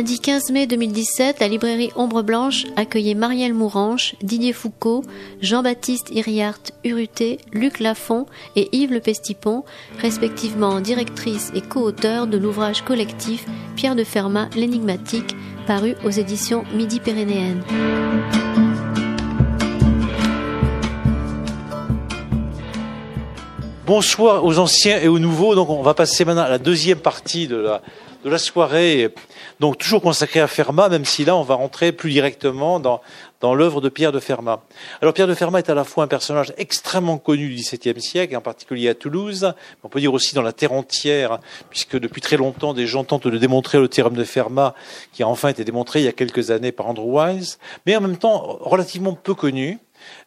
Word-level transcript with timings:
Lundi 0.00 0.18
15 0.18 0.52
mai 0.52 0.66
2017, 0.66 1.40
la 1.40 1.48
librairie 1.48 1.90
Ombre 1.94 2.22
Blanche 2.22 2.64
accueillait 2.76 3.12
Marielle 3.12 3.52
Mouranche, 3.52 4.14
Didier 4.22 4.54
Foucault, 4.54 5.02
Jean-Baptiste 5.42 6.08
Iriart 6.10 6.62
Uruté, 6.84 7.36
Luc 7.52 7.80
Lafont 7.80 8.24
et 8.56 8.70
Yves 8.72 8.94
Le 8.94 9.00
Pestipon, 9.00 9.62
respectivement 9.98 10.80
directrice 10.80 11.52
et 11.54 11.60
co-auteur 11.60 12.26
de 12.26 12.38
l'ouvrage 12.38 12.80
collectif 12.82 13.44
Pierre 13.76 13.94
de 13.94 14.02
Fermat, 14.02 14.48
l'énigmatique, 14.56 15.36
paru 15.66 15.94
aux 16.02 16.08
éditions 16.08 16.64
Midi-Pyrénéennes. 16.74 17.62
Bonsoir 23.86 24.46
aux 24.46 24.58
anciens 24.58 24.98
et 24.98 25.08
aux 25.08 25.18
nouveaux. 25.18 25.54
Donc, 25.54 25.68
on 25.68 25.82
va 25.82 25.92
passer 25.94 26.24
maintenant 26.24 26.44
à 26.44 26.48
la 26.48 26.58
deuxième 26.58 27.00
partie 27.00 27.48
de 27.48 27.56
la, 27.56 27.82
de 28.24 28.30
la 28.30 28.38
soirée, 28.38 29.14
donc 29.60 29.78
toujours 29.78 30.02
consacrée 30.02 30.40
à 30.40 30.46
Fermat, 30.46 30.88
même 30.88 31.04
si 31.04 31.24
là 31.24 31.36
on 31.36 31.42
va 31.42 31.54
rentrer 31.54 31.92
plus 31.92 32.10
directement 32.10 32.80
dans, 32.80 33.00
l'œuvre 33.42 33.80
de 33.80 33.88
Pierre 33.88 34.12
de 34.12 34.20
Fermat. 34.20 34.62
Alors 35.00 35.14
Pierre 35.14 35.26
de 35.26 35.34
Fermat 35.34 35.60
est 35.60 35.70
à 35.70 35.74
la 35.74 35.84
fois 35.84 36.04
un 36.04 36.08
personnage 36.08 36.52
extrêmement 36.58 37.18
connu 37.18 37.48
du 37.48 37.54
XVIIe 37.54 38.00
siècle, 38.00 38.36
en 38.36 38.40
particulier 38.40 38.88
à 38.88 38.94
Toulouse, 38.94 39.54
on 39.82 39.88
peut 39.88 40.00
dire 40.00 40.12
aussi 40.12 40.34
dans 40.34 40.42
la 40.42 40.52
terre 40.52 40.72
entière, 40.72 41.38
puisque 41.70 41.98
depuis 41.98 42.20
très 42.20 42.36
longtemps 42.36 42.74
des 42.74 42.86
gens 42.86 43.04
tentent 43.04 43.28
de 43.28 43.38
démontrer 43.38 43.78
le 43.78 43.88
théorème 43.88 44.16
de 44.16 44.24
Fermat, 44.24 44.74
qui 45.12 45.22
a 45.22 45.28
enfin 45.28 45.48
été 45.48 45.64
démontré 45.64 46.00
il 46.00 46.04
y 46.04 46.08
a 46.08 46.12
quelques 46.12 46.50
années 46.50 46.72
par 46.72 46.86
Andrew 46.86 47.18
Wise, 47.18 47.58
mais 47.86 47.96
en 47.96 48.00
même 48.02 48.18
temps 48.18 48.58
relativement 48.60 49.14
peu 49.14 49.34
connu. 49.34 49.78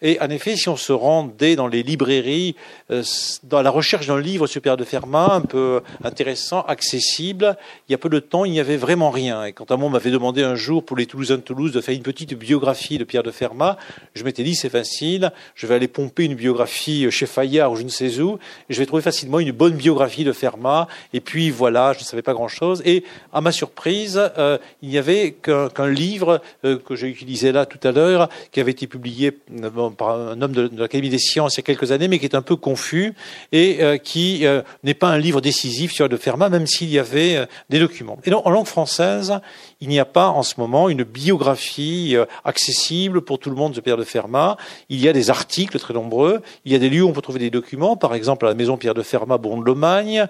Et 0.02 0.20
en 0.20 0.30
effet, 0.30 0.56
si 0.56 0.70
on 0.70 0.78
se 0.78 0.94
rendait 0.94 1.56
dans 1.56 1.68
les 1.68 1.84
librairies, 1.84 2.56
euh, 2.92 3.04
dans 3.44 3.62
la 3.62 3.70
recherche 3.70 4.08
d'un 4.08 4.20
livre 4.20 4.48
Pierre 4.64 4.78
de 4.78 4.84
Fermat, 4.84 5.34
un 5.34 5.42
peu 5.42 5.82
intéressant, 6.04 6.62
accessible, 6.62 7.58
il 7.88 7.92
y 7.92 7.96
a 7.96 7.98
peu 7.98 8.10
de 8.10 8.20
temps, 8.20 8.46
il 8.46 8.52
n'y 8.52 8.60
avait 8.60 8.78
vraiment 8.78 9.10
rien. 9.12 9.46
Et 9.46 9.54
quand 9.54 9.72
un 9.72 9.78
monde 9.78 9.94
m'avait 9.94 10.12
demandé 10.12 10.44
un 10.44 10.56
jour 10.56 10.84
pour 10.84 10.98
les 10.98 11.06
Toulousains 11.06 11.38
de 11.38 11.42
Toulouse 11.42 11.72
de 11.72 11.82
faire 11.82 11.96
une 11.96 12.04
petite 12.04 12.34
biographie 12.34 12.98
de 12.98 13.04
Pierre 13.04 13.24
de 13.24 13.32
Fermat, 13.32 13.78
je 14.16 14.24
m'étais 14.24 14.44
dit 14.44 14.56
c'est 14.56 14.70
facile, 14.70 15.32
je 15.56 15.68
vais 15.68 15.76
aller 15.76 15.88
pomper 15.88 16.26
une 16.26 16.36
biographie 16.36 17.10
chez 17.12 17.26
Fayard 17.26 17.72
ou 17.72 17.76
je 17.76 17.84
ne 17.84 17.90
sais 17.90 18.20
où, 18.20 18.40
et 18.70 18.74
je 18.74 18.80
vais 18.80 18.86
trouver 18.86 19.02
facilement 19.02 19.40
une 19.40 19.52
bonne 19.52 19.74
biographie 19.74 20.24
de 20.24 20.32
Fermat. 20.32 20.88
Et 21.14 21.20
puis 21.20 21.50
voilà, 21.50 21.94
je 21.94 22.00
ne 22.00 22.04
savais 22.04 22.22
pas 22.22 22.34
grand-chose. 22.34 22.82
Et 22.86 23.04
à 23.32 23.42
ma 23.42 23.52
surprise, 23.52 24.20
euh, 24.38 24.58
il 24.82 24.90
n'y 24.90 24.98
avait 24.98 25.32
qu'un 25.32 25.90
livre 25.90 26.42
euh, 26.64 26.78
que 26.78 26.96
j'ai 26.96 27.08
utilisé 27.08 27.52
là 27.52 27.66
tout 27.66 27.86
à 27.86 27.92
l'heure, 27.92 28.30
qui 28.52 28.60
avait 28.60 28.72
été 28.72 28.88
publié 28.88 29.38
par 29.70 30.20
un 30.20 30.42
homme 30.42 30.52
de, 30.52 30.70
l'Académie 30.76 31.10
des 31.10 31.20
sciences 31.20 31.56
il 31.56 31.58
y 31.58 31.60
a 31.62 31.64
quelques 31.64 31.92
années, 31.92 32.08
mais 32.08 32.20
qui 32.20 32.26
est 32.26 32.36
un 32.36 32.42
peu 32.42 32.56
confus 32.56 33.14
et 33.52 33.78
euh, 33.82 33.98
qui 33.98 34.46
euh, 34.46 34.62
n'est 34.84 34.94
pas 34.94 35.10
un 35.10 35.18
livre 35.18 35.42
décisif 35.42 35.92
sur 35.92 36.10
de 36.10 36.18
Fermat, 36.18 36.50
même 36.50 36.68
s'il 36.68 36.90
y 36.90 37.00
avait 37.00 37.36
euh, 37.36 37.46
des 37.70 37.80
documents. 37.80 38.18
Et 38.24 38.30
donc, 38.30 38.46
en 38.46 38.50
langue 38.50 38.68
française, 38.68 39.40
il 39.84 39.90
n'y 39.90 40.00
a 40.00 40.06
pas 40.06 40.30
en 40.30 40.44
ce 40.44 40.56
moment 40.58 40.88
une 40.88 41.04
biographie 41.04 42.16
accessible 42.46 43.22
pour 43.22 43.38
tout 43.38 43.50
le 43.50 43.56
monde 43.58 43.74
de 43.74 43.82
Pierre 43.82 43.98
de 43.98 44.06
Fermat. 44.06 44.56
Il 44.88 45.02
y 45.02 45.10
a 45.10 45.14
des 45.14 45.30
articles 45.30 45.78
très 45.78 45.94
nombreux, 45.94 46.42
il 46.64 46.72
y 46.72 46.76
a 46.76 46.80
des 46.80 46.90
lieux 46.90 47.04
où 47.04 47.10
on 47.10 47.12
peut 47.12 47.22
trouver 47.22 47.40
des 47.40 47.50
documents, 47.50 47.98
par 47.98 48.16
exemple 48.16 48.46
à 48.46 48.50
la 48.50 48.56
maison 48.56 48.78
Pierre 48.78 48.94
de 48.94 49.04
Fermat, 49.04 49.38
Bon 49.38 49.58
de 49.58 49.66
Lomagne. 49.66 50.28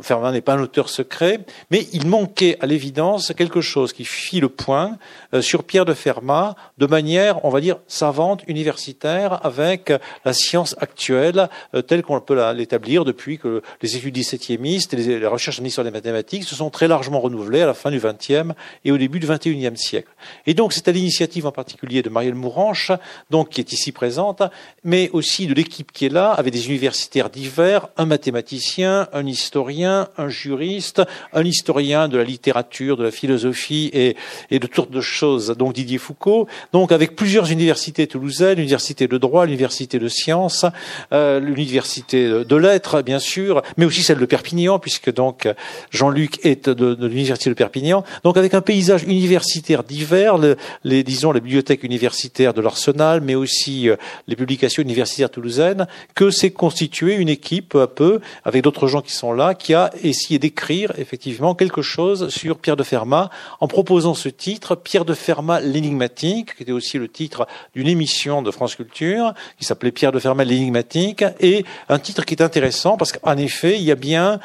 Fermat 0.00 0.30
n'est 0.30 0.40
pas 0.40 0.54
un 0.54 0.62
auteur 0.62 0.88
secret, 0.88 1.40
mais 1.72 1.88
il 1.92 2.06
manquait 2.06 2.56
à 2.60 2.66
l'évidence 2.66 3.32
quelque 3.36 3.60
chose 3.60 3.92
qui 3.92 4.04
fit 4.04 4.40
le 4.40 4.48
point 4.48 4.96
sur 5.40 5.64
Pierre 5.64 5.84
de 5.84 5.94
Fermat 5.94 6.54
de 6.78 6.86
manière, 6.86 7.44
on 7.44 7.50
va 7.50 7.60
dire, 7.60 7.78
savante, 7.88 8.44
universitaire 8.46 9.44
avec 9.44 9.92
la 10.24 10.32
science 10.32 10.76
actuelle 10.78 11.48
euh, 11.74 11.82
telle 11.82 12.02
qu'on 12.02 12.20
peut 12.20 12.52
l'établir 12.52 13.04
depuis 13.04 13.38
que 13.38 13.62
les 13.82 13.96
études 13.96 14.16
17e 14.16 14.54
et 14.64 15.18
les 15.20 15.26
recherches 15.26 15.60
en 15.60 15.64
histoire 15.64 15.84
des 15.84 15.90
mathématiques 15.90 16.44
se 16.44 16.54
sont 16.54 16.70
très 16.70 16.88
largement 16.88 17.20
renouvelées 17.20 17.62
à 17.62 17.66
la 17.66 17.74
fin 17.74 17.90
du 17.90 17.98
XXe 17.98 18.52
et 18.84 18.92
au 18.92 18.98
début 18.98 19.20
du 19.20 19.26
XXIe 19.26 19.76
siècle. 19.76 20.08
Et 20.46 20.54
donc 20.54 20.72
c'est 20.72 20.88
à 20.88 20.92
l'initiative 20.92 21.46
en 21.46 21.52
particulier 21.52 22.02
de 22.02 22.10
Marielle 22.10 22.34
Mouranche, 22.34 22.92
donc 23.30 23.50
qui 23.50 23.60
est 23.60 23.72
ici 23.72 23.92
présente, 23.92 24.42
mais 24.82 25.10
aussi 25.12 25.46
de 25.46 25.54
l'équipe 25.54 25.92
qui 25.92 26.06
est 26.06 26.12
là, 26.12 26.30
avec 26.32 26.52
des 26.52 26.66
universitaires 26.66 27.30
divers, 27.30 27.88
un 27.96 28.06
mathématicien, 28.06 29.08
un 29.12 29.26
historien, 29.26 30.08
un 30.16 30.28
juriste, 30.28 31.02
un 31.32 31.44
historien 31.44 32.08
de 32.08 32.16
la 32.16 32.24
littérature, 32.24 32.96
de 32.96 33.04
la 33.04 33.10
philosophie 33.10 33.90
et, 33.92 34.16
et 34.50 34.58
de 34.58 34.66
toutes 34.66 34.90
de 34.90 35.00
choses, 35.00 35.54
donc 35.56 35.74
Didier 35.74 35.98
Foucault, 35.98 36.46
donc 36.72 36.92
avec 36.92 37.16
plusieurs 37.16 37.50
universités 37.50 38.06
toulousaines 38.06 38.34
l'université 38.56 39.06
de 39.08 39.18
droit, 39.18 39.44
l'université 39.44 39.98
de 39.98 40.08
sciences, 40.08 40.66
euh, 41.12 41.40
l'université 41.40 42.44
de 42.44 42.56
lettres, 42.56 43.02
bien 43.02 43.18
sûr, 43.18 43.62
mais 43.76 43.84
aussi 43.84 44.02
celle 44.02 44.18
de 44.18 44.26
Perpignan, 44.26 44.78
puisque 44.78 45.12
donc 45.12 45.48
Jean-Luc 45.90 46.44
est 46.44 46.68
de, 46.68 46.96
l'université 47.06 47.50
de 47.50 47.54
Perpignan. 47.54 48.04
Donc 48.22 48.36
avec 48.36 48.54
un 48.54 48.60
paysage 48.74 49.04
universitaire 49.04 49.84
divers, 49.84 50.36
les, 50.82 51.04
disons 51.04 51.30
les 51.30 51.40
bibliothèques 51.40 51.84
universitaires 51.84 52.52
de 52.52 52.60
l'Arsenal, 52.60 53.20
mais 53.20 53.36
aussi 53.36 53.88
euh, 53.88 53.94
les 54.26 54.34
publications 54.34 54.82
universitaires 54.82 55.30
toulousaines, 55.30 55.86
que 56.16 56.30
s'est 56.30 56.50
constituée 56.50 57.14
une 57.14 57.28
équipe 57.28 57.68
peu 57.68 57.82
à 57.82 57.86
peu, 57.86 58.20
avec 58.44 58.64
d'autres 58.64 58.88
gens 58.88 59.00
qui 59.00 59.12
sont 59.12 59.32
là, 59.32 59.54
qui 59.54 59.74
a 59.74 59.92
essayé 60.02 60.40
d'écrire 60.40 60.90
effectivement 60.98 61.54
quelque 61.54 61.82
chose 61.82 62.30
sur 62.30 62.58
Pierre 62.58 62.74
de 62.74 62.82
Fermat, 62.82 63.30
en 63.60 63.68
proposant 63.68 64.14
ce 64.14 64.28
titre, 64.28 64.74
Pierre 64.74 65.04
de 65.04 65.14
Fermat 65.14 65.60
l'énigmatique, 65.60 66.56
qui 66.56 66.64
était 66.64 66.72
aussi 66.72 66.98
le 66.98 67.06
titre 67.06 67.46
d'une 67.76 67.86
émission 67.86 68.42
de 68.42 68.50
France 68.50 68.74
Culture 68.74 69.34
qui 69.56 69.64
s'appelait 69.64 69.92
Pierre 69.92 70.10
de 70.10 70.18
Fermat 70.18 70.42
l'énigmatique 70.42 71.24
et 71.38 71.64
un 71.88 72.00
titre 72.00 72.24
qui 72.24 72.34
est 72.34 72.42
intéressant 72.42 72.96
parce 72.96 73.12
qu'en 73.12 73.36
effet, 73.36 73.76
il 73.76 73.84
y 73.84 73.92
a 73.92 73.94
bien 73.94 74.40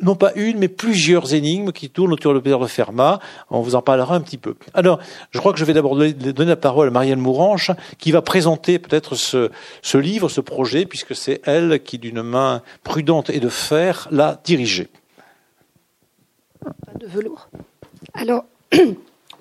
non 0.00 0.14
pas 0.14 0.32
une, 0.34 0.58
mais 0.58 0.68
plusieurs 0.68 1.34
énigmes 1.34 1.72
qui 1.72 1.90
tournent 1.90 2.12
autour 2.12 2.34
de 2.34 2.40
Pierre 2.40 2.58
de 2.58 2.66
Fermat. 2.66 3.20
On 3.50 3.60
vous 3.60 3.74
en 3.74 3.82
parlera 3.82 4.14
un 4.14 4.20
petit 4.20 4.38
peu. 4.38 4.54
Alors, 4.72 4.98
je 5.30 5.38
crois 5.38 5.52
que 5.52 5.58
je 5.58 5.64
vais 5.64 5.72
d'abord 5.72 5.96
donner 5.96 6.44
la 6.44 6.56
parole 6.56 6.88
à 6.88 6.90
Marielle 6.90 7.18
Mouranche, 7.18 7.70
qui 7.98 8.12
va 8.12 8.22
présenter 8.22 8.78
peut-être 8.78 9.14
ce, 9.14 9.50
ce 9.82 9.98
livre, 9.98 10.28
ce 10.28 10.40
projet, 10.40 10.86
puisque 10.86 11.14
c'est 11.14 11.40
elle 11.44 11.82
qui, 11.82 11.98
d'une 11.98 12.22
main 12.22 12.62
prudente 12.82 13.30
et 13.30 13.40
de 13.40 13.48
fer, 13.48 14.08
l'a 14.10 14.40
dirigé. 14.44 14.88
Pas 16.60 16.98
de 16.98 17.06
velours? 17.06 17.48
Alors, 18.14 18.44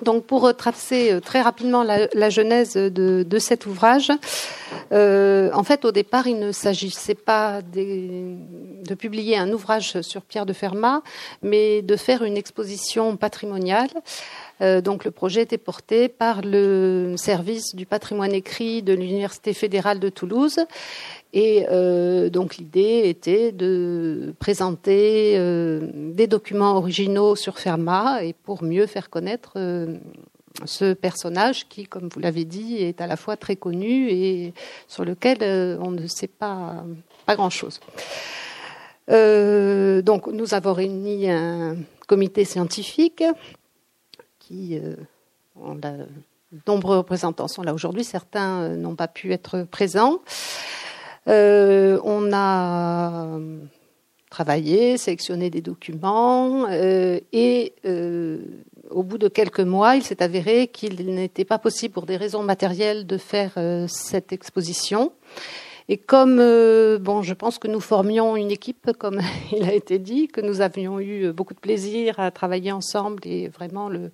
Donc, 0.04 0.26
pour 0.26 0.42
retracer 0.42 1.12
euh, 1.12 1.20
très 1.20 1.42
rapidement 1.42 1.84
la, 1.84 2.30
genèse 2.30 2.74
de, 2.74 3.40
cet 3.40 3.66
ouvrage, 3.66 4.12
euh, 4.92 5.50
en 5.54 5.64
fait, 5.64 5.86
au 5.86 5.92
départ, 5.92 6.28
il 6.28 6.40
ne 6.40 6.52
s'agissait 6.52 7.16
pas 7.16 7.62
de 7.62 8.96
publier 8.96 9.38
un 9.38 9.52
ouvrage 9.52 10.02
sur 10.02 10.22
Pierre 10.22 10.46
de 10.46 10.54
Fermat, 10.54 11.02
mais 11.42 11.82
de 11.82 11.96
faire 11.96 12.24
une 12.24 12.38
exposition 12.38 13.18
patrimoniale. 13.18 13.90
Euh, 14.62 14.82
donc, 14.82 15.06
le 15.06 15.12
projet 15.12 15.42
était 15.42 15.58
porté 15.58 16.08
par 16.08 16.42
le 16.42 17.16
service 17.18 17.76
du 17.76 17.86
patrimoine 17.86 18.34
écrit 18.34 18.82
de 18.82 18.94
l'Université 18.94 19.54
fédérale 19.54 20.00
de 20.00 20.10
Toulouse 20.10 20.60
et 21.34 21.66
euh, 21.72 22.30
donc 22.30 22.58
l'idée 22.58 23.04
était 23.06 23.52
de 23.52 24.36
présenter 24.38 25.34
euh, 25.36 25.90
des 25.94 26.28
documents 26.28 26.78
originaux 26.78 27.36
sur 27.36 27.58
Fermat 27.58 28.24
et 28.24 28.34
pour 28.34 28.64
mieux 28.64 28.86
faire 28.86 29.10
connaître 29.10 29.58
ce 30.66 30.94
personnage 30.94 31.68
qui, 31.68 31.86
comme 31.86 32.10
vous 32.14 32.20
l'avez 32.20 32.46
dit, 32.46 32.78
est 32.78 33.02
à 33.02 33.08
la 33.08 33.18
fois 33.18 33.36
très 33.36 33.56
connu 33.56 34.10
et 34.12 34.54
sur 34.88 35.04
lequel 35.04 35.40
on 35.82 35.90
ne 35.90 36.06
sait 36.06 36.28
pas, 36.28 36.84
pas 37.26 37.36
grand-chose. 37.36 37.80
donc 39.08 40.28
nous 40.28 40.54
avons 40.54 40.74
réuni 40.74 41.32
un 41.32 41.78
comité 42.08 42.46
scientifique 42.46 43.24
qui, 44.48 44.80
on 45.56 45.78
a, 45.78 45.94
nombreux 46.68 46.98
représentants 46.98 47.48
sont 47.48 47.64
là 47.64 47.74
aujourd'hui, 47.74 48.04
certains 48.04 48.70
n'ont 48.70 48.96
pas 48.96 49.08
pu 49.08 49.34
être 49.34 49.64
présents. 49.64 50.20
Euh, 51.28 52.00
on 52.04 52.32
a 52.34 53.40
travaillé, 54.30 54.98
sélectionné 54.98 55.50
des 55.50 55.62
documents 55.62 56.66
euh, 56.70 57.20
et 57.32 57.74
euh, 57.86 58.40
au 58.90 59.04
bout 59.04 59.20
de 59.20 59.28
quelques 59.28 59.60
mois, 59.60 59.96
il 59.96 60.04
s'est 60.04 60.24
avéré 60.24 60.68
qu'il 60.68 61.06
n'était 61.14 61.46
pas 61.46 61.60
possible 61.60 61.94
pour 61.94 62.06
des 62.06 62.18
raisons 62.18 62.42
matérielles 62.42 63.06
de 63.06 63.18
faire 63.18 63.54
cette 63.88 64.34
exposition. 64.34 65.14
Et 65.90 65.98
comme, 65.98 66.38
euh, 66.40 66.98
bon, 66.98 67.22
je 67.22 67.34
pense 67.34 67.60
que 67.60 67.68
nous 67.68 67.82
formions 67.82 68.38
une 68.38 68.52
équipe, 68.52 68.92
comme 68.98 69.20
il 69.52 69.64
a 69.64 69.74
été 69.74 70.00
dit, 70.00 70.28
que 70.28 70.42
nous 70.42 70.62
avions 70.62 71.00
eu 71.00 71.32
beaucoup 71.34 71.54
de 71.54 71.60
plaisir 71.60 72.20
à 72.20 72.32
travailler 72.32 72.72
ensemble 72.72 73.22
et 73.26 73.50
vraiment 73.50 73.90
le, 73.90 74.12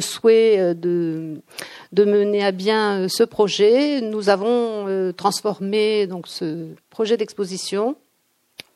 souhait 0.00 0.58
euh, 0.58 0.74
de, 0.74 2.04
mener 2.04 2.42
à 2.42 2.52
bien 2.52 3.02
euh, 3.02 3.08
ce 3.08 3.22
projet, 3.22 4.00
nous 4.00 4.28
avons 4.28 5.12
transformé 5.16 6.06
donc 6.06 6.26
ce 6.26 6.68
projet 6.88 7.16
d'exposition 7.16 7.96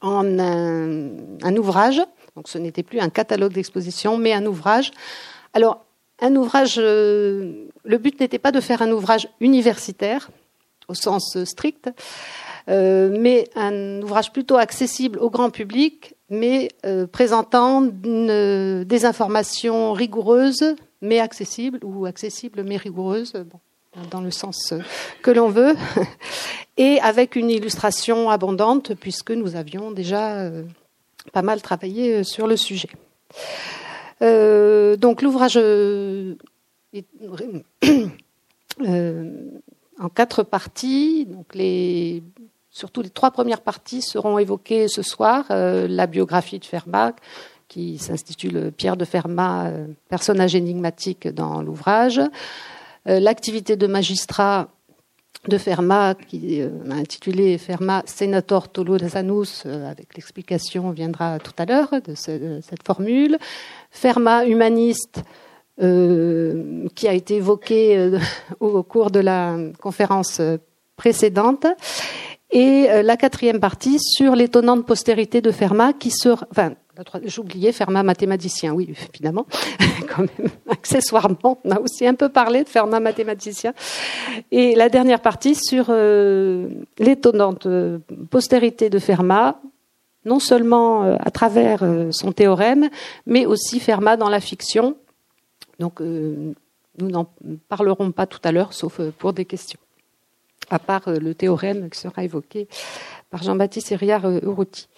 en 0.00 0.38
un, 0.38 1.08
un, 1.42 1.56
ouvrage. 1.56 2.02
Donc 2.36 2.48
ce 2.48 2.58
n'était 2.58 2.82
plus 2.82 3.00
un 3.00 3.08
catalogue 3.08 3.52
d'exposition, 3.52 4.18
mais 4.18 4.32
un 4.32 4.44
ouvrage. 4.44 4.90
Alors, 5.54 5.84
un 6.20 6.36
ouvrage, 6.36 6.78
le 6.78 7.98
but 7.98 8.20
n'était 8.20 8.38
pas 8.38 8.52
de 8.52 8.60
faire 8.60 8.82
un 8.82 8.90
ouvrage 8.90 9.28
universitaire, 9.40 10.30
au 10.88 10.94
sens 10.94 11.36
strict, 11.44 11.90
mais 12.68 13.48
un 13.54 14.02
ouvrage 14.02 14.32
plutôt 14.32 14.56
accessible 14.56 15.18
au 15.18 15.30
grand 15.30 15.50
public, 15.50 16.14
mais 16.30 16.68
présentant 17.12 17.82
des 17.82 19.04
informations 19.04 19.92
rigoureuses, 19.92 20.74
mais 21.00 21.20
accessibles, 21.20 21.80
ou 21.82 22.06
accessibles 22.06 22.62
mais 22.62 22.76
rigoureuses, 22.76 23.34
dans 24.10 24.20
le 24.20 24.30
sens 24.30 24.74
que 25.22 25.30
l'on 25.30 25.48
veut, 25.48 25.74
et 26.76 27.00
avec 27.00 27.36
une 27.36 27.50
illustration 27.50 28.30
abondante, 28.30 28.94
puisque 28.94 29.30
nous 29.30 29.56
avions 29.56 29.90
déjà 29.90 30.50
pas 31.32 31.42
mal 31.42 31.62
travaillé 31.62 32.24
sur 32.24 32.46
le 32.46 32.56
sujet. 32.56 32.90
donc 34.20 35.22
l'ouvrage 35.22 35.58
euh, 38.82 39.60
en 40.00 40.08
quatre 40.08 40.42
parties. 40.42 41.26
Donc 41.26 41.54
les, 41.54 42.22
surtout 42.70 43.02
les 43.02 43.10
trois 43.10 43.30
premières 43.30 43.60
parties 43.60 44.02
seront 44.02 44.38
évoquées 44.38 44.88
ce 44.88 45.02
soir. 45.02 45.44
Euh, 45.50 45.86
la 45.88 46.06
biographie 46.06 46.58
de 46.58 46.64
Fermat, 46.64 47.14
qui 47.68 47.98
s'intitule 47.98 48.72
Pierre 48.76 48.96
de 48.96 49.04
Fermat, 49.04 49.66
euh, 49.66 49.86
personnage 50.08 50.54
énigmatique 50.54 51.28
dans 51.28 51.62
l'ouvrage. 51.62 52.20
L'activité 53.06 53.76
de 53.76 53.86
magistrat 53.86 54.68
de 55.46 55.58
Fermat, 55.58 56.14
qui 56.14 56.62
a 56.62 56.94
intitulé 56.94 57.58
Fermat 57.58 58.02
Senator 58.06 58.70
Tolosanus, 58.70 59.66
avec 59.66 60.14
l'explication 60.14 60.90
viendra 60.90 61.38
tout 61.38 61.52
à 61.58 61.66
l'heure 61.66 61.90
de, 62.02 62.14
cette 62.14 62.82
formule. 62.82 63.36
Fermat 63.90 64.46
humaniste, 64.46 65.22
euh, 65.82 66.86
qui 66.94 67.08
a 67.08 67.14
été 67.14 67.34
évoqué 67.34 67.98
euh, 67.98 68.20
au 68.60 68.84
cours 68.84 69.10
de 69.10 69.18
la 69.18 69.56
conférence 69.80 70.40
précédente. 70.94 71.66
Et 72.52 72.86
euh, 72.88 73.02
la 73.02 73.16
quatrième 73.16 73.58
partie 73.58 73.98
sur 73.98 74.36
l'étonnante 74.36 74.86
postérité 74.86 75.40
de 75.40 75.50
Fermat, 75.50 75.92
qui 75.92 76.12
sera, 76.12 76.46
enfin, 76.52 76.74
j'oubliais 77.24 77.72
Fermat 77.72 78.04
mathématicien, 78.04 78.72
oui, 78.72 78.94
évidemment, 79.12 79.46
quand 80.14 80.22
même, 80.38 80.48
accessoirement, 80.70 81.58
on 81.64 81.70
a 81.72 81.80
aussi 81.80 82.06
un 82.06 82.14
peu 82.14 82.28
parlé 82.28 82.62
de 82.62 82.68
Fermat 82.68 83.00
mathématicien. 83.00 83.72
Et 84.52 84.76
la 84.76 84.88
dernière 84.88 85.22
partie 85.22 85.56
sur 85.56 85.90
l'étonnante 87.00 87.66
postérité 88.30 88.90
de 88.90 89.00
Fermat, 89.00 89.60
non 90.24 90.38
seulement 90.38 91.16
à 91.18 91.30
travers 91.32 91.84
son 92.12 92.30
théorème, 92.30 92.90
mais 93.26 93.44
aussi 93.44 93.80
Fermat 93.80 94.16
dans 94.16 94.28
la 94.28 94.40
fiction, 94.40 94.96
donc, 95.78 96.00
euh, 96.00 96.52
nous 96.98 97.08
n'en 97.08 97.28
parlerons 97.68 98.12
pas 98.12 98.26
tout 98.26 98.40
à 98.44 98.52
l'heure, 98.52 98.72
sauf 98.72 99.00
euh, 99.00 99.12
pour 99.16 99.32
des 99.32 99.44
questions, 99.44 99.80
à 100.70 100.78
part 100.78 101.08
euh, 101.08 101.18
le 101.18 101.34
théorème 101.34 101.90
qui 101.90 101.98
sera 101.98 102.24
évoqué 102.24 102.68
par 103.30 103.42
Jean-Baptiste 103.42 103.92
Hériard-Urruti. 103.92 104.88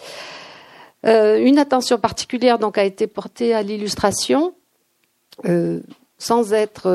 une 1.04 1.58
attention 1.58 1.98
particulière 1.98 2.58
a 2.60 2.84
été 2.84 3.06
portée 3.06 3.54
à 3.54 3.62
l'illustration. 3.62 4.54
sans 6.18 6.52
être 6.52 6.90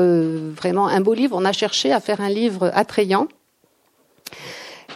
vraiment 0.56 0.86
un 0.86 1.00
beau 1.00 1.14
livre, 1.14 1.36
on 1.36 1.44
a 1.44 1.52
cherché 1.52 1.92
à 1.92 2.00
faire 2.00 2.20
un 2.20 2.28
livre 2.28 2.70
attrayant 2.74 3.26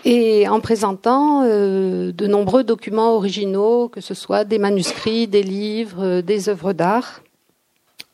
et 0.05 0.47
en 0.47 0.61
présentant 0.61 1.43
de 1.43 2.27
nombreux 2.27 2.63
documents 2.63 3.15
originaux, 3.15 3.89
que 3.89 4.01
ce 4.01 4.15
soit 4.15 4.45
des 4.45 4.59
manuscrits, 4.59 5.27
des 5.27 5.43
livres, 5.43 6.21
des 6.21 6.49
œuvres 6.49 6.73
d'art. 6.73 7.23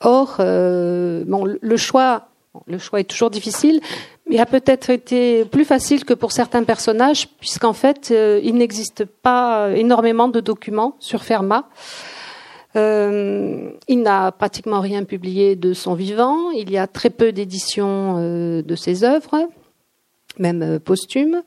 Or, 0.02 0.36
euh, 0.40 1.22
bon, 1.26 1.44
le 1.44 1.76
choix, 1.76 2.28
le 2.66 2.78
choix 2.78 3.00
est 3.00 3.04
toujours 3.04 3.30
difficile, 3.30 3.80
mais 4.28 4.38
a 4.38 4.46
peut-être 4.46 4.90
été 4.90 5.44
plus 5.44 5.64
facile 5.64 6.04
que 6.04 6.14
pour 6.14 6.32
certains 6.32 6.64
personnages, 6.64 7.28
puisqu'en 7.38 7.72
fait, 7.72 8.10
euh, 8.10 8.40
il 8.42 8.56
n'existe 8.56 9.04
pas 9.04 9.70
énormément 9.74 10.28
de 10.28 10.40
documents 10.40 10.96
sur 10.98 11.22
Fermat. 11.22 11.68
Euh, 12.74 13.70
il 13.86 14.02
n'a 14.02 14.32
pratiquement 14.32 14.80
rien 14.80 15.04
publié 15.04 15.54
de 15.54 15.72
son 15.72 15.94
vivant. 15.94 16.50
Il 16.50 16.70
y 16.70 16.78
a 16.78 16.86
très 16.86 17.10
peu 17.10 17.30
d'éditions 17.30 18.18
de 18.62 18.76
ses 18.76 19.04
œuvres, 19.04 19.48
même 20.38 20.80
posthumes. 20.80 21.42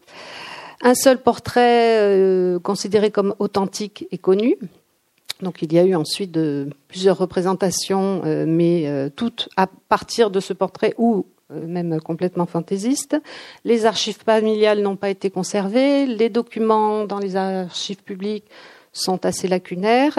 Un 0.81 0.93
seul 0.93 1.17
portrait 1.17 2.57
considéré 2.63 3.09
comme 3.09 3.33
authentique 3.39 4.07
est 4.11 4.17
connu. 4.19 4.57
Donc 5.41 5.61
il 5.61 5.73
y 5.73 5.79
a 5.79 5.83
eu 5.83 5.95
ensuite 5.95 6.37
plusieurs 6.87 7.17
représentations, 7.17 8.21
euh, 8.25 8.45
mais 8.47 8.87
euh, 8.87 9.09
toutes 9.13 9.49
à 9.57 9.67
partir 9.67 10.31
de 10.31 10.39
ce 10.39 10.53
portrait 10.53 10.93
ou 10.97 11.25
euh, 11.51 11.67
même 11.67 11.99
complètement 11.99 12.45
fantaisiste. 12.45 13.17
Les 13.65 13.85
archives 13.85 14.17
familiales 14.23 14.81
n'ont 14.81 14.95
pas 14.95 15.09
été 15.09 15.29
conservées, 15.29 16.05
les 16.05 16.29
documents 16.29 17.05
dans 17.05 17.19
les 17.19 17.35
archives 17.35 18.03
publiques 18.03 18.45
sont 18.93 19.25
assez 19.25 19.47
lacunaires, 19.49 20.17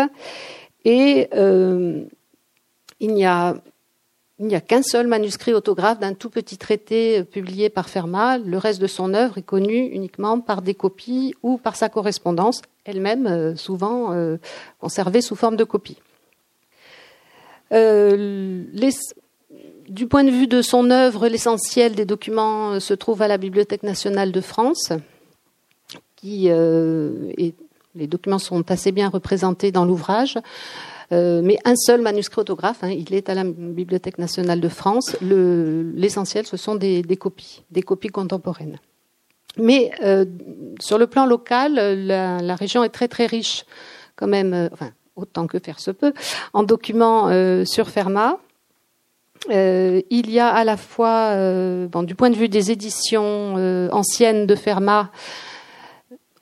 et 0.85 1.29
il 1.33 2.09
n'y 3.01 3.25
a 3.25 3.57
il 4.39 4.47
n'y 4.47 4.55
a 4.55 4.61
qu'un 4.61 4.83
seul 4.83 5.07
manuscrit 5.07 5.55
autographe 5.55 5.99
d'un 5.99 6.13
tout 6.13 6.29
petit 6.29 6.59
traité 6.59 7.25
publié 7.25 7.71
par 7.71 7.89
Fermat. 7.89 8.37
Le 8.39 8.59
reste 8.59 8.81
de 8.83 8.87
son 8.87 9.15
œuvre 9.15 9.39
est 9.39 9.43
connu 9.43 9.87
uniquement 9.87 10.41
par 10.41 10.61
des 10.61 10.75
copies 10.75 11.35
ou 11.43 11.57
par 11.57 11.75
sa 11.75 11.89
correspondance, 11.89 12.61
elle-même 12.85 13.27
euh, 13.27 13.57
souvent 13.57 14.13
euh, 14.13 14.37
conservée 14.79 15.23
sous 15.23 15.37
forme 15.37 15.57
de 15.57 15.65
copie. 15.65 15.97
Euh, 17.73 18.65
du 19.89 20.07
point 20.07 20.25
de 20.25 20.31
vue 20.31 20.47
de 20.47 20.61
son 20.61 20.91
œuvre, 20.91 21.29
l'essentiel 21.29 21.95
des 21.95 22.05
documents 22.05 22.79
se 22.79 22.93
trouve 22.93 23.23
à 23.23 23.29
la 23.29 23.39
Bibliothèque 23.39 23.85
nationale 23.85 24.33
de 24.33 24.41
France, 24.41 24.93
qui 26.17 26.49
les 26.49 28.07
documents 28.07 28.39
sont 28.39 28.71
assez 28.71 28.93
bien 28.93 29.09
représentés 29.09 29.71
dans 29.71 29.85
l'ouvrage. 29.85 30.39
Mais 31.11 31.59
un 31.65 31.77
seul 31.77 32.01
manuscrit 32.01 32.41
autographe, 32.41 32.83
hein, 32.83 32.91
il 32.91 33.15
est 33.15 33.29
à 33.29 33.35
la 33.35 33.45
Bibliothèque 33.45 34.19
nationale 34.19 34.61
de 34.61 34.69
France. 34.69 35.17
L'essentiel, 35.21 36.47
ce 36.47 36.57
sont 36.57 36.75
des, 36.75 37.03
copies, 37.19 37.63
des 37.71 37.83
copies 37.83 38.09
contemporaines. 38.09 38.79
Mais 39.59 39.91
euh, 40.03 40.25
sur 40.81 40.99
le 40.99 41.07
plan 41.07 41.27
local, 41.27 41.75
la, 41.75 42.55
région 42.55 42.85
est 42.85 42.91
très 42.91 43.09
très 43.09 43.27
riche, 43.27 43.65
quand 44.15 44.27
même, 44.27 44.53
euh, 44.53 44.69
enfin, 44.73 44.91
autant 45.17 45.47
que 45.47 45.59
faire 45.59 45.81
se 45.81 45.91
peut, 45.91 46.13
en 46.53 46.63
documents 46.63 47.29
euh, 47.29 47.65
sur 47.65 47.89
Fermat. 47.89 48.39
il 49.49 50.31
y 50.31 50.39
a 50.39 50.49
à 50.49 50.65
la 50.65 50.77
fois, 50.77 51.35
bon, 51.87 52.03
du 52.03 52.15
point 52.15 52.31
de 52.31 52.37
vue 52.37 52.49
des 52.49 52.71
éditions 52.71 53.55
anciennes 53.93 54.47
de 54.47 54.55
Fermat, 54.55 55.11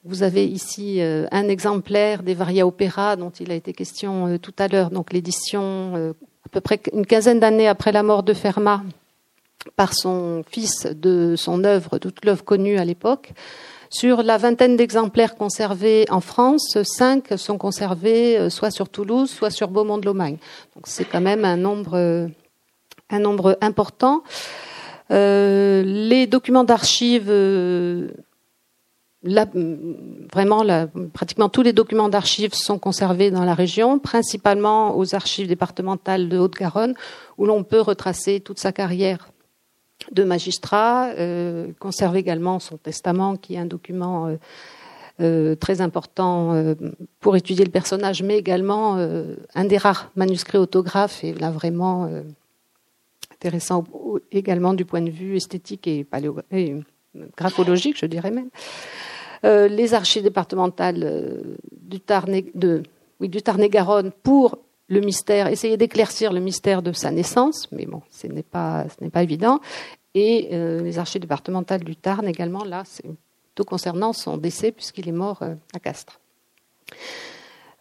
vous 0.05 0.23
avez 0.23 0.47
ici 0.47 1.01
un 1.01 1.49
exemplaire 1.49 2.23
des 2.23 2.35
Varia 2.35 2.67
Opera 2.67 3.17
dont 3.17 3.31
il 3.31 3.51
a 3.51 3.55
été 3.55 3.73
question 3.73 4.39
tout 4.39 4.55
à 4.59 4.69
l'heure, 4.69 4.91
donc 4.91 5.13
l'édition 5.13 6.15
à 6.45 6.49
peu 6.51 6.61
près 6.61 6.81
une 6.93 7.07
quinzaine 7.07 7.41
d'années 7.41 7.69
après 7.69 7.93
la 7.93 8.03
mort 8.03 8.23
de 8.23 8.35
Fermat, 8.35 8.83
par 9.77 9.95
son 9.95 10.45
fils 10.49 10.87
de 10.87 11.35
son 11.37 11.65
œuvre, 11.65 11.99
toute 11.99 12.25
l'œuvre 12.25 12.45
connue 12.45 12.79
à 12.79 12.85
l'époque. 12.85 13.33
Sur 13.91 14.23
la 14.23 14.39
vingtaine 14.39 14.77
d'exemplaires 14.77 15.37
conservés 15.37 16.05
en 16.11 16.21
France, 16.21 16.79
cinq 16.83 17.29
sont 17.37 17.59
conservés 17.59 18.37
euh, 18.37 18.51
soit 18.51 18.71
sur 18.71 18.89
Toulouse, 18.89 19.31
soit 19.31 19.51
sur 19.51 19.69
Beaumont 19.69 19.99
de 19.99 20.07
Lomagne. 20.07 20.39
Donc 20.75 20.87
c'est 20.87 21.05
quand 21.05 21.21
même 21.21 21.45
un 21.45 21.57
nombre, 21.57 22.29
un 23.11 23.19
nombre 23.19 23.57
important. 23.61 24.25
Euh, 25.11 25.83
les 25.85 26.27
documents 26.27 26.65
d'archives, 26.65 27.31
euh, 29.27 29.95
vraiment, 30.33 30.65
pratiquement 31.13 31.49
tous 31.49 31.63
les 31.63 31.73
documents 31.73 32.09
d'archives 32.09 32.55
sont 32.55 32.79
conservés 32.79 33.31
dans 33.31 33.45
la 33.45 33.55
région, 33.55 33.99
principalement 33.99 34.97
aux 34.97 35.15
archives 35.15 35.49
départementales 35.49 36.29
de 36.29 36.39
Haute-Garonne, 36.39 36.95
où 37.39 37.47
l'on 37.47 37.65
peut 37.65 37.81
retracer 37.81 38.41
toute 38.41 38.59
sa 38.59 38.73
carrière 38.73 39.29
de 40.13 40.25
magistrat, 40.25 41.11
euh, 41.19 41.73
conserve 41.79 42.17
également 42.17 42.59
son 42.59 42.77
testament, 42.77 43.37
qui 43.37 43.55
est 43.55 43.59
un 43.59 43.67
document 43.67 44.27
euh, 44.27 44.37
euh, 45.21 45.55
très 45.55 45.81
important 45.81 46.75
pour 47.21 47.37
étudier 47.37 47.65
le 47.65 47.71
personnage, 47.71 48.23
mais 48.23 48.37
également 48.37 48.97
un 49.55 49.65
des 49.65 49.79
rares 49.79 50.11
manuscrits 50.17 50.59
autographes, 50.59 51.23
et 51.23 51.35
là 51.35 51.51
vraiment 51.51 52.11
intéressant 53.33 53.85
également 54.33 54.75
du 54.75 54.85
point 54.85 55.03
de 55.03 55.11
vue 55.11 55.37
esthétique 55.37 55.87
et, 55.87 56.07
graphologique, 57.37 57.99
je 57.99 58.07
dirais 58.07 58.33
même. 58.33 58.51
Les 59.45 59.95
archives 59.95 60.23
départementales 60.23 61.57
du 61.73 62.01
Tarn-et-Garonne 62.01 64.13
pour 64.23 64.59
le 64.89 65.01
mystère, 65.01 65.49
essayer 65.49 65.77
d'éclaircir 65.77 66.33
le 66.33 66.41
mystère 66.41 66.83
de 66.83 66.93
sa 66.93 67.11
naissance, 67.11 67.69
mais 67.73 67.87
bon, 67.87 68.03
ce 68.11 68.27
n'est 68.27 68.43
pas, 68.43 68.87
ce 68.89 69.09
pas 69.09 69.23
évident. 69.23 69.61
Et 70.15 70.51
euh, 70.53 70.81
les 70.81 70.99
archives 70.99 71.21
départementales 71.21 71.83
du 71.83 71.97
Tarn 71.97 72.27
également, 72.29 72.65
là, 72.65 72.83
c'est 72.87 73.05
tout 73.55 73.65
concernant 73.65 74.13
son 74.13 74.37
décès 74.37 74.73
puisqu'il 74.73 75.09
est 75.09 75.13
mort 75.13 75.43
euh, 75.43 75.55
à 75.75 75.81
Castres. 75.81 76.21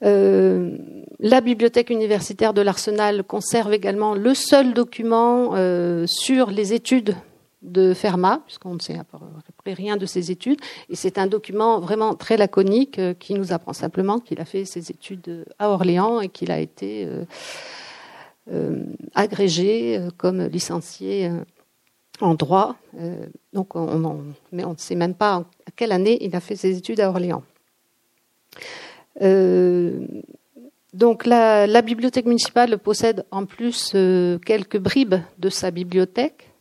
Euh, 0.03 0.77
la 1.19 1.41
bibliothèque 1.41 1.89
universitaire 1.89 2.53
de 2.53 2.61
l'Arsenal 2.61 3.23
conserve 3.23 3.73
également 3.73 4.15
le 4.15 4.33
seul 4.33 4.73
document 4.73 5.55
sur 6.07 6.51
les 6.51 6.73
études 6.73 7.15
de 7.63 7.93
Fermat, 7.93 8.41
puisqu'on 8.45 8.75
ne 8.75 8.79
sait 8.79 8.97
à 8.97 9.03
peu 9.05 9.17
près 9.57 9.73
rien 9.73 9.97
de 9.97 10.05
ses 10.05 10.31
études. 10.31 10.59
Et 10.89 10.95
c'est 10.95 11.17
un 11.17 11.27
document 11.27 11.79
vraiment 11.79 12.13
très 12.13 12.37
laconique 12.37 12.99
euh, 12.99 13.13
qui 13.13 13.33
nous 13.33 13.53
apprend 13.53 13.73
simplement 13.73 14.19
qu'il 14.19 14.39
a 14.41 14.45
fait 14.45 14.65
ses 14.65 14.91
études 14.91 15.45
à 15.57 15.69
Orléans 15.69 16.19
et 16.19 16.29
qu'il 16.29 16.51
a 16.51 16.59
été 16.59 17.05
euh, 17.05 17.23
euh, 18.51 18.83
agrégé 19.15 19.99
comme 20.17 20.43
licencié 20.43 21.31
en 22.19 22.35
droit. 22.35 22.75
donc 23.53 23.75
on, 23.75 24.23
mais 24.51 24.65
on 24.65 24.73
ne 24.73 24.77
sait 24.77 24.95
même 24.95 25.15
pas 25.15 25.35
à 25.35 25.71
quelle 25.75 25.91
année 25.91 26.17
il 26.21 26.35
a 26.35 26.39
fait 26.39 26.55
ses 26.55 26.77
études 26.77 26.99
à 26.99 27.09
Orléans. 27.09 27.43
donc 30.93 31.25
la, 31.25 31.81
bibliothèque 31.81 32.25
municipale 32.25 32.77
possède 32.77 33.25
en 33.31 33.45
plus 33.45 33.95
quelques 34.45 34.77
bribes 34.77 35.15
de 35.39 35.49
sa 35.49 35.71
bibliothèque 35.71 36.52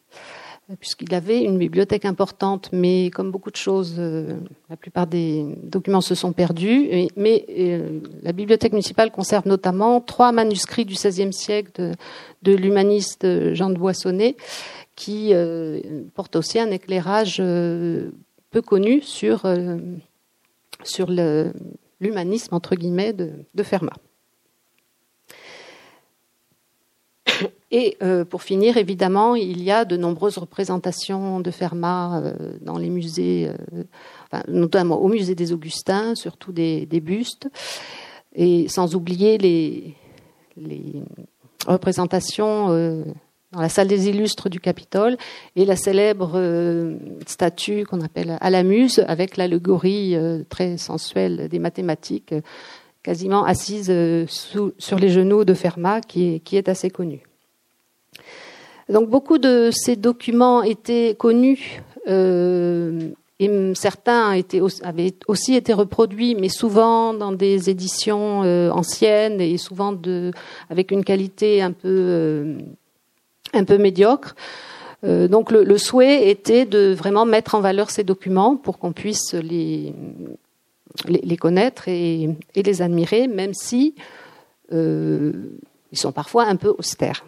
puisqu'il 0.81 1.14
avait 1.14 1.43
une 1.43 1.59
bibliothèque 1.59 2.05
importante, 2.05 2.71
mais 2.73 3.11
comme 3.11 3.31
beaucoup 3.31 3.50
de 3.50 3.57
choses, 3.57 3.97
euh, 3.99 4.38
la 4.71 4.76
plupart 4.76 5.07
des 5.07 5.45
documents 5.62 6.00
se 6.00 6.14
sont 6.14 6.33
perdus. 6.33 7.09
mais 7.17 7.45
euh, 7.50 8.00
la 8.23 8.33
bibliothèque 8.33 8.73
municipale 8.73 9.11
conserve 9.11 9.47
notamment 9.47 10.00
trois 10.00 10.33
manuscrits 10.33 10.85
du 10.85 10.95
XVIe 10.95 11.33
siècle 11.33 11.95
de, 12.43 12.52
l'humaniste 12.52 13.26
Jean 13.55 13.71
de 13.71 13.79
Boissonnet, 13.79 14.37
qui 14.95 15.31
euh, 15.33 15.81
portent 16.14 16.37
aussi 16.37 16.59
un 16.59 16.71
éclairage 16.71 17.38
peu 17.38 18.62
connu 18.62 19.02
sur, 19.02 19.47
l'humanisme, 22.00 22.55
entre 22.55 22.75
guillemets, 22.76 23.12
de 23.12 23.62
Fermat. 23.62 23.97
Et 27.75 27.97
euh, 28.02 28.26
pour 28.26 28.43
finir, 28.43 28.76
évidemment, 28.76 29.35
il 29.35 29.62
y 29.62 29.71
a 29.71 29.87
de 29.87 29.97
nombreuses 29.97 30.37
représentations 30.37 31.41
de 31.41 31.50
Fermat 31.50 32.21
euh, 32.21 32.35
dans 32.61 32.76
les 32.76 32.91
musées, 32.91 33.49
euh, 33.49 34.43
notamment 34.47 35.00
au 35.00 35.09
musée 35.09 35.35
des 35.35 35.55
Augustins, 35.55 36.14
surtout 36.14 36.52
des, 36.52 36.87
bustes, 37.00 37.49
et 38.35 38.69
sans 38.69 38.95
oublier 38.95 39.38
les, 39.38 39.95
représentations 41.67 42.69
dans 43.52 43.61
la 43.61 43.69
salle 43.69 43.88
des 43.88 44.09
illustres 44.09 44.50
du 44.50 44.61
Capitole 44.61 45.17
et 45.57 45.64
la 45.64 45.76
célèbre 45.76 46.38
statue 47.26 47.85
qu'on 47.85 48.00
appelle 48.00 48.37
à 48.41 48.50
la 48.50 48.64
muse 48.64 49.02
avec 49.07 49.37
l'allégorie 49.37 50.17
très 50.49 50.76
sensuelle 50.76 51.49
des 51.49 51.59
mathématiques 51.59 52.35
quasiment 53.02 53.45
assise 53.45 53.93
sur 54.26 54.99
les 54.99 55.09
genoux 55.09 55.45
de 55.45 55.55
Fermat 55.55 56.00
qui 56.00 56.43
est 56.52 56.69
assez 56.69 56.91
connue. 56.91 57.23
Donc 58.93 59.09
beaucoup 59.09 59.39
de 59.39 59.71
ces 59.73 59.97
documents 59.97 60.63
étaient 60.63 61.17
connus 61.19 61.81
euh, 62.09 63.09
et 63.41 63.75
certains 63.75 64.39
avaient 64.83 65.15
aussi 65.27 65.55
été 65.55 65.73
reproduits, 65.73 66.35
mais 66.35 66.51
souvent 66.51 67.15
dans 67.15 67.33
des 67.33 67.71
éditions 67.71 68.43
euh, 68.45 68.71
anciennes 68.71 69.41
et 69.41 69.57
souvent 69.57 69.99
avec 70.69 70.91
une 70.91 71.05
qualité 71.05 71.63
un 71.63 71.73
peu, 71.73 71.89
euh, 71.89 73.79
médiocre. 73.79 74.37
donc 75.03 75.51
le, 75.51 75.79
souhait 75.79 76.29
était 76.29 76.67
de 76.67 76.93
vraiment 76.93 77.25
mettre 77.25 77.55
en 77.55 77.61
valeur 77.61 77.89
ces 77.89 78.05
documents 78.05 78.57
pour 78.57 78.79
qu'on 78.79 78.93
puisse 78.93 79.33
les, 79.33 79.95
les, 81.09 81.37
connaître 81.39 81.89
et, 81.89 82.29
et, 82.55 82.63
les 82.63 82.83
admirer, 82.83 83.27
même 83.27 83.55
si 83.55 83.95
ils 84.71 85.99
sont 85.99 86.13
parfois 86.13 86.45
un 86.45 86.57
peu 86.57 86.75
austères. 86.79 87.25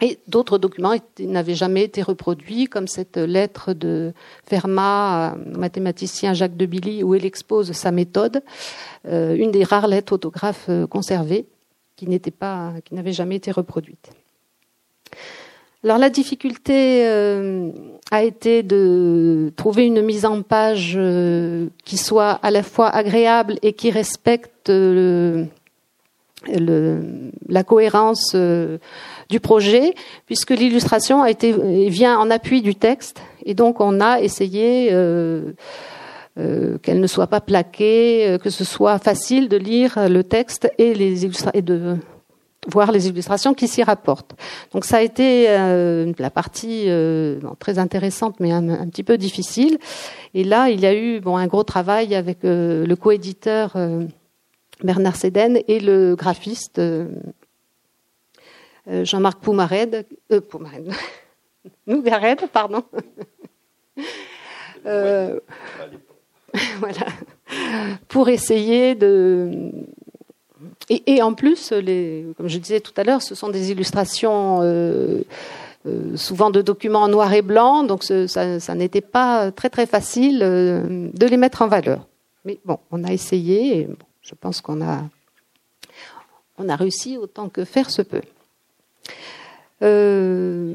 Et 0.00 0.18
d'autres 0.26 0.58
documents 0.58 0.94
n'avaient 1.20 1.54
jamais 1.54 1.84
été 1.84 2.02
reproduits, 2.02 2.66
comme 2.66 2.88
cette 2.88 3.16
lettre 3.16 3.72
de 3.72 4.12
Fermat 4.44 5.36
mathématicien 5.56 6.34
Jacques 6.34 6.56
de 6.56 6.66
Billy, 6.66 7.02
où 7.04 7.14
il 7.14 7.24
expose 7.24 7.72
sa 7.72 7.92
méthode, 7.92 8.42
euh, 9.06 9.36
une 9.36 9.52
des 9.52 9.64
rares 9.64 9.86
lettres 9.86 10.14
autographes 10.14 10.66
euh, 10.68 10.86
conservées, 10.86 11.46
qui 11.96 12.08
n'était 12.08 12.32
pas, 12.32 12.72
qui 12.84 12.94
n'avait 12.94 13.12
jamais 13.12 13.36
été 13.36 13.52
reproduite. 13.52 14.10
Alors 15.84 15.98
la 15.98 16.10
difficulté 16.10 17.06
euh, 17.06 17.70
a 18.10 18.24
été 18.24 18.62
de 18.62 19.52
trouver 19.54 19.86
une 19.86 20.02
mise 20.02 20.24
en 20.24 20.42
page 20.42 20.98
qui 21.84 21.98
soit 21.98 22.32
à 22.42 22.50
la 22.50 22.62
fois 22.62 22.88
agréable 22.88 23.58
et 23.62 23.74
qui 23.74 23.90
respecte 23.90 24.70
la 26.46 27.64
cohérence 27.64 28.34
du 29.28 29.40
projet, 29.40 29.94
puisque 30.26 30.50
l'illustration 30.50 31.22
a 31.22 31.30
été 31.30 31.52
vient 31.88 32.18
en 32.18 32.30
appui 32.30 32.62
du 32.62 32.74
texte, 32.74 33.20
et 33.44 33.54
donc 33.54 33.80
on 33.80 34.00
a 34.00 34.20
essayé 34.20 34.88
euh, 34.92 35.52
euh, 36.38 36.78
qu'elle 36.78 37.00
ne 37.00 37.06
soit 37.06 37.26
pas 37.26 37.40
plaquée, 37.40 38.26
euh, 38.26 38.38
que 38.38 38.50
ce 38.50 38.64
soit 38.64 38.98
facile 38.98 39.48
de 39.48 39.56
lire 39.56 40.08
le 40.08 40.24
texte 40.24 40.70
et 40.78 40.94
les 40.94 41.26
et 41.54 41.62
de 41.62 41.96
voir 42.66 42.92
les 42.92 43.08
illustrations 43.08 43.52
qui 43.52 43.68
s'y 43.68 43.82
rapportent. 43.82 44.34
Donc 44.72 44.86
ça 44.86 44.96
a 44.96 45.02
été 45.02 45.48
la 45.48 46.30
partie 46.30 46.88
très 47.58 47.78
intéressante, 47.78 48.36
mais 48.40 48.52
un, 48.52 48.88
petit 48.88 49.02
peu 49.02 49.18
difficile. 49.18 49.76
Et 50.32 50.44
là, 50.44 50.70
il 50.70 50.80
y 50.80 50.86
a 50.86 50.94
eu 50.94 51.20
bon 51.20 51.36
un 51.36 51.46
gros 51.46 51.62
travail 51.62 52.14
avec 52.14 52.38
le 52.42 52.94
coéditeur 52.94 53.76
Bernard 54.84 55.16
Séden 55.16 55.60
et 55.66 55.80
le 55.80 56.14
graphiste 56.14 56.78
euh, 56.78 57.08
Jean-Marc 58.86 59.40
Poumared, 59.40 60.06
euh, 60.30 60.40
Poumared, 60.40 60.92
pardon. 62.52 62.84
euh, 64.86 65.40
voilà, 66.78 67.06
pour 68.08 68.28
essayer 68.28 68.94
de. 68.94 69.72
Et, 70.90 71.22
en 71.22 71.32
plus, 71.32 71.70
comme 71.70 72.48
je 72.48 72.58
disais 72.58 72.80
tout 72.80 72.92
à 72.96 73.04
l'heure, 73.04 73.22
ce 73.22 73.34
sont 73.34 73.48
des 73.48 73.70
illustrations 73.70 74.60
euh, 74.62 75.22
euh, 75.86 76.16
souvent 76.16 76.50
de 76.50 76.62
documents 76.62 77.02
en 77.02 77.08
noir 77.08 77.32
et 77.32 77.42
blanc, 77.42 77.84
donc 77.84 78.04
ça, 78.04 78.74
n'était 78.74 79.00
pas 79.00 79.50
très 79.50 79.70
très 79.70 79.86
facile 79.86 80.40
euh, 80.42 81.08
de 81.12 81.26
les 81.26 81.36
mettre 81.36 81.62
en 81.62 81.68
valeur. 81.68 82.06
Mais 82.44 82.58
bon, 82.64 82.78
on 82.90 83.04
a 83.04 83.12
essayé 83.12 83.88
je 84.24 84.34
pense 84.34 84.60
qu'on 84.60 84.80
a, 84.80 85.02
on 86.58 86.68
a 86.68 86.76
réussi 86.76 87.18
autant 87.18 87.48
que 87.48 87.64
faire 87.64 87.90
se 87.90 88.02
peut. 88.02 88.22
Euh, 89.82 90.74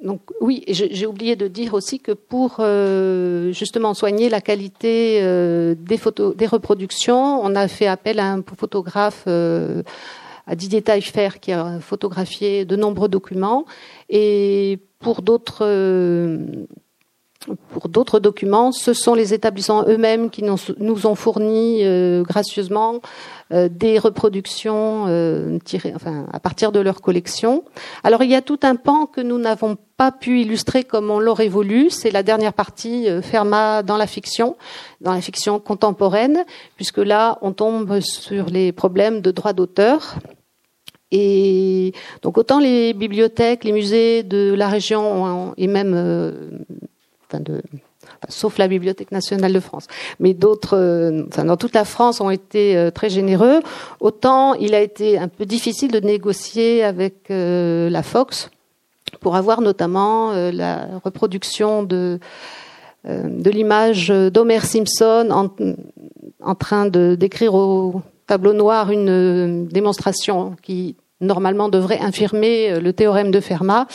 donc 0.00 0.20
oui, 0.40 0.64
j'ai 0.68 1.06
oublié 1.06 1.34
de 1.34 1.48
dire 1.48 1.74
aussi 1.74 1.98
que 1.98 2.12
pour 2.12 2.56
euh, 2.58 3.50
justement 3.52 3.94
soigner 3.94 4.28
la 4.28 4.40
qualité 4.40 5.20
euh, 5.22 5.74
des 5.76 5.96
photos, 5.96 6.36
des 6.36 6.46
reproductions, 6.46 7.40
on 7.42 7.54
a 7.56 7.66
fait 7.68 7.86
appel 7.86 8.20
à 8.20 8.32
un 8.32 8.42
photographe, 8.42 9.26
à 9.26 10.54
Didier 10.54 10.82
Taillefer, 10.82 11.40
qui 11.40 11.52
a 11.52 11.80
photographié 11.80 12.64
de 12.64 12.76
nombreux 12.76 13.08
documents. 13.08 13.64
Et 14.08 14.78
pour 15.00 15.22
d'autres 15.22 15.64
pour 17.70 17.88
d'autres 17.88 18.20
documents, 18.20 18.72
ce 18.72 18.92
sont 18.92 19.14
les 19.14 19.34
établissements 19.34 19.84
eux-mêmes 19.86 20.30
qui 20.30 20.42
nous 20.42 21.06
ont 21.06 21.14
fourni 21.14 21.82
gracieusement 22.22 23.00
euh, 23.52 23.68
des 23.70 23.98
reproductions 23.98 25.04
euh, 25.06 25.58
tirées, 25.62 25.92
enfin, 25.94 26.26
à 26.32 26.40
partir 26.40 26.72
de 26.72 26.80
leur 26.80 27.02
collection. 27.02 27.62
Alors 28.02 28.22
il 28.22 28.30
y 28.30 28.34
a 28.34 28.40
tout 28.40 28.58
un 28.62 28.74
pan 28.74 29.04
que 29.04 29.20
nous 29.20 29.36
n'avons 29.36 29.76
pas 29.98 30.10
pu 30.10 30.40
illustrer 30.40 30.82
comme 30.82 31.10
on 31.10 31.20
l'aurait 31.20 31.48
voulu. 31.48 31.90
C'est 31.90 32.10
la 32.10 32.22
dernière 32.22 32.54
partie 32.54 33.06
euh, 33.06 33.20
Fermat 33.20 33.82
dans 33.82 33.98
la 33.98 34.06
fiction, 34.06 34.56
dans 35.02 35.12
la 35.12 35.20
fiction 35.20 35.60
contemporaine, 35.60 36.46
puisque 36.76 36.96
là 36.98 37.36
on 37.42 37.52
tombe 37.52 38.00
sur 38.00 38.46
les 38.46 38.72
problèmes 38.72 39.20
de 39.20 39.30
droit 39.30 39.52
d'auteur. 39.52 40.14
Et 41.12 41.92
donc 42.22 42.38
autant 42.38 42.58
les 42.58 42.94
bibliothèques, 42.94 43.62
les 43.64 43.72
musées 43.72 44.22
de 44.22 44.54
la 44.54 44.68
région 44.68 45.52
et 45.58 45.66
même 45.66 46.64
sauf 48.28 48.58
la 48.58 48.68
Bibliothèque 48.68 49.12
nationale 49.12 49.52
de 49.52 49.60
France, 49.60 49.86
mais 50.20 50.34
d'autres, 50.34 50.76
euh, 50.76 51.24
dans 51.36 51.56
toute 51.56 51.74
la 51.74 51.84
France, 51.84 52.20
ont 52.20 52.30
été 52.30 52.76
euh, 52.76 52.90
très 52.90 53.10
généreux. 53.10 53.60
Autant 54.00 54.54
il 54.54 54.74
a 54.74 54.80
été 54.80 55.18
un 55.18 55.28
peu 55.28 55.46
difficile 55.46 55.90
de 55.90 56.00
négocier 56.00 56.84
avec 56.84 57.30
euh, 57.30 57.90
la 57.90 58.02
Fox 58.02 58.50
pour 59.20 59.36
avoir 59.36 59.60
notamment 59.60 60.32
la 60.32 60.88
reproduction 61.04 61.82
de 61.82 62.18
de 63.06 63.50
l'image 63.50 64.08
d'Homer 64.08 64.60
Simpson 64.60 65.28
en, 65.30 65.50
en 66.42 66.54
train 66.54 66.86
de 66.86 67.14
d'écrire 67.14 67.54
au 67.54 68.02
tableau 68.26 68.54
noir 68.54 68.90
une 68.90 69.68
démonstration 69.68 70.56
qui 70.62 70.96
normalement 71.20 71.68
devrait 71.68 72.00
infirmer 72.00 72.80
le 72.80 72.92
théorème 72.92 73.30
de 73.30 73.40
Fermat. 73.40 73.86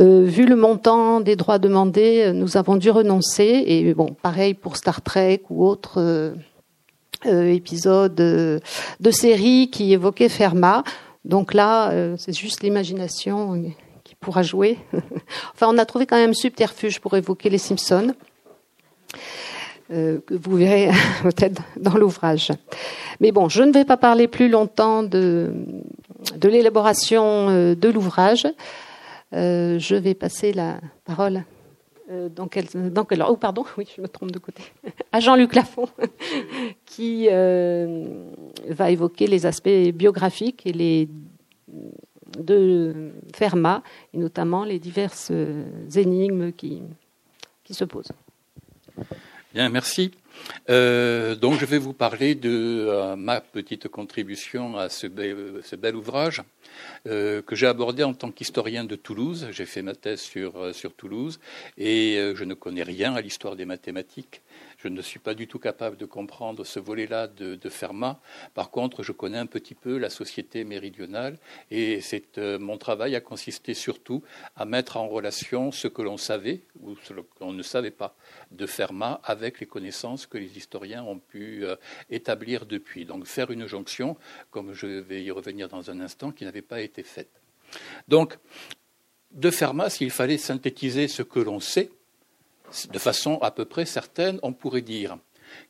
Euh, 0.00 0.24
vu 0.24 0.46
le 0.46 0.56
montant 0.56 1.20
des 1.20 1.36
droits 1.36 1.58
demandés, 1.58 2.24
euh, 2.26 2.32
nous 2.32 2.56
avons 2.56 2.76
dû 2.76 2.90
renoncer. 2.90 3.64
Et 3.66 3.94
bon, 3.94 4.16
pareil 4.22 4.54
pour 4.54 4.76
Star 4.76 5.02
Trek 5.02 5.42
ou 5.50 5.66
autres 5.66 6.00
euh, 7.26 7.52
épisodes 7.52 8.14
de 8.14 9.10
séries 9.10 9.70
qui 9.70 9.92
évoquaient 9.92 10.28
Fermat. 10.28 10.82
Donc 11.24 11.54
là, 11.54 11.92
c'est 12.16 12.32
juste 12.32 12.64
l'imagination 12.64 13.62
qui 14.02 14.16
pourra 14.16 14.42
jouer. 14.42 14.78
enfin, 15.54 15.68
on 15.70 15.78
a 15.78 15.84
trouvé 15.84 16.04
quand 16.04 16.16
même 16.16 16.34
subterfuge 16.34 16.98
pour 16.98 17.16
évoquer 17.16 17.48
les 17.48 17.58
Simpsons. 17.58 18.12
Euh, 19.92 20.20
que 20.24 20.34
vous 20.34 20.56
verrez 20.56 20.90
peut-être 21.22 21.60
dans 21.76 21.94
l'ouvrage. 21.94 22.50
Mais 23.20 23.30
bon, 23.30 23.48
je 23.48 23.62
ne 23.62 23.72
vais 23.72 23.84
pas 23.84 23.98
parler 23.98 24.26
plus 24.26 24.48
longtemps 24.48 25.02
de, 25.02 25.52
de 26.36 26.48
l'élaboration 26.48 27.48
euh, 27.50 27.74
de 27.74 27.88
l'ouvrage. 27.90 28.46
Euh, 29.32 29.78
je 29.78 29.94
vais 29.94 30.14
passer 30.14 30.52
la 30.52 30.80
parole. 31.04 31.44
quel, 32.50 32.66
oh, 33.28 33.36
pardon, 33.36 33.64
oui, 33.78 33.86
je 33.96 34.02
me 34.02 34.08
trompe 34.08 34.30
de 34.30 34.38
côté. 34.38 34.62
À 35.12 35.20
Jean-Luc 35.20 35.54
Lafont, 35.54 35.88
qui 36.86 37.28
va 37.28 38.90
évoquer 38.90 39.26
les 39.26 39.46
aspects 39.46 39.90
biographiques 39.94 40.66
et 40.66 40.72
les 40.72 41.08
de 42.38 43.12
Fermat, 43.34 43.82
et 44.14 44.18
notamment 44.18 44.64
les 44.64 44.78
diverses 44.78 45.30
énigmes 45.94 46.52
qui, 46.52 46.80
qui 47.62 47.74
se 47.74 47.84
posent. 47.84 48.12
Bien, 49.52 49.68
merci. 49.68 50.12
Euh, 50.70 51.34
donc, 51.34 51.58
je 51.58 51.66
vais 51.66 51.78
vous 51.78 51.92
parler 51.92 52.34
de 52.34 52.86
euh, 52.88 53.16
ma 53.16 53.40
petite 53.40 53.88
contribution 53.88 54.76
à 54.76 54.88
ce, 54.88 55.06
bel, 55.06 55.96
ouvrage 55.96 56.42
euh, 57.06 57.42
que 57.42 57.56
j'ai 57.56 57.66
abordé 57.66 58.02
en 58.02 58.14
tant 58.14 58.30
qu'historien 58.30 58.84
de 58.84 58.96
Toulouse. 58.96 59.48
J'ai 59.50 59.66
fait 59.66 59.82
ma 59.82 59.94
thèse 59.94 60.20
sur, 60.20 60.74
sur 60.74 60.94
Toulouse 60.94 61.40
et 61.78 62.32
je 62.34 62.44
ne 62.44 62.54
connais 62.54 62.82
rien 62.82 63.14
à 63.14 63.20
l'histoire 63.20 63.56
des 63.56 63.64
mathématiques. 63.64 64.42
Je 64.82 64.88
ne 64.88 65.00
suis 65.00 65.20
pas 65.20 65.34
du 65.34 65.46
tout 65.46 65.60
capable 65.60 65.96
de 65.96 66.06
comprendre 66.06 66.64
ce 66.64 66.80
volet-là 66.80 67.28
de, 67.28 67.68
Fermat. 67.68 68.20
Par 68.52 68.72
contre, 68.72 69.04
je 69.04 69.12
connais 69.12 69.38
un 69.38 69.46
petit 69.46 69.76
peu 69.76 69.96
la 69.96 70.10
société 70.10 70.64
méridionale 70.64 71.38
et 71.70 72.00
euh, 72.38 72.58
mon 72.58 72.78
travail 72.78 73.14
a 73.14 73.20
consisté 73.20 73.74
surtout 73.74 74.24
à 74.56 74.64
mettre 74.64 74.96
en 74.96 75.06
relation 75.06 75.70
ce 75.70 75.86
que 75.86 76.02
l'on 76.02 76.16
savait 76.16 76.62
ou 76.80 76.96
ce 77.04 77.12
que 77.12 77.20
l'on 77.40 77.52
ne 77.52 77.62
savait 77.62 77.92
pas 77.92 78.16
de 78.50 78.66
Fermat 78.66 79.20
avec 79.22 79.60
les 79.60 79.66
connaissances 79.66 80.26
que 80.26 80.36
les 80.36 80.58
historiens 80.58 81.04
ont 81.04 81.20
pu 81.20 81.64
euh, 81.64 81.76
établir 82.10 82.66
depuis. 82.66 83.04
Donc 83.04 83.26
faire 83.26 83.52
une 83.52 83.66
jonction, 83.66 84.16
comme 84.50 84.72
je 84.72 84.86
vais 84.86 85.22
y 85.22 85.30
revenir 85.30 85.68
dans 85.68 85.90
un 85.90 86.00
instant, 86.00 86.32
qui 86.32 86.44
n'avait 86.44 86.60
pas 86.60 86.80
été 86.80 87.04
faite. 87.04 87.30
Donc, 88.08 88.36
de 89.30 89.50
Fermat, 89.50 89.90
s'il 89.90 90.10
fallait 90.10 90.38
synthétiser 90.38 91.06
ce 91.06 91.22
que 91.22 91.38
l'on 91.38 91.60
sait, 91.60 91.90
de 92.90 92.98
façon 92.98 93.38
à 93.42 93.50
peu 93.50 93.64
près 93.64 93.86
certaine, 93.86 94.38
on 94.42 94.52
pourrait 94.52 94.82
dire 94.82 95.16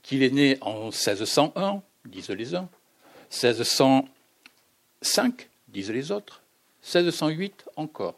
qu'il 0.03 0.23
est 0.23 0.31
né 0.31 0.59
en 0.61 0.87
1601, 0.87 1.83
disent 2.07 2.31
les 2.31 2.55
uns, 2.55 2.69
1605, 3.31 5.49
disent 5.69 5.91
les 5.91 6.13
autres, 6.13 6.43
1608 6.83 7.65
encore. 7.77 8.17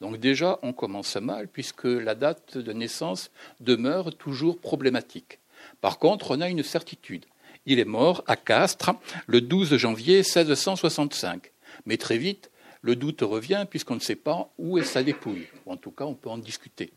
Donc 0.00 0.18
déjà, 0.18 0.58
on 0.62 0.72
commence 0.72 1.16
mal 1.16 1.48
puisque 1.48 1.84
la 1.84 2.14
date 2.14 2.56
de 2.58 2.72
naissance 2.72 3.30
demeure 3.60 4.14
toujours 4.14 4.58
problématique. 4.58 5.38
Par 5.80 5.98
contre, 5.98 6.32
on 6.32 6.40
a 6.40 6.48
une 6.48 6.64
certitude. 6.64 7.24
Il 7.66 7.78
est 7.78 7.84
mort 7.84 8.24
à 8.26 8.36
Castres 8.36 8.90
le 9.26 9.40
12 9.40 9.76
janvier 9.76 10.16
1665. 10.16 11.52
Mais 11.86 11.96
très 11.96 12.18
vite, 12.18 12.50
le 12.80 12.96
doute 12.96 13.20
revient 13.20 13.64
puisqu'on 13.70 13.94
ne 13.94 14.00
sait 14.00 14.16
pas 14.16 14.50
où 14.58 14.78
est 14.78 14.84
sa 14.84 15.04
dépouille. 15.04 15.46
En 15.66 15.76
tout 15.76 15.92
cas, 15.92 16.04
on 16.04 16.14
peut 16.14 16.30
en 16.30 16.38
discuter. 16.38 16.92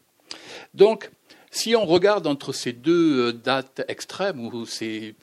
Donc, 0.74 1.10
si 1.56 1.74
on 1.74 1.86
regarde 1.86 2.28
entre 2.28 2.52
ces 2.52 2.74
deux 2.74 3.30
euh, 3.30 3.32
dates 3.32 3.82
extrêmes, 3.88 4.46
ou 4.46 4.66
ces, 4.66 5.16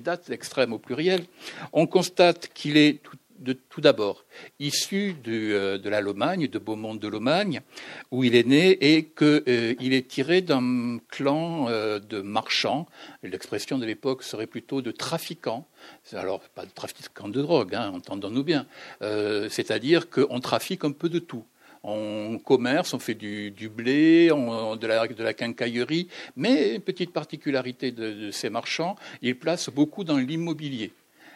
dates 0.00 0.28
extrêmes 0.28 0.74
au 0.74 0.78
pluriel, 0.78 1.24
on 1.72 1.86
constate 1.86 2.50
qu'il 2.52 2.76
est 2.76 3.00
tout, 3.02 3.80
d'abord 3.80 4.24
issu 4.58 5.16
euh, 5.26 5.78
de, 5.78 5.88
la 5.88 6.02
Lomagne, 6.02 6.46
de 6.46 6.58
Beaumont 6.58 6.94
de 6.94 7.08
Lomagne, 7.08 7.62
où 8.10 8.22
il 8.22 8.34
est 8.34 8.46
né, 8.46 8.72
et 8.96 9.04
qu'il 9.04 9.42
euh, 9.48 9.74
est 9.80 10.08
tiré 10.08 10.42
d'un 10.42 10.98
clan 11.08 11.70
de 11.70 12.20
marchands. 12.20 12.86
L'expression 13.22 13.78
de 13.78 13.86
l'époque 13.86 14.24
serait 14.24 14.46
plutôt 14.46 14.82
de 14.82 14.90
trafiquants. 14.90 15.66
Alors, 16.12 16.40
pas 16.50 16.66
de 16.66 16.70
trafiquants 16.70 17.28
de 17.28 17.40
drogue, 17.40 17.74
hein, 17.74 17.92
entendons-nous 17.94 18.44
bien. 18.44 18.66
C'est-à-dire 19.00 20.10
qu'on 20.10 20.40
trafique 20.40 20.84
un 20.84 20.92
peu 20.92 21.08
de 21.08 21.18
tout. 21.18 21.44
On 21.82 22.38
commerce, 22.44 22.94
on 22.94 22.98
fait 22.98 23.14
du, 23.14 23.52
blé, 23.68 24.28
de, 24.28 25.22
la, 25.22 25.34
quincaillerie, 25.34 26.08
mais 26.36 26.74
une 26.74 26.82
petite 26.82 27.12
particularité 27.12 27.92
de, 27.92 28.30
ces 28.30 28.50
marchands, 28.50 28.96
ils 29.22 29.38
placent 29.38 29.70
beaucoup 29.70 30.04
dans 30.04 30.16
l'immobilier 30.16 30.92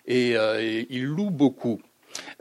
et, 0.07 0.37
euh, 0.37 0.85
ils 0.89 1.05
louent 1.05 1.31
beaucoup. 1.31 1.81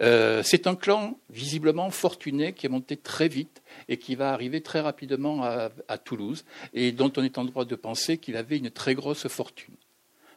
Euh, 0.01 0.41
c'est 0.43 0.67
un 0.67 0.75
clan 0.75 1.17
visiblement 1.29 1.89
fortuné 1.91 2.53
qui 2.53 2.65
est 2.65 2.69
monté 2.69 2.97
très 2.97 3.27
vite 3.27 3.61
et 3.87 3.97
qui 3.97 4.15
va 4.15 4.33
arriver 4.33 4.61
très 4.61 4.81
rapidement 4.81 5.43
à, 5.43 5.97
Toulouse 5.97 6.43
et 6.73 6.91
dont 6.91 7.11
on 7.17 7.23
est 7.23 7.37
en 7.37 7.45
droit 7.45 7.65
de 7.65 7.75
penser 7.75 8.17
qu'il 8.17 8.35
avait 8.35 8.57
une 8.57 8.71
très 8.71 8.95
grosse 8.95 9.27
fortune. 9.27 9.75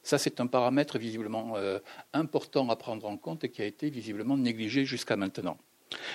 Ça, 0.03 0.19
c'est 0.19 0.41
un 0.41 0.47
paramètre 0.47 0.99
visiblement 0.99 1.57
euh, 1.57 1.79
important 2.13 2.69
à 2.69 2.77
prendre 2.77 3.07
en 3.07 3.17
compte 3.17 3.45
et 3.45 3.49
qui 3.49 3.63
a 3.63 3.65
été 3.65 3.89
visiblement 3.89 4.37
négligé 4.37 4.85
jusqu'à 4.85 5.17
maintenant. 5.17 5.57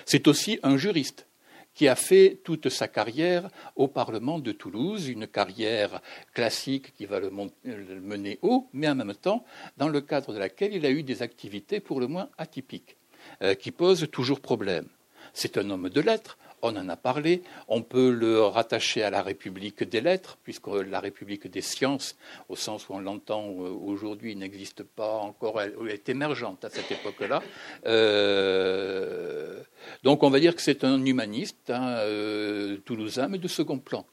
C'est 0.05 0.27
aussi 0.27 0.59
un 0.62 0.77
juriste 0.77 1.25
qui 1.73 1.88
a 1.88 1.95
fait 1.95 2.41
toute 2.43 2.69
sa 2.69 2.88
carrière 2.88 3.49
au 3.75 3.88
Parlement 3.88 4.39
de 4.39 4.51
Toulouse, 4.51 5.08
une 5.08 5.27
carrière 5.27 6.01
classique 6.34 6.93
qui 6.93 7.05
va 7.05 7.19
le, 7.19 7.29
mener 7.29 8.39
haut, 8.41 8.67
mais 8.73 8.89
en 8.89 8.95
même 8.95 9.15
temps 9.15 9.45
dans 9.77 9.88
le 9.88 10.01
cadre 10.01 10.34
de 10.34 10.39
laquelle 10.39 10.73
il 10.73 10.86
a 10.86 10.91
eu 10.91 11.03
des 11.03 11.21
activités 11.21 11.79
pour 11.79 11.99
le 11.99 12.08
moins 12.08 12.29
atypiques, 12.38 12.97
euh, 13.41 13.55
qui 13.55 13.71
posent 13.71 14.10
toujours 14.12 14.41
problème. 14.41 14.88
C'est 15.34 15.58
un 15.58 15.69
homme 15.69 15.89
de 15.89 16.01
lettres, 16.01 16.38
on 16.61 16.75
en 16.75 16.89
a 16.89 16.95
parlé, 16.95 17.43
on 17.67 17.81
peut 17.81 18.11
le 18.11 18.41
rattacher 18.41 19.03
à 19.03 19.09
la 19.09 19.21
République 19.21 19.83
des 19.83 20.01
lettres, 20.01 20.37
puisque 20.43 20.67
la 20.67 20.99
République 20.99 21.47
des 21.47 21.61
sciences, 21.61 22.15
au 22.49 22.55
sens 22.55 22.89
où 22.89 22.93
on 22.93 22.99
l'entend 22.99 23.43
euh, 23.43 23.69
aujourd'hui, 23.69 24.35
n'existe 24.35 24.83
pas 24.83 25.17
encore, 25.17 25.61
elle 25.61 25.75
est 25.89 26.09
émergente 26.09 26.65
à 26.65 26.69
cette 26.69 26.91
époque-là. 26.91 27.41
Euh, 27.85 29.61
donc 30.03 30.23
on 30.23 30.29
va 30.29 30.39
dire 30.39 30.55
que 30.55 30.61
c'est 30.61 30.83
un 30.83 31.03
humaniste 31.05 31.69
hein, 31.69 31.97
euh, 31.99 32.77
toulousain, 32.85 33.27
mais 33.27 33.37
de 33.37 33.47
second 33.47 33.79
plan, 33.79 34.05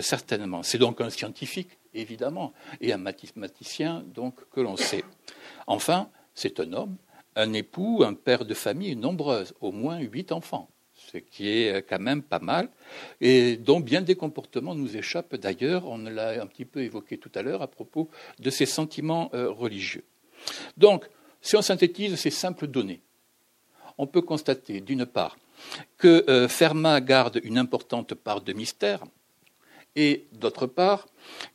certainement. 0.00 0.62
C'est 0.62 0.78
donc 0.78 1.00
un 1.00 1.10
scientifique, 1.10 1.70
évidemment, 1.94 2.52
et 2.80 2.92
un 2.92 2.98
mathématicien, 2.98 4.04
donc, 4.14 4.34
que 4.50 4.60
l'on 4.60 4.76
sait. 4.76 5.04
Enfin, 5.66 6.08
c'est 6.34 6.60
un 6.60 6.72
homme, 6.72 6.96
un 7.36 7.52
époux, 7.52 8.02
un 8.04 8.14
père 8.14 8.44
de 8.44 8.54
famille 8.54 8.96
nombreuse, 8.96 9.54
au 9.60 9.72
moins 9.72 9.98
huit 9.98 10.32
enfants 10.32 10.68
ce 11.12 11.18
qui 11.18 11.48
est 11.48 11.72
euh, 11.72 11.82
quand 11.86 11.98
même 11.98 12.22
pas 12.22 12.38
mal, 12.38 12.68
et 13.20 13.56
dont 13.56 13.80
bien 13.80 14.00
des 14.00 14.14
comportements 14.14 14.74
nous 14.74 14.96
échappent 14.96 15.36
d'ailleurs, 15.36 15.86
on 15.86 15.98
l'a 15.98 16.42
un 16.42 16.46
petit 16.46 16.64
peu 16.64 16.80
évoqué 16.80 17.18
tout 17.18 17.30
à 17.34 17.42
l'heure 17.42 17.62
à 17.62 17.66
propos 17.66 18.08
de 18.38 18.50
ces 18.50 18.66
sentiments 18.66 19.30
euh, 19.34 19.50
religieux. 19.50 20.04
Donc, 20.76 21.04
si 21.40 21.56
on 21.56 21.62
synthétise 21.62 22.16
ces 22.16 22.30
simples 22.30 22.66
données, 22.66 23.00
on 23.98 24.06
peut 24.06 24.22
constater 24.22 24.80
d'une 24.80 25.06
part 25.06 25.36
que 25.98 26.24
euh, 26.28 26.48
Fermat 26.48 27.00
garde 27.00 27.40
une 27.44 27.58
importante 27.58 28.14
part 28.14 28.40
de 28.40 28.52
mystère, 28.52 29.02
et 29.94 30.24
d'autre 30.32 30.66
part 30.66 31.06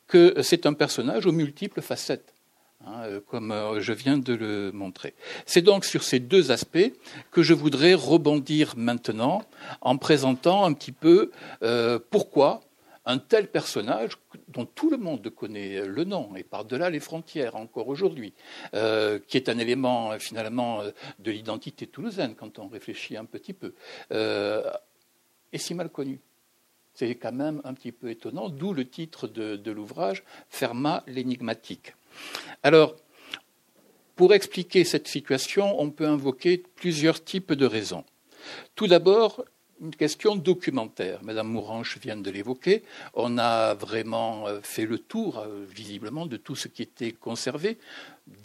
que 0.06 0.40
c'est 0.42 0.66
un 0.66 0.72
personnage 0.72 1.26
aux 1.26 1.32
multiples 1.32 1.82
facettes. 1.82 2.32
Hein, 2.88 3.02
euh, 3.04 3.20
comme 3.20 3.52
euh, 3.52 3.80
je 3.80 3.92
viens 3.92 4.18
de 4.18 4.32
le 4.32 4.72
montrer. 4.72 5.14
C'est 5.46 5.62
donc 5.62 5.84
sur 5.84 6.02
ces 6.02 6.20
deux 6.20 6.50
aspects 6.50 6.92
que 7.30 7.42
je 7.42 7.52
voudrais 7.52 7.94
rebondir 7.94 8.74
maintenant 8.76 9.42
en 9.80 9.98
présentant 9.98 10.64
un 10.64 10.72
petit 10.72 10.92
peu 10.92 11.30
euh, 11.62 11.98
pourquoi 12.10 12.62
un 13.04 13.18
tel 13.18 13.48
personnage, 13.48 14.12
dont 14.48 14.66
tout 14.66 14.90
le 14.90 14.98
monde 14.98 15.28
connaît 15.30 15.86
le 15.86 16.04
nom, 16.04 16.36
et 16.36 16.42
par-delà 16.42 16.90
les 16.90 17.00
frontières 17.00 17.56
encore 17.56 17.88
aujourd'hui, 17.88 18.34
qui 18.74 19.36
est 19.38 19.48
un 19.48 19.56
élément 19.56 20.18
finalement 20.18 20.82
de 21.18 21.30
l'identité 21.30 21.86
toulousaine 21.86 22.34
quand 22.34 22.58
on 22.58 22.68
réfléchit 22.68 23.16
un 23.16 23.24
petit 23.24 23.54
peu, 23.54 23.72
est 24.10 25.56
si 25.56 25.72
mal 25.72 25.88
connu. 25.88 26.20
C'est 26.92 27.14
quand 27.14 27.32
même 27.32 27.62
un 27.64 27.72
petit 27.72 27.92
peu 27.92 28.10
étonnant, 28.10 28.50
d'où 28.50 28.74
le 28.74 28.86
titre 28.86 29.26
de, 29.26 29.56
de 29.56 29.70
l'ouvrage, 29.70 30.22
Fermat 30.50 31.02
l'énigmatique. 31.06 31.94
Alors, 32.62 32.96
pour 34.16 34.34
expliquer 34.34 34.84
cette 34.84 35.08
situation, 35.08 35.80
on 35.80 35.90
peut 35.90 36.06
invoquer 36.06 36.64
plusieurs 36.74 37.22
types 37.22 37.52
de 37.52 37.66
raisons. 37.66 38.04
Tout 38.74 38.88
d'abord, 38.88 39.44
une 39.80 39.94
question 39.94 40.36
documentaire. 40.36 41.22
Madame 41.22 41.48
Mouranche 41.48 41.98
vient 41.98 42.16
de 42.16 42.30
l'évoquer. 42.30 42.82
On 43.14 43.38
a 43.38 43.74
vraiment 43.74 44.48
euh, 44.48 44.60
fait 44.62 44.86
le 44.86 44.98
tour, 44.98 45.38
euh, 45.38 45.64
visiblement, 45.68 46.26
de 46.26 46.36
tout 46.36 46.56
ce 46.56 46.68
qui 46.68 46.82
était 46.82 47.12
conservé. 47.12 47.78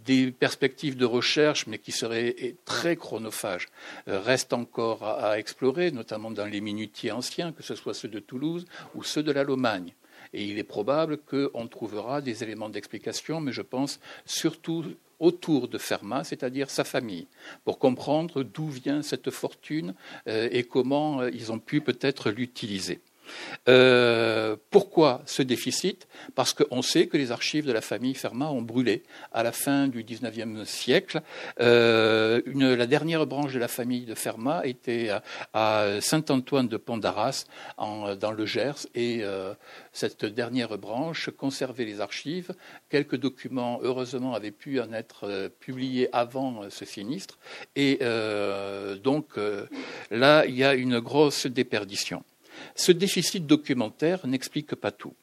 Des 0.06 0.32
perspectives 0.32 0.96
de 0.96 1.06
recherche, 1.06 1.66
mais 1.68 1.80
qui 1.80 1.92
seraient 1.92 2.56
très 2.66 2.96
chronophages, 2.96 3.68
euh, 4.08 4.20
restent 4.20 4.54
encore 4.54 5.04
à 5.04 5.40
explorer, 5.40 5.92
notamment 5.92 6.32
dans 6.32 6.46
les 6.46 6.62
minutiers 6.62 7.12
anciens, 7.12 7.52
que 7.52 7.64
ce 7.64 7.76
soit 7.76 7.94
ceux 7.94 8.10
de 8.10 8.20
Toulouse 8.20 8.66
ou 8.96 9.04
ceux 9.04 9.24
de 9.24 9.32
la 9.32 9.44
Lomagne. 9.44 9.94
Et 10.34 10.44
il 10.44 10.58
est 10.58 10.64
probable 10.64 11.18
qu'on 11.18 11.68
trouvera 11.68 12.22
des 12.22 12.44
éléments 12.44 12.70
d'explication, 12.70 13.40
mais 13.40 13.52
je 13.52 13.62
pense 13.62 14.00
surtout 14.26 14.86
autour 15.20 15.68
de 15.68 15.78
Fermat, 15.78 16.24
c'est-à-dire 16.24 16.70
sa 16.70 16.84
famille, 16.84 17.28
pour 17.64 17.80
comprendre 17.80 18.44
d'où 18.44 18.68
vient 18.68 19.02
cette 19.02 19.30
fortune 19.30 19.94
euh, 20.28 20.50
et 20.52 20.64
comment 20.64 21.22
euh, 21.22 21.30
ils 21.32 21.52
ont 21.52 21.60
pu 21.60 21.82
peut-être 21.82 22.30
l'utiliser. 22.30 23.00
Euh, 23.70 24.56
pourquoi 24.70 25.22
ce 25.26 25.42
déficit? 25.42 26.08
Parce 26.36 26.54
qu'on 26.54 26.82
sait 26.82 27.08
que 27.08 27.18
les 27.18 27.32
archives 27.32 27.66
de 27.66 27.72
la 27.72 27.82
famille 27.82 28.14
Fermat 28.14 28.50
ont 28.50 28.62
brûlé 28.62 29.04
à 29.32 29.44
la 29.44 29.52
fin 29.52 29.88
du 29.88 30.04
XIXe 30.04 30.68
siècle. 30.68 31.22
Euh, 31.60 32.42
la 32.46 32.88
dernière 32.88 33.26
branche 33.26 33.54
de 33.54 33.60
la 33.60 33.68
famille 33.68 34.06
de 34.06 34.16
Fermat 34.16 34.66
était 34.66 35.10
à, 35.54 36.02
Saint-Antoine 36.02 36.68
de 36.68 36.78
Pont-d'Arras, 36.78 37.46
dans 37.78 38.32
le 38.32 38.46
Gers, 38.46 38.88
et 38.96 39.20
euh, 39.24 39.54
cette 39.92 40.26
dernière 40.26 40.78
branche 40.78 41.30
conservait 41.30 41.86
les 41.86 42.02
archives. 42.02 42.54
Quelques 42.90 43.18
documents, 43.18 43.80
heureusement, 43.82 44.34
avaient 44.34 44.52
pu 44.52 44.80
en 44.80 44.92
être 44.94 45.50
publiés 45.60 46.10
avant 46.12 46.70
ce 46.70 46.86
sinistre. 46.86 47.38
Et 47.76 48.00
donc 49.04 49.38
là, 50.12 50.46
il 50.46 50.56
y 50.56 50.64
a 50.64 50.74
une 50.74 51.00
grosse 51.00 51.48
déperdition. 51.48 52.24
Ce 52.76 52.92
déficit 52.92 53.46
documentaire 53.46 54.26
n'explique 54.28 54.76
pas 54.76 54.92
tout. 54.92 55.14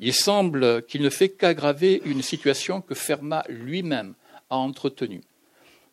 Il 0.00 0.14
semble 0.14 0.84
qu'il 0.86 1.02
ne 1.02 1.10
fait 1.10 1.28
qu'aggraver 1.28 2.02
une 2.04 2.22
situation 2.22 2.80
que 2.80 2.94
Fermat 2.94 3.44
lui-même 3.48 4.14
a 4.50 4.56
entretenue. 4.56 5.22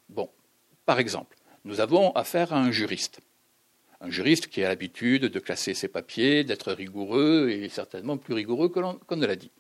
Bon, 0.10 0.30
par 0.86 1.00
exemple, 1.00 1.38
nous 1.66 1.80
avons 1.80 2.12
affaire 2.14 2.54
à 2.54 2.60
un 2.60 2.72
juriste. 2.72 3.20
Un 4.00 4.10
juriste 4.10 4.48
qui 4.48 4.64
a 4.64 4.70
l'habitude 4.70 5.26
de 5.26 5.40
classer 5.40 5.74
ses 5.74 5.88
papiers, 5.88 6.44
d'être 6.44 6.72
rigoureux 6.72 7.50
et 7.50 7.70
certainement 7.70 8.18
plus 8.18 8.34
rigoureux 8.34 8.70
qu'on 8.70 9.16
ne 9.16 9.26
l'a 9.26 9.36
dit. 9.36 9.52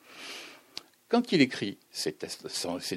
Quand 1.12 1.32
il 1.34 1.41
écrit 1.41 1.78
ses, 1.91 2.15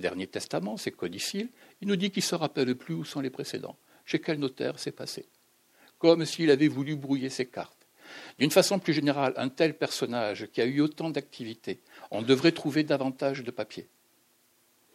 derniers 0.00 0.28
testaments, 0.28 0.76
ses 0.76 0.92
codicils, 0.92 1.48
il 1.82 1.88
nous 1.88 1.96
dit 1.96 2.10
qu'il 2.10 2.22
ne 2.22 2.28
se 2.28 2.34
rappelle 2.36 2.74
plus 2.76 2.94
où 2.94 3.04
sont 3.04 3.20
les 3.20 3.28
précédents, 3.28 3.76
chez 4.06 4.20
quel 4.20 4.38
notaire 4.38 4.78
c'est 4.78 4.92
passé, 4.92 5.26
comme 5.98 6.24
s'il 6.24 6.50
avait 6.50 6.68
voulu 6.68 6.94
brouiller 6.94 7.28
ses 7.28 7.46
cartes. 7.46 7.83
D'une 8.38 8.50
façon 8.50 8.78
plus 8.78 8.92
générale, 8.92 9.34
un 9.36 9.48
tel 9.48 9.76
personnage 9.76 10.46
qui 10.52 10.60
a 10.60 10.66
eu 10.66 10.80
autant 10.80 11.10
d'activités, 11.10 11.80
on 12.10 12.22
devrait 12.22 12.52
trouver 12.52 12.84
davantage 12.84 13.42
de 13.42 13.50
papiers. 13.50 13.88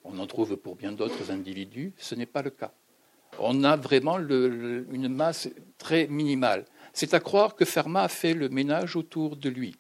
On 0.03 0.17
en 0.19 0.27
trouve 0.27 0.55
pour 0.57 0.75
bien 0.75 0.91
d'autres 0.91 1.31
individus, 1.31 1.93
ce 1.97 2.15
n'est 2.15 2.25
pas 2.25 2.41
le 2.41 2.49
cas. 2.49 2.71
On 3.37 3.63
a 3.63 3.75
vraiment 3.75 4.17
une 4.17 5.07
masse 5.07 5.49
très 5.77 6.07
minimale. 6.07 6.65
C'est 6.93 7.13
à 7.13 7.19
croire 7.19 7.55
que 7.55 7.65
Fermat 7.65 8.03
a 8.03 8.07
fait 8.07 8.33
le 8.33 8.49
ménage 8.49 8.95
autour 8.95 9.35
de 9.35 9.49
lui. 9.49 9.75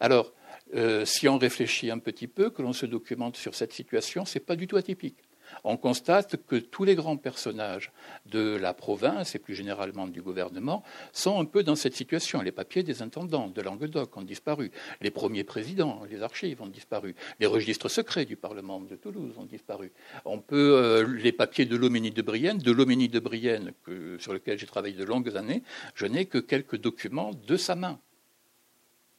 Alors, 0.00 0.32
euh, 0.74 1.04
si 1.04 1.28
on 1.28 1.38
réfléchit 1.38 1.90
un 1.90 1.98
petit 1.98 2.26
peu, 2.26 2.50
que 2.50 2.62
l'on 2.62 2.72
se 2.72 2.86
documente 2.86 3.36
sur 3.36 3.54
cette 3.54 3.72
situation, 3.72 4.24
ce 4.24 4.38
n'est 4.38 4.44
pas 4.44 4.56
du 4.56 4.66
tout 4.66 4.76
atypique 4.76 5.18
on 5.64 5.76
constate 5.76 6.36
que 6.46 6.56
tous 6.56 6.84
les 6.84 6.94
grands 6.94 7.16
personnages 7.16 7.92
de 8.26 8.56
la 8.56 8.74
province 8.74 9.34
et 9.34 9.38
plus 9.38 9.54
généralement 9.54 10.06
du 10.06 10.22
gouvernement 10.22 10.82
sont 11.12 11.40
un 11.40 11.44
peu 11.44 11.62
dans 11.62 11.76
cette 11.76 11.94
situation. 11.94 12.42
Les 12.42 12.52
papiers 12.52 12.82
des 12.82 13.02
intendants 13.02 13.48
de 13.48 13.62
Languedoc 13.62 14.16
ont 14.16 14.22
disparu, 14.22 14.70
les 15.00 15.10
premiers 15.10 15.44
présidents, 15.44 16.02
les 16.10 16.22
archives 16.22 16.62
ont 16.62 16.68
disparu, 16.68 17.14
les 17.40 17.46
registres 17.46 17.88
secrets 17.88 18.24
du 18.24 18.36
Parlement 18.36 18.80
de 18.80 18.96
Toulouse 18.96 19.34
ont 19.38 19.44
disparu. 19.44 19.92
On 20.24 20.38
peut 20.38 20.74
euh, 20.76 21.06
les 21.06 21.32
papiers 21.32 21.66
de 21.66 21.76
l'Homénie 21.76 22.10
de 22.10 22.22
Brienne, 22.22 22.58
de 22.58 22.72
l'Homénie 22.72 23.08
de 23.08 23.20
Brienne 23.20 23.72
sur 24.18 24.32
lequel 24.32 24.58
j'ai 24.58 24.66
travaillé 24.66 24.94
de 24.94 25.04
longues 25.04 25.36
années, 25.36 25.62
je 25.94 26.06
n'ai 26.06 26.26
que 26.26 26.38
quelques 26.38 26.76
documents 26.76 27.32
de 27.46 27.56
sa 27.56 27.74
main 27.74 27.98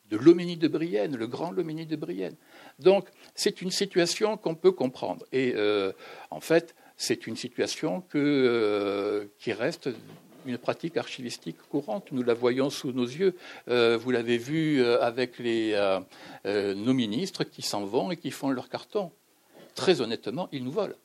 de 0.10 0.18
l'Homénie 0.18 0.58
de 0.58 0.68
Brienne, 0.68 1.16
le 1.16 1.28
grand 1.28 1.52
Loménie 1.52 1.86
de 1.86 1.96
Brienne. 1.96 2.36
Donc, 2.80 3.08
c'est 3.36 3.62
une 3.62 3.72
situation 3.72 4.38
qu'on 4.38 4.56
peut 4.56 4.72
comprendre. 4.72 5.26
Et 5.32 5.54
euh, 5.56 5.92
en 6.30 6.40
fait, 6.40 6.76
c'est 6.98 7.28
une 7.28 7.36
situation 7.36 8.04
euh, 8.16 9.26
qui 9.40 9.54
reste 9.54 9.90
une 10.46 10.58
pratique 10.58 10.98
archivistique 10.98 11.58
courante. 11.70 12.12
Nous 12.12 12.24
la 12.24 12.34
voyons 12.34 12.70
sous 12.70 12.92
nos 12.92 13.06
yeux. 13.06 13.36
Euh, 13.68 13.98
vous 13.98 14.12
l'avez 14.12 14.38
vu 14.38 14.84
avec 14.86 15.40
nos 15.40 16.94
ministres 16.94 17.44
qui 17.44 17.62
s'en 17.62 17.86
vont 17.86 18.12
et 18.12 18.18
qui 18.18 18.32
font 18.32 18.50
leur 18.50 18.70
carton. 18.70 19.12
Très 19.74 20.02
honnêtement, 20.02 20.48
ils 20.52 20.64
nous 20.64 20.72
volent. 20.72 20.96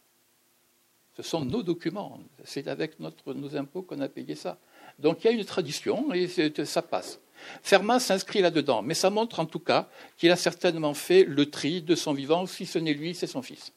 Ce 1.17 1.23
sont 1.23 1.45
nos 1.45 1.63
documents. 1.63 2.21
C'est 2.45 2.69
avec 2.69 2.99
nos 3.01 3.57
impôts 3.57 3.83
qu'on 3.83 4.01
a 4.01 4.09
payé 4.09 4.35
ça. 4.35 4.59
Donc 4.99 5.25
il 5.25 5.27
y 5.27 5.31
a 5.31 5.33
une 5.33 5.45
tradition 5.45 6.13
et 6.13 6.29
ça 6.29 6.83
passe. 6.83 7.21
Fermat 7.63 8.01
s'inscrit 8.01 8.41
là-dedans, 8.41 8.83
mais 8.83 8.95
ça 8.95 9.11
montre 9.11 9.41
en 9.41 9.47
tout 9.47 9.59
cas 9.59 9.89
qu'il 10.17 10.31
a 10.31 10.37
certainement 10.37 10.95
fait 10.95 11.25
le 11.25 11.51
tri 11.51 11.83
de 11.83 11.95
son 11.95 12.13
vivant, 12.13 12.47
si 12.47 12.67
ce 12.67 12.79
n'est 12.79 12.95
lui, 12.95 13.15
c'est 13.15 13.27
son 13.27 13.43
fils. 13.43 13.73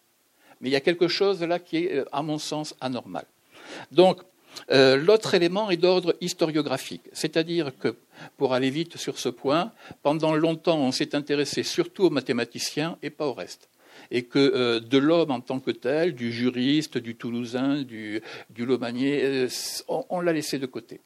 Mais 0.61 0.69
il 0.69 0.71
y 0.71 0.77
a 0.77 0.81
quelque 0.81 1.07
chose 1.07 1.41
là 1.41 1.59
qui 1.59 1.77
est, 1.77 1.97
euh, 1.97 2.05
à 2.11 2.21
mon 2.21 2.37
sens, 2.37 2.75
anormal. 2.79 3.25
Donc, 3.91 4.21
euh, 4.71 4.97
l'autre 4.97 5.33
élément 5.33 5.69
est 5.69 5.77
d'ordre 5.77 6.15
historiographique, 6.21 7.09
c'est-à-dire 7.11 7.71
que, 7.77 7.95
pour 8.37 8.53
aller 8.53 8.69
vite 8.69 8.97
sur 8.97 9.17
ce 9.17 9.29
point, 9.29 9.71
pendant 10.03 10.35
longtemps, 10.35 10.79
on 10.79 10.91
s'est 10.91 11.15
intéressé 11.15 11.63
surtout 11.63 12.03
aux 12.05 12.09
mathématiciens 12.09 12.97
et 13.01 13.09
pas 13.09 13.25
au 13.25 13.33
reste 13.33 13.69
et 14.11 14.23
que 14.23 14.39
euh, 14.39 14.79
de 14.79 14.97
l'homme 14.97 15.31
en 15.31 15.41
tant 15.41 15.59
que 15.59 15.71
tel, 15.71 16.13
du 16.13 16.31
juriste, 16.31 16.97
du 16.97 17.15
toulousain, 17.15 17.81
du, 17.81 18.21
du 18.49 18.67
on 19.87 20.21
l'a 20.21 20.33
laissé 20.33 20.59
de 20.59 20.65
côté. 20.65 21.01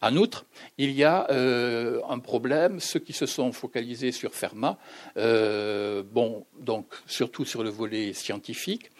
En 0.00 0.16
outre, 0.16 0.46
il 0.78 0.90
y 0.92 1.04
a 1.04 1.30
euh, 1.30 2.00
un 2.08 2.18
problème, 2.18 2.80
ceux 2.80 3.00
qui 3.00 3.12
se 3.12 3.26
sont 3.26 3.52
focalisés 3.52 4.12
sur 4.12 4.34
Fermat, 4.34 4.78
euh, 5.16 6.02
bon, 6.02 6.46
donc 6.58 6.86
surtout 7.06 7.44
sur 7.44 7.62
le 7.62 7.70
volet 7.70 8.12
scientifique, 8.12 8.90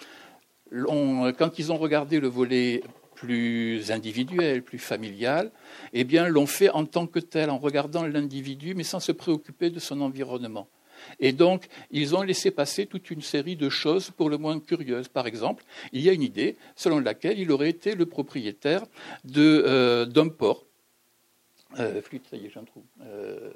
quand 0.72 1.58
ils 1.58 1.72
ont 1.72 1.78
regardé 1.78 2.20
le 2.20 2.28
volet 2.28 2.82
plus 3.14 3.90
individuel, 3.90 4.62
plus 4.62 4.78
familial, 4.78 5.50
eh 5.92 6.04
bien, 6.04 6.28
l'ont 6.28 6.46
fait 6.46 6.70
en 6.70 6.86
tant 6.86 7.06
que 7.06 7.18
tel, 7.18 7.50
en 7.50 7.58
regardant 7.58 8.06
l'individu, 8.06 8.74
mais 8.74 8.84
sans 8.84 9.00
se 9.00 9.12
préoccuper 9.12 9.68
de 9.68 9.78
son 9.78 10.00
environnement. 10.00 10.68
Et 11.18 11.32
donc, 11.32 11.66
ils 11.90 12.14
ont 12.14 12.22
laissé 12.22 12.50
passer 12.50 12.86
toute 12.86 13.10
une 13.10 13.20
série 13.20 13.56
de 13.56 13.68
choses 13.68 14.10
pour 14.10 14.30
le 14.30 14.38
moins 14.38 14.58
curieuses. 14.60 15.08
Par 15.08 15.26
exemple, 15.26 15.64
il 15.92 16.00
y 16.02 16.08
a 16.08 16.12
une 16.12 16.22
idée 16.22 16.56
selon 16.76 17.00
laquelle 17.00 17.38
il 17.38 17.50
aurait 17.52 17.70
été 17.70 17.94
le 17.94 18.06
propriétaire 18.06 18.82
euh, 19.36 20.06
d'un 20.06 20.28
port 20.28 20.66
euh, 21.78 22.02
flûte, 22.02 22.26
ça 22.28 22.36
y 22.36 22.46
est, 22.46 22.50
j'en 22.50 22.64
trouve. 22.64 22.82
Euh, 23.02 23.50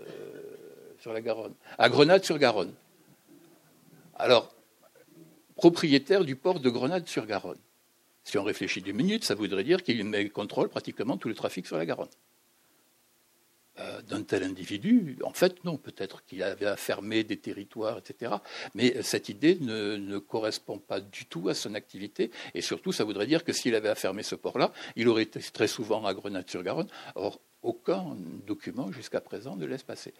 sur 0.98 1.12
la 1.12 1.20
Garonne. 1.20 1.54
À 1.78 1.88
Grenade-sur-Garonne. 1.88 2.72
Alors, 4.16 4.54
propriétaire 5.56 6.24
du 6.24 6.36
port 6.36 6.60
de 6.60 6.70
Grenade-sur-Garonne. 6.70 7.58
Si 8.22 8.38
on 8.38 8.44
réfléchit 8.44 8.80
deux 8.80 8.92
minutes, 8.92 9.24
ça 9.24 9.34
voudrait 9.34 9.64
dire 9.64 9.82
qu'il 9.82 10.32
contrôle 10.32 10.68
pratiquement 10.68 11.16
tout 11.18 11.28
le 11.28 11.34
trafic 11.34 11.66
sur 11.66 11.76
la 11.76 11.84
Garonne. 11.84 12.08
Euh, 13.80 14.02
d'un 14.02 14.22
tel 14.22 14.44
individu, 14.44 15.18
en 15.24 15.32
fait, 15.32 15.64
non, 15.64 15.78
peut-être 15.78 16.24
qu'il 16.24 16.44
avait 16.44 16.66
à 16.66 16.76
fermer 16.76 17.24
des 17.24 17.38
territoires, 17.38 17.98
etc. 17.98 18.34
Mais 18.74 19.02
cette 19.02 19.28
idée 19.28 19.58
ne, 19.60 20.18
correspond 20.18 20.78
pas 20.78 21.00
du 21.00 21.26
tout 21.26 21.48
à 21.48 21.54
son 21.54 21.74
activité, 21.74 22.30
et 22.54 22.60
surtout, 22.60 22.92
ça 22.92 23.02
voudrait 23.02 23.26
dire 23.26 23.42
que 23.42 23.52
s'il 23.52 23.74
avait 23.74 23.88
à 23.88 23.96
fermer 23.96 24.22
ce 24.22 24.36
port-là, 24.36 24.72
il 24.94 25.08
aurait 25.08 25.24
été 25.24 25.40
très 25.40 25.66
souvent 25.66 26.06
à 26.06 26.14
Grenade-sur-Garonne. 26.14 26.86
Aucun 27.64 28.16
document 28.46 28.92
jusqu'à 28.92 29.20
présent 29.20 29.56
ne 29.56 29.66
laisse 29.66 29.82
passer. 29.82 30.14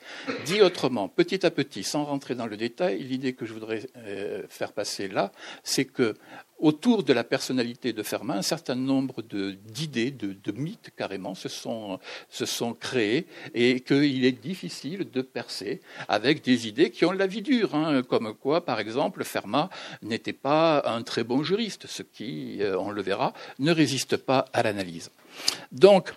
Dit 0.46 0.62
autrement, 0.62 1.08
petit 1.08 1.44
à 1.46 1.50
petit, 1.50 1.84
sans 1.84 2.04
rentrer 2.04 2.34
dans 2.34 2.46
le 2.46 2.56
détail, 2.56 3.02
l'idée 3.02 3.34
que 3.34 3.46
je 3.46 3.52
voudrais 3.52 3.88
euh, 3.96 4.42
faire 4.48 4.72
passer 4.72 5.08
là, 5.08 5.30
c'est 5.62 5.84
que 5.84 6.14
autour 6.58 7.02
de 7.02 7.12
la 7.12 7.24
personnalité 7.24 7.92
de 7.92 8.02
Fermat, 8.02 8.36
un 8.36 8.42
certain 8.42 8.74
nombre 8.74 9.22
d'idées, 9.22 10.10
de, 10.10 10.52
mythes 10.52 10.90
carrément 10.96 11.34
se 11.34 11.48
sont, 11.48 11.98
se 12.30 12.46
sont 12.46 12.74
créés 12.74 13.26
et 13.54 13.80
qu'il 13.80 14.24
est 14.24 14.32
difficile 14.32 15.10
de 15.10 15.20
percer 15.20 15.80
avec 16.08 16.42
des 16.42 16.68
idées 16.68 16.90
qui 16.90 17.04
ont 17.04 17.12
la 17.12 17.26
vie 17.26 17.42
dure, 17.42 17.74
hein, 17.74 18.02
comme 18.02 18.34
quoi, 18.34 18.64
par 18.64 18.80
exemple, 18.80 19.24
Fermat 19.24 19.68
n'était 20.02 20.32
pas 20.32 20.82
un 20.86 21.02
très 21.02 21.24
bon 21.24 21.42
juriste, 21.42 21.86
ce 21.86 22.02
qui, 22.02 22.62
euh, 22.62 22.78
on 22.78 22.90
le 22.90 23.02
verra, 23.02 23.34
ne 23.58 23.72
résiste 23.72 24.16
pas 24.16 24.46
à 24.52 24.62
l'analyse. 24.62 25.10
Donc, 25.72 26.14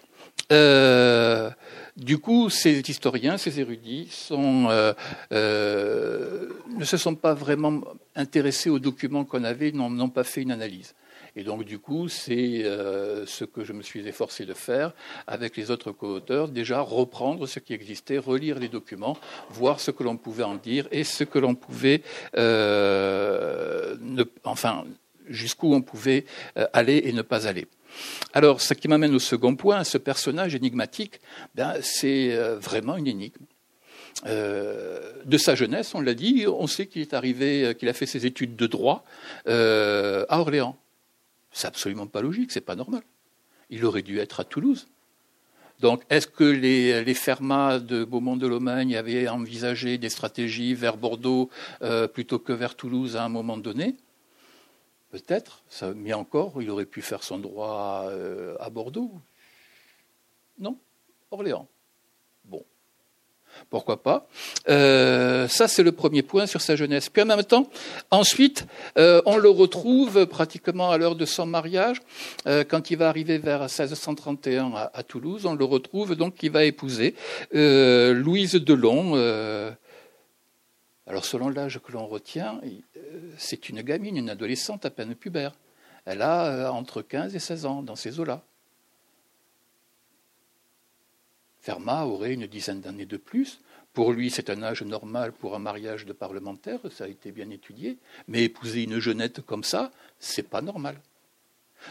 euh, 0.52 1.50
du 1.96 2.20
coup, 2.20 2.50
ces 2.50 2.80
historiens, 2.80 3.38
ces 3.38 3.60
érudits, 3.60 4.30
euh, 4.32 4.94
euh, 5.32 6.50
ne 6.78 6.86
se 6.86 6.98
sont 6.98 7.16
pas 7.16 7.34
vraiment 7.34 7.82
intéressés 8.16 8.70
aux 8.70 8.80
documents 8.80 9.26
qu'on 9.26 9.44
avait, 9.44 9.72
n'ont 9.72 10.10
pas 10.10 10.24
fait 10.24 10.42
une 10.42 10.52
analyse. 10.52 10.94
Et 11.36 11.44
donc, 11.44 11.66
du 11.66 11.78
coup, 11.78 12.08
c'est 12.08 12.64
ce 12.64 13.44
que 13.46 13.64
je 13.64 13.72
me 13.72 13.84
suis 13.84 14.08
efforcé 14.08 14.46
de 14.46 14.56
faire 14.56 14.94
avec 15.28 15.56
les 15.56 15.70
autres 15.70 15.92
co-auteurs, 15.92 16.48
déjà 16.48 16.82
reprendre 16.82 17.46
ce 17.46 17.60
qui 17.60 17.74
existait, 17.74 18.18
relire 18.18 18.58
les 18.58 18.70
documents, 18.70 19.18
voir 19.52 19.80
ce 19.80 19.92
que 19.92 20.02
l'on 20.02 20.18
pouvait 20.18 20.44
en 20.44 20.56
dire 20.56 20.88
et 20.92 21.04
ce 21.04 21.24
que 21.24 21.38
l'on 21.38 21.54
pouvait, 21.54 22.02
enfin, 24.44 24.86
jusqu'où 25.28 25.76
on 25.76 25.84
pouvait 25.84 26.26
aller 26.74 27.04
et 27.06 27.14
ne 27.14 27.22
pas 27.22 27.46
aller. 27.48 27.68
Alors, 28.34 28.62
ce 28.62 28.74
qui 28.74 28.88
m'amène 28.88 29.16
au 29.16 29.20
second 29.20 29.56
point, 29.56 29.84
ce 29.84 29.98
personnage 29.98 30.56
énigmatique, 30.56 31.20
ben, 31.56 31.76
c'est 31.82 32.36
euh, 32.36 32.58
vraiment 32.60 32.98
une 32.98 33.08
énigme. 33.08 33.46
Euh, 34.26 35.14
de 35.26 35.38
sa 35.38 35.56
jeunesse, 35.56 35.94
on 35.94 36.02
l'a 36.02 36.14
dit, 36.14 36.46
on 36.48 36.68
sait 36.68 36.88
qu'il 36.88 37.02
est 37.02 37.14
arrivé, 37.14 37.66
euh, 37.66 37.74
qu'il 37.74 37.88
a 37.90 37.94
fait 37.94 38.06
ses 38.06 38.26
études 38.26 38.56
de 38.56 38.68
droit 38.68 39.04
à 39.46 40.40
Orléans. 40.40 40.78
C'est 41.52 41.68
absolument 41.68 42.08
pas 42.08 42.22
logique, 42.22 42.52
c'est 42.52 42.62
pas 42.62 42.76
normal. 42.76 43.02
Il 43.70 43.86
aurait 43.86 44.02
dû 44.02 44.20
être 44.20 44.40
à 44.40 44.44
Toulouse. 44.44 44.88
Donc, 45.80 46.04
est-ce 46.10 46.28
que 46.28 46.44
les, 46.44 47.04
les 47.04 47.14
fermas 47.14 47.80
de 47.80 48.04
Beaumont-de-Lomagne 48.04 48.96
avaient 48.96 49.28
envisagé 49.28 50.00
des 50.00 50.10
stratégies 50.10 50.74
vers 50.74 50.98
Bordeaux 50.98 51.52
plutôt 52.14 52.40
que 52.40 52.54
vers 52.54 52.76
Toulouse 52.76 53.16
à 53.16 53.24
un 53.24 53.30
moment 53.30 53.58
donné? 53.58 53.96
Peut-être, 55.10 55.64
mais 55.96 56.14
encore, 56.14 56.62
il 56.62 56.70
aurait 56.70 56.86
pu 56.86 57.02
faire 57.02 57.24
son 57.24 57.38
droit 57.38 58.06
euh, 58.08 58.56
à 58.60 58.70
Bordeaux. 58.70 59.14
Non, 60.60 60.78
Orléans. 61.32 61.68
Bon, 62.44 62.66
pourquoi 63.70 64.02
pas 64.02 64.28
euh, 64.70 65.48
Ça, 65.48 65.68
c'est 65.68 65.84
le 65.84 65.92
premier 65.92 66.22
point 66.22 66.46
sur 66.46 66.62
sa 66.62 66.76
jeunesse. 66.76 67.10
Puis 67.10 67.22
en 67.22 67.26
même 67.26 67.44
temps, 67.44 67.68
ensuite, 68.12 68.66
euh, 68.98 69.22
on 69.26 69.38
le 69.38 69.50
retrouve 69.50 70.26
pratiquement 70.26 70.92
à 70.92 70.98
l'heure 70.98 71.16
de 71.16 71.26
son 71.26 71.46
mariage, 71.46 71.98
euh, 72.48 72.64
quand 72.64 72.92
il 72.92 72.98
va 72.98 73.10
arriver 73.10 73.38
vers 73.38 73.62
1631 73.62 74.74
à, 74.74 74.92
à, 74.94 75.04
Toulouse, 75.04 75.46
on 75.46 75.56
le 75.56 75.66
retrouve 75.66 76.16
donc 76.16 76.36
qui 76.36 76.50
va 76.50 76.64
épouser 76.64 77.16
Louise 77.52 78.54
Delon. 78.54 79.16
Alors 81.08 81.24
selon 81.24 81.50
l'âge 81.50 81.80
que 81.80 81.94
l'on 81.94 82.06
retient, 82.06 82.60
c'est 83.38 83.70
une 83.70 83.82
gamine, 83.82 84.18
une 84.18 84.30
adolescente 84.30 84.86
à 84.86 84.90
peine 84.90 85.16
pubère. 85.16 85.54
Elle 86.06 86.22
a 86.22 86.72
entre 86.72 87.02
15 87.02 87.34
et 87.36 87.40
16 87.40 87.66
ans 87.66 87.82
dans 87.82 87.96
ces 87.96 88.20
eaux-là. 88.20 88.44
Fermat 91.62 92.06
aurait 92.06 92.34
une 92.34 92.48
dizaine 92.48 92.82
d'années 92.82 93.06
de 93.06 93.18
plus. 93.18 93.60
Pour 93.94 94.14
lui, 94.14 94.30
c'est 94.30 94.50
un 94.50 94.64
âge 94.64 94.84
normal 94.84 95.32
pour 95.32 95.56
un 95.56 95.60
mariage 95.60 96.06
de 96.06 96.14
parlementaire, 96.14 96.80
ça 96.92 97.06
a 97.06 97.08
été 97.08 97.32
bien 97.32 97.50
étudié. 97.50 97.98
Mais 98.28 98.44
épouser 98.44 98.84
une 98.84 99.00
jeunette 99.00 99.42
comme 99.42 99.64
ça, 99.64 99.92
c'est 100.20 100.48
pas 100.48 100.62
normal. 100.62 101.02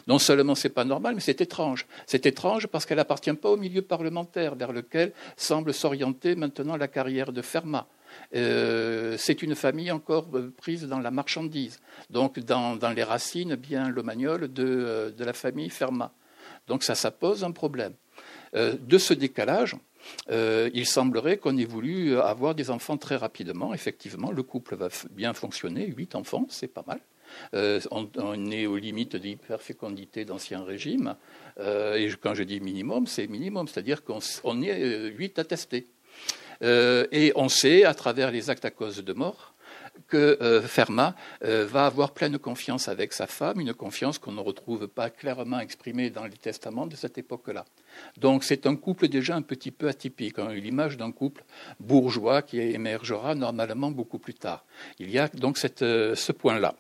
Non 0.07 0.19
seulement 0.19 0.55
c'est 0.55 0.71
pas 0.71 0.85
normal, 0.85 1.15
mais 1.15 1.21
c'est 1.21 1.41
étrange. 1.41 1.87
C'est 2.07 2.27
étrange 2.27 2.67
parce 2.67 2.87
qu'elle 2.87 2.99
n'appartient 2.99 3.33
pas 3.33 3.51
au 3.51 3.57
milieu 3.57 3.83
parlementaire 3.83 4.55
vers 4.55 4.73
lequel 4.73 5.13
semble 5.37 5.73
s'orienter 5.73 6.37
maintenant 6.37 6.77
la 6.77 6.89
carrière 6.89 7.33
de 7.33 7.43
Fermat. 7.43 7.87
Euh, 8.35 9.17
c'est 9.19 9.43
une 9.43 9.55
famille 9.55 9.91
encore 9.91 10.29
prise 10.57 10.85
dans 10.85 10.99
la 10.99 11.11
marchandise, 11.11 11.81
donc 12.11 12.39
dans, 12.41 12.79
les 12.95 13.05
racines 13.05 13.55
bien 13.55 13.89
lomagnoles 13.89 14.53
de, 14.53 14.65
euh, 14.65 15.11
de 15.11 15.25
la 15.25 15.33
famille 15.33 15.71
Fermat. 15.71 16.13
Donc 16.67 16.83
ça, 16.83 16.95
ça 16.95 17.11
pose 17.11 17.45
un 17.45 17.53
problème. 17.53 17.95
Euh, 18.55 18.75
de 18.81 18.99
ce 18.99 19.15
décalage, 19.15 19.77
il 20.31 20.87
semblerait 20.87 21.39
qu'on 21.39 21.57
ait 21.57 21.65
voulu 21.65 22.19
avoir 22.19 22.55
des 22.55 22.71
enfants 22.71 22.97
très 22.97 23.17
rapidement. 23.17 23.75
Effectivement, 23.75 24.31
le 24.31 24.43
couple 24.43 24.77
va 24.77 24.89
bien 25.11 25.35
fonctionner, 25.35 25.87
huit 25.87 26.15
enfants, 26.15 26.47
c'est 26.49 26.69
pas 26.69 26.85
mal. 26.87 27.01
On, 27.91 28.51
est 28.53 28.67
aux 28.67 28.77
limites 28.77 29.17
d'hyperfécondité 29.17 30.25
d'ancien 30.25 30.63
régime. 30.63 31.17
et 31.59 32.09
quand 32.21 32.35
je 32.35 32.45
dis 32.45 32.61
minimum, 32.61 33.09
c'est 33.09 33.27
minimum, 33.27 33.67
c'est-à-dire 33.67 34.05
qu'on 34.05 34.63
est 34.63 35.09
huit 35.09 35.41
attestés. 35.41 35.89
Et 36.63 37.33
on 37.37 37.49
sait, 37.49 37.85
à 37.85 37.95
travers 37.95 38.31
les 38.31 38.51
actes 38.51 38.65
à 38.65 38.71
cause 38.71 39.05
de 39.05 39.13
mort, 39.13 39.55
que 40.09 40.39
euh, 40.41 40.63
Fermat 40.63 41.15
euh, 41.45 41.67
va 41.67 41.87
avoir 41.87 42.13
pleine 42.13 42.39
confiance 42.39 42.89
avec 42.89 43.13
sa 43.13 43.27
femme, 43.27 43.61
une 43.61 43.75
confiance 43.75 44.19
qu'on 44.19 44.33
ne 44.33 44.41
retrouve 44.41 44.89
pas 44.89 45.11
clairement 45.11 45.61
exprimée 45.61 46.11
dans 46.11 46.25
les 46.25 46.37
testaments 46.37 46.87
de 46.87 46.97
cette 46.97 47.19
époque-là. 47.19 47.65
Donc 48.17 48.45
c'est 48.45 48.67
un 48.67 48.77
couple 48.77 49.09
déjà 49.09 49.35
un 49.35 49.43
petit 49.43 49.71
peu 49.71 49.89
atypique, 49.89 50.39
hein, 50.39 50.53
l'image 50.53 50.97
d'un 50.97 51.13
couple 51.13 51.45
bourgeois 51.81 52.43
qui 52.43 52.61
émergera 52.61 53.35
normalement 53.35 53.91
beaucoup 53.91 54.19
plus 54.19 54.35
tard. 54.35 54.65
Il 54.99 55.11
y 55.11 55.19
a 55.19 55.29
donc 55.29 55.59
euh, 55.83 56.15
ce 56.15 56.33
point-là. 56.33 56.75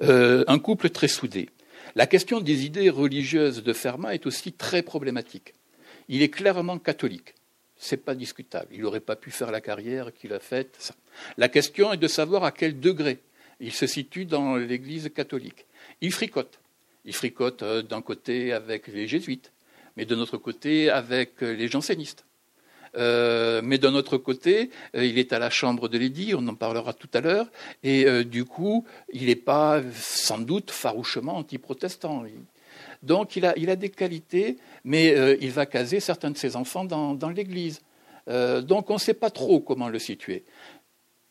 un 0.00 0.58
couple 0.58 0.90
très 0.90 1.08
soudé. 1.08 1.50
La 1.94 2.06
question 2.06 2.40
des 2.40 2.64
idées 2.64 2.88
religieuses 2.88 3.62
de 3.62 3.72
Fermat 3.72 4.14
est 4.14 4.26
aussi 4.26 4.52
très 4.52 4.82
problématique. 4.82 5.52
Il 6.08 6.22
est 6.22 6.30
clairement 6.30 6.78
catholique 6.78 7.34
c'est 7.82 8.04
pas 8.04 8.14
discutable. 8.14 8.68
Il 8.72 8.82
n'aurait 8.82 9.00
pas 9.00 9.16
pu 9.16 9.32
faire 9.32 9.50
la 9.50 9.60
carrière 9.60 10.14
qu'il 10.14 10.32
a 10.32 10.38
faite. 10.38 10.94
La 11.36 11.48
question 11.48 11.92
est 11.92 11.96
de 11.96 12.06
savoir 12.06 12.44
à 12.44 12.52
quel 12.52 12.78
degré 12.78 13.18
il 13.58 13.72
se 13.72 13.88
situe 13.88 14.24
dans 14.24 14.56
l'Église 14.56 15.10
catholique. 15.12 15.66
Il 16.00 16.12
fricote. 16.12 16.60
Il 17.04 17.12
fricote 17.12 17.62
euh, 17.62 17.82
d'un 17.82 18.00
côté 18.00 18.52
avec 18.52 18.86
les 18.86 19.08
jésuites, 19.08 19.50
mais 19.96 20.04
de 20.04 20.14
notre 20.14 20.36
côté 20.36 20.90
avec 20.90 21.40
les 21.40 21.66
jansénistes. 21.66 22.24
Euh, 22.94 23.62
mais 23.64 23.78
d'un 23.78 23.94
autre 23.94 24.16
côté, 24.16 24.70
euh, 24.94 25.04
il 25.04 25.18
est 25.18 25.32
à 25.32 25.40
la 25.40 25.50
chambre 25.50 25.88
de 25.88 25.98
l'édit, 25.98 26.34
on 26.36 26.46
en 26.46 26.54
parlera 26.54 26.92
tout 26.92 27.10
à 27.14 27.20
l'heure, 27.20 27.50
et 27.82 28.24
du 28.24 28.44
coup, 28.44 28.86
il 29.12 29.26
n'est 29.26 29.34
pas 29.34 29.82
sans 29.92 30.38
doute 30.38 30.70
farouchement 30.70 31.36
anti-protestant. 31.38 32.24
Donc 33.02 33.36
il 33.36 33.44
a, 33.44 33.76
des 33.76 33.88
qualités, 33.88 34.58
mais 34.84 35.14
euh, 35.14 35.36
il 35.40 35.50
va 35.50 35.66
caser 35.66 36.00
certains 36.00 36.30
de 36.30 36.36
ses 36.36 36.54
enfants 36.56 36.84
dans, 36.84 37.14
dans 37.14 37.30
l'Église. 37.30 37.80
Euh, 38.28 38.60
donc 38.60 38.90
on 38.90 38.94
ne 38.94 38.98
sait 38.98 39.14
pas 39.14 39.30
trop 39.30 39.60
comment 39.60 39.88
le 39.88 39.98
situer. 39.98 40.44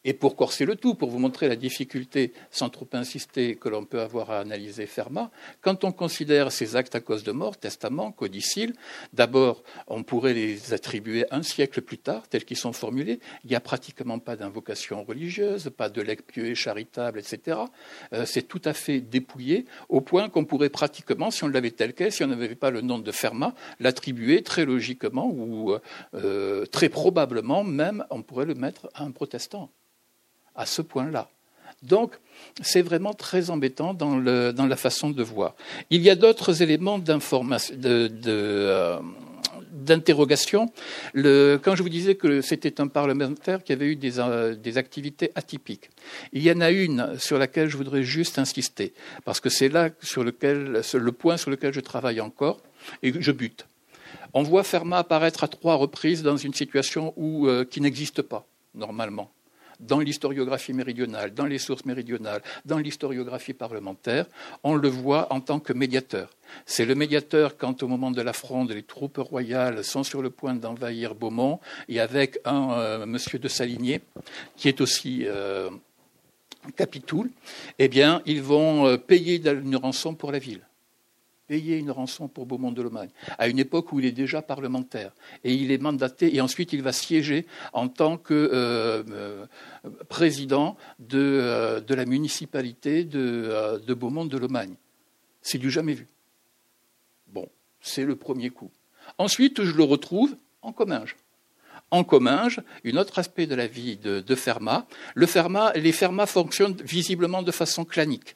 Et 0.03 0.13
pour 0.13 0.35
corser 0.35 0.65
le 0.65 0.75
tout, 0.75 0.95
pour 0.95 1.11
vous 1.11 1.19
montrer 1.19 1.47
la 1.47 1.55
difficulté, 1.55 2.33
sans 2.49 2.69
trop 2.69 2.87
insister, 2.93 3.55
que 3.55 3.69
l'on 3.69 3.85
peut 3.85 4.01
avoir 4.01 4.31
à 4.31 4.39
analyser 4.39 4.87
Fermat, 4.87 5.29
quand 5.61 5.83
on 5.83 5.91
considère 5.91 6.51
ces 6.51 6.75
actes 6.75 6.95
à 6.95 7.01
cause 7.01 7.23
de 7.23 7.31
mort, 7.31 7.57
testament, 7.57 8.11
codicile, 8.11 8.73
d'abord, 9.13 9.61
on 9.85 10.01
pourrait 10.01 10.33
les 10.33 10.73
attribuer 10.73 11.25
un 11.29 11.43
siècle 11.43 11.81
plus 11.81 11.99
tard, 11.99 12.27
tels 12.27 12.45
qu'ils 12.45 12.57
sont 12.57 12.73
formulés. 12.73 13.19
Il 13.43 13.51
n'y 13.51 13.55
a 13.55 13.59
pratiquement 13.59 14.17
pas 14.17 14.35
d'invocation 14.35 15.03
religieuse, 15.03 15.69
pas 15.75 15.89
de 15.89 16.01
legs 16.01 16.23
pieux 16.23 16.47
et 16.47 16.55
charitable, 16.55 17.19
etc. 17.19 17.59
Euh, 18.13 18.25
c'est 18.25 18.47
tout 18.47 18.61
à 18.65 18.73
fait 18.73 19.01
dépouillé, 19.01 19.65
au 19.87 20.01
point 20.01 20.29
qu'on 20.29 20.45
pourrait 20.45 20.69
pratiquement, 20.69 21.29
si 21.29 21.43
on 21.43 21.47
l'avait 21.47 21.69
tel 21.69 21.93
quel, 21.93 22.11
si 22.11 22.23
on 22.23 22.27
n'avait 22.27 22.55
pas 22.55 22.71
le 22.71 22.81
nom 22.81 22.97
de 22.97 23.11
Fermat, 23.11 23.53
l'attribuer 23.79 24.41
très 24.41 24.65
logiquement 24.65 25.29
ou 25.31 25.75
euh, 26.15 26.65
très 26.65 26.89
probablement 26.89 27.63
même, 27.63 28.03
on 28.09 28.23
pourrait 28.23 28.45
le 28.45 28.55
mettre 28.55 28.89
à 28.95 29.03
un 29.03 29.11
protestant 29.11 29.71
à 30.55 30.65
ce 30.65 30.81
point-là. 30.81 31.29
Donc, 31.83 32.13
c'est 32.61 32.81
vraiment 32.81 33.13
très 33.13 33.49
embêtant 33.49 33.93
dans, 33.93 34.17
la 34.17 34.75
façon 34.75 35.09
de 35.09 35.23
voir. 35.23 35.55
Il 35.89 36.01
y 36.01 36.09
a 36.09 36.15
d'autres 36.15 36.61
éléments 36.61 37.01
euh, 37.09 38.99
d'interrogation. 39.71 40.67
quand 41.15 41.75
je 41.75 41.81
vous 41.81 41.89
disais 41.89 42.15
que 42.15 42.41
c'était 42.41 42.79
un 42.81 42.87
parlementaire 42.87 43.63
qui 43.63 43.73
avait 43.73 43.87
eu 43.87 43.95
des, 43.95 44.19
euh, 44.19 44.53
des, 44.55 44.77
activités 44.77 45.31
atypiques, 45.33 45.89
il 46.33 46.43
y 46.43 46.51
en 46.51 46.61
a 46.61 46.69
une 46.69 47.17
sur 47.17 47.39
laquelle 47.39 47.69
je 47.69 47.77
voudrais 47.77 48.03
juste 48.03 48.37
insister, 48.37 48.93
parce 49.25 49.39
que 49.39 49.49
c'est 49.49 49.69
là 49.69 49.89
sur 50.01 50.23
le 50.23 51.11
point 51.11 51.37
sur 51.37 51.49
lequel 51.49 51.73
je 51.73 51.79
travaille 51.79 52.21
encore, 52.21 52.61
et 53.01 53.11
je 53.19 53.31
bute. 53.31 53.65
On 54.33 54.43
voit 54.43 54.63
Fermat 54.63 54.99
apparaître 54.99 55.43
à 55.43 55.47
trois 55.47 55.75
reprises 55.75 56.21
dans 56.21 56.37
une 56.37 56.53
situation 56.53 57.13
euh, 57.17 57.65
qui 57.65 57.81
n'existe 57.81 58.21
pas, 58.21 58.45
normalement 58.75 59.31
dans 59.81 59.99
l'historiographie 59.99 60.73
méridionale, 60.73 61.33
dans 61.33 61.45
les 61.45 61.57
sources 61.57 61.85
méridionales, 61.85 62.41
dans 62.65 62.77
l'historiographie 62.77 63.53
parlementaire, 63.53 64.25
on 64.63 64.75
le 64.75 64.87
voit 64.87 65.31
en 65.33 65.41
tant 65.41 65.59
que 65.59 65.73
médiateur. 65.73 66.29
C'est 66.65 66.85
le 66.85 66.95
médiateur 66.95 67.57
quand, 67.57 67.83
au 67.83 67.87
moment 67.87 68.11
de 68.11 68.21
la 68.21 68.33
fronde, 68.33 68.71
les 68.71 68.83
troupes 68.83 69.17
royales 69.17 69.83
sont 69.83 70.03
sur 70.03 70.21
le 70.21 70.29
point 70.29 70.53
d'envahir 70.53 71.15
Beaumont, 71.15 71.59
et 71.89 71.99
avec 71.99 72.39
un 72.45 72.71
euh, 72.73 73.05
monsieur 73.05 73.39
de 73.39 73.47
Saligné, 73.47 74.01
qui 74.55 74.67
est 74.67 74.81
aussi 74.81 75.23
euh, 75.25 75.69
capitoul, 76.75 77.29
eh 77.79 77.87
bien, 77.87 78.21
ils 78.25 78.41
vont 78.41 78.87
euh, 78.87 78.97
payer 78.97 79.41
une 79.45 79.75
rançon 79.75 80.13
pour 80.13 80.31
la 80.31 80.39
ville 80.39 80.61
payer 81.51 81.75
une 81.75 81.91
rançon 81.91 82.29
pour 82.29 82.45
Beaumont 82.45 82.71
de 82.71 82.81
Lomagne, 82.81 83.09
à 83.37 83.49
une 83.49 83.59
époque 83.59 83.91
où 83.91 83.99
il 83.99 84.05
est 84.05 84.13
déjà 84.13 84.41
parlementaire. 84.41 85.11
Et 85.43 85.53
il 85.53 85.69
est 85.73 85.79
mandaté, 85.79 86.33
et 86.33 86.39
ensuite 86.39 86.71
il 86.71 86.81
va 86.81 86.93
siéger 86.93 87.45
en 87.73 87.89
tant 87.89 88.17
que 88.17 88.33
euh, 88.33 89.03
euh, 89.09 89.45
président 90.07 90.77
de, 90.99 91.19
euh, 91.19 91.81
de, 91.81 91.93
la 91.93 92.05
municipalité 92.05 93.03
de, 93.03 93.93
Beaumont 93.93 94.23
de 94.23 94.37
Lomagne. 94.37 94.75
C'est 95.41 95.57
du 95.57 95.69
jamais 95.69 95.93
vu. 95.93 96.07
Bon, 97.27 97.49
c'est 97.81 98.05
le 98.05 98.15
premier 98.15 98.49
coup. 98.49 98.71
Ensuite, 99.17 99.61
je 99.65 99.75
le 99.75 99.83
retrouve 99.83 100.37
en 100.61 100.71
Comminges 100.71 101.17
en 101.93 102.05
Comminges, 102.05 102.61
un 102.85 102.95
autre 102.95 103.19
aspect 103.19 103.47
de 103.47 103.55
la 103.55 103.67
vie 103.67 103.97
de, 103.97 104.21
de 104.21 104.35
Fermat. 104.35 104.87
Le 105.13 105.25
Fermat, 105.25 105.73
les 105.73 105.91
Fermat 105.91 106.25
fonctionnent 106.25 106.77
visiblement 106.81 107.41
de 107.41 107.51
façon 107.51 107.83
clanique. 107.83 108.35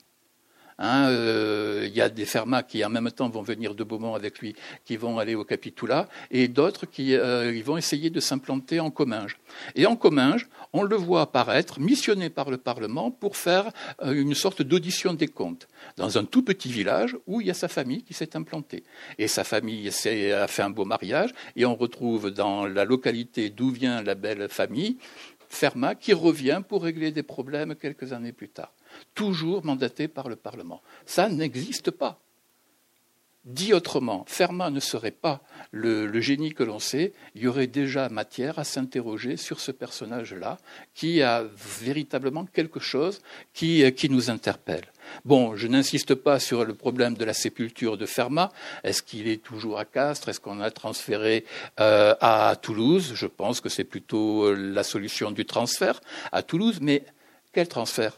Hein, 0.77 1.07
euh, 1.09 1.85
il 1.87 1.95
y 1.95 2.01
a 2.01 2.09
des 2.09 2.25
Fermat 2.25 2.63
qui 2.63 2.83
en 2.83 2.89
même 2.89 3.09
temps 3.11 3.29
vont 3.29 3.41
venir 3.41 3.75
de 3.75 3.83
Beaumont 3.83 4.13
avec 4.13 4.39
lui, 4.39 4.55
qui 4.83 4.97
vont 4.97 5.19
aller 5.19 5.33
au 5.35 5.45
Capitula, 5.45 6.09
et 6.31 6.47
d'autres 6.49 6.85
qui 6.85 7.15
euh, 7.15 7.61
vont 7.63 7.77
essayer 7.77 8.09
de 8.09 8.19
s'implanter 8.19 8.81
en 8.81 8.91
Comminges. 8.91 9.37
Et 9.75 9.85
en 9.85 9.95
Comminges, 9.95 10.47
on 10.73 10.83
le 10.83 10.95
voit 10.97 11.21
apparaître, 11.21 11.79
missionné 11.79 12.29
par 12.29 12.49
le 12.49 12.57
Parlement, 12.57 13.09
pour 13.09 13.37
faire 13.37 13.71
euh, 14.01 14.11
une 14.11 14.35
sorte 14.35 14.61
d'audition 14.61 15.13
des 15.13 15.27
comptes, 15.27 15.67
dans 15.95 16.17
un 16.17 16.25
tout 16.25 16.43
petit 16.43 16.71
village 16.71 17.15
où 17.25 17.39
il 17.39 17.47
y 17.47 17.51
a 17.51 17.53
sa 17.53 17.69
famille 17.69 18.03
qui 18.03 18.13
s'est 18.13 18.35
implantée. 18.35 18.83
Et 19.17 19.29
sa 19.29 19.45
famille 19.45 19.87
a 19.87 20.47
fait 20.47 20.61
un 20.61 20.69
beau 20.69 20.83
mariage, 20.83 21.31
et 21.55 21.65
on 21.65 21.75
retrouve 21.75 22.31
dans 22.31 22.65
la 22.65 22.83
localité 22.83 23.49
d'où 23.49 23.69
vient 23.69 24.01
la 24.01 24.15
belle 24.15 24.49
famille, 24.49 24.97
Fermat 25.47 25.95
qui 25.95 26.13
revient 26.13 26.61
pour 26.67 26.83
régler 26.83 27.11
des 27.11 27.23
problèmes 27.23 27.75
quelques 27.75 28.11
années 28.11 28.33
plus 28.33 28.49
tard. 28.49 28.73
Toujours 29.13 29.65
mandaté 29.65 30.07
par 30.07 30.29
le 30.29 30.35
Parlement. 30.35 30.81
Ça 31.05 31.29
n'existe 31.29 31.91
pas. 31.91 32.19
Dit 33.45 33.75
autrement, 33.75 34.25
Fermat 34.27 34.71
ne 34.71 34.79
serait 34.79 35.11
pas 35.11 35.39
le, 35.69 36.19
génie 36.19 36.55
que 36.55 36.63
l'on 36.63 36.79
sait, 36.79 37.13
il 37.35 37.43
y 37.43 37.47
aurait 37.47 37.67
déjà 37.67 38.09
matière 38.09 38.57
à 38.57 38.63
s'interroger 38.63 39.37
sur 39.37 39.59
ce 39.59 39.71
personnage-là, 39.71 40.57
qui 40.95 41.21
a 41.21 41.43
véritablement 41.79 42.45
quelque 42.45 42.79
chose 42.79 43.21
qui, 43.53 43.85
nous 44.09 44.31
interpelle. 44.31 44.85
Bon, 45.25 45.55
je 45.55 45.67
n'insiste 45.67 46.15
pas 46.15 46.39
sur 46.39 46.65
le 46.65 46.73
problème 46.73 47.13
de 47.13 47.23
la 47.23 47.35
sépulture 47.35 47.97
de 47.97 48.07
Fermat. 48.07 48.51
Est-ce 48.83 49.03
qu'il 49.03 49.27
est 49.27 49.43
toujours 49.43 49.77
à 49.77 49.85
Castres? 49.85 50.29
Est-ce 50.29 50.39
qu'on 50.39 50.59
a 50.59 50.71
transféré 50.71 51.45
euh, 51.79 52.15
à 52.21 52.55
Toulouse? 52.59 53.11
Je 53.13 53.27
pense 53.27 53.61
que 53.61 53.69
c'est 53.69 53.83
plutôt 53.83 54.45
euh, 54.45 54.55
la 54.55 54.81
solution 54.81 55.29
du 55.29 55.45
transfert 55.45 56.01
à 56.31 56.41
Toulouse. 56.41 56.79
Mais 56.81 57.03
quel 57.53 57.67
transfert? 57.67 58.17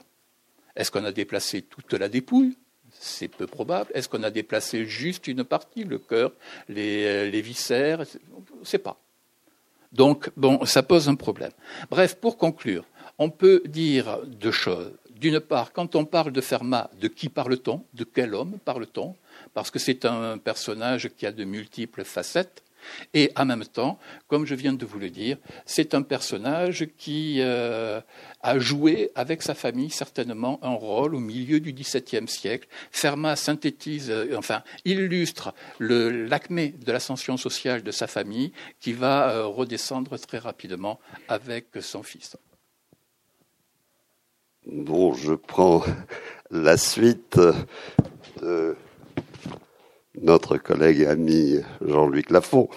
Est-ce 0.77 0.91
qu'on 0.91 1.03
a 1.03 1.11
déplacé 1.11 1.63
toute 1.63 1.91
la 1.93 2.07
dépouille? 2.07 2.55
C'est 2.91 3.27
peu 3.27 3.47
probable. 3.47 3.91
Est-ce 3.93 4.07
qu'on 4.07 4.23
a 4.23 4.29
déplacé 4.29 4.85
juste 4.85 5.27
une 5.27 5.43
partie, 5.43 5.83
le 5.83 5.97
cœur, 5.97 6.31
les, 6.69 7.03
euh, 7.05 7.41
viscères? 7.41 8.03
On 8.33 8.59
ne 8.59 8.65
sait 8.65 8.77
pas. 8.77 8.97
Donc, 9.91 10.29
bon, 10.37 10.63
ça 10.65 10.83
pose 10.83 11.09
un 11.09 11.15
problème. 11.15 11.51
Bref, 11.89 12.15
pour 12.15 12.37
conclure, 12.37 12.85
on 13.17 13.29
peut 13.29 13.63
dire 13.65 14.19
deux 14.25 14.51
choses. 14.51 14.91
D'une 15.09 15.39
part, 15.39 15.73
quand 15.73 15.95
on 15.95 16.05
parle 16.05 16.31
de 16.31 16.41
Fermat, 16.41 16.91
de 17.01 17.07
qui 17.07 17.29
parle-t-on? 17.29 17.83
De 17.95 18.03
quel 18.03 18.35
homme 18.35 18.59
parle-t-on? 18.63 19.15
Parce 19.55 19.71
que 19.71 19.79
c'est 19.79 20.05
un 20.05 20.37
personnage 20.37 21.09
qui 21.17 21.25
a 21.25 21.31
de 21.31 21.43
multiples 21.43 22.03
facettes. 22.03 22.63
Et 23.13 23.31
en 23.35 23.45
même 23.45 23.65
temps, 23.65 23.99
comme 24.27 24.45
je 24.45 24.55
viens 24.55 24.73
de 24.73 24.85
vous 24.85 24.99
le 24.99 25.09
dire, 25.09 25.37
c'est 25.65 25.93
un 25.93 26.01
personnage 26.01 26.87
qui 26.97 27.37
euh, 27.39 28.01
a 28.41 28.59
joué 28.59 29.11
avec 29.15 29.41
sa 29.41 29.55
famille 29.55 29.89
certainement 29.89 30.59
un 30.61 30.73
rôle 30.73 31.15
au 31.15 31.19
milieu 31.19 31.59
du 31.59 31.73
XVIIe 31.73 32.27
siècle. 32.27 32.67
Fermat 32.91 33.35
synthétise, 33.35 34.09
euh, 34.09 34.35
enfin, 34.37 34.63
illustre 34.85 35.53
l'acmé 35.79 36.69
de 36.69 36.91
l'ascension 36.91 37.37
sociale 37.37 37.83
de 37.83 37.91
sa 37.91 38.07
famille 38.07 38.51
qui 38.79 38.93
va 38.93 39.29
euh, 39.29 39.45
redescendre 39.45 40.17
très 40.19 40.37
rapidement 40.37 40.99
avec 41.27 41.67
son 41.81 42.03
fils. 42.03 42.37
Bon, 44.65 45.13
je 45.13 45.33
prends 45.33 45.83
la 46.51 46.75
suite 46.75 47.39
de 48.41 48.75
notre 50.21 50.57
collègue 50.57 51.01
et 51.01 51.07
ami 51.07 51.55
Jean-Luc 51.85 52.29
Lafont, 52.29 52.69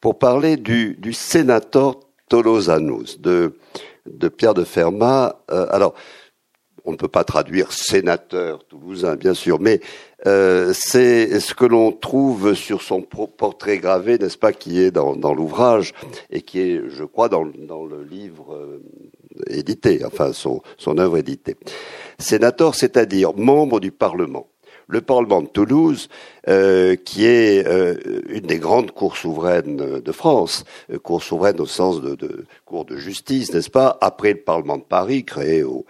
pour 0.00 0.18
parler 0.18 0.56
du, 0.56 1.12
sénateur 1.12 2.00
Tolosanus, 2.28 3.20
de, 3.20 3.54
Pierre 4.36 4.54
de 4.54 4.64
Fermat. 4.64 5.40
Euh, 5.50 5.66
alors, 5.70 5.94
on 6.84 6.92
ne 6.92 6.96
peut 6.96 7.08
pas 7.08 7.24
traduire 7.24 7.72
sénateur 7.72 8.64
toulousain, 8.66 9.16
bien 9.16 9.32
sûr, 9.32 9.58
mais 9.58 9.80
euh, 10.26 10.72
c'est 10.74 11.40
ce 11.40 11.54
que 11.54 11.64
l'on 11.64 11.92
trouve 11.92 12.54
sur 12.54 12.82
son 12.82 13.00
portrait 13.00 13.78
gravé, 13.78 14.18
n'est-ce 14.18 14.36
pas, 14.36 14.52
qui 14.52 14.80
est 14.80 14.90
dans, 14.90 15.34
l'ouvrage 15.34 15.94
et 16.30 16.42
qui 16.42 16.60
est, 16.60 16.82
je 16.88 17.04
crois, 17.04 17.28
dans, 17.28 17.46
dans 17.46 17.86
le 17.86 18.02
livre 18.04 18.54
euh, 18.54 18.82
édité, 19.48 20.02
enfin 20.04 20.32
son, 20.32 20.62
son 20.76 20.98
œuvre 20.98 21.16
éditée. 21.16 21.56
Sénateur, 22.18 22.74
c'est-à-dire 22.74 23.34
membre 23.34 23.80
du 23.80 23.90
Parlement 23.90 24.48
le 24.88 25.00
Parlement 25.00 25.42
de 25.42 25.48
Toulouse, 25.48 26.08
euh, 26.48 26.96
qui 26.96 27.24
est 27.24 27.66
euh, 27.66 27.94
une 28.28 28.46
des 28.46 28.58
grandes 28.58 28.90
cours 28.90 29.16
souveraines 29.16 29.76
de 30.00 30.12
France, 30.12 30.64
euh, 30.92 30.98
cour 30.98 31.22
souveraine 31.22 31.60
au 31.60 31.66
sens 31.66 32.00
de, 32.00 32.14
de 32.14 32.44
cour 32.64 32.84
de 32.84 32.96
justice, 32.96 33.52
n'est-ce 33.52 33.70
pas, 33.70 33.96
après 34.00 34.32
le 34.32 34.40
Parlement 34.40 34.78
de 34.78 34.82
Paris, 34.82 35.24
créé 35.24 35.62
au 35.62 35.84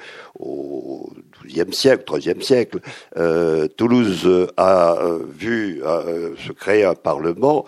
XIIe 1.47 1.73
siècle, 1.73 2.05
XIIIe 2.19 2.43
siècle, 2.43 2.81
euh, 3.17 3.69
Toulouse 3.69 4.29
a 4.57 4.97
euh, 4.99 5.19
vu 5.29 5.83
euh, 5.85 6.35
se 6.37 6.53
créer 6.53 6.85
un 6.85 6.95
parlement 6.95 7.65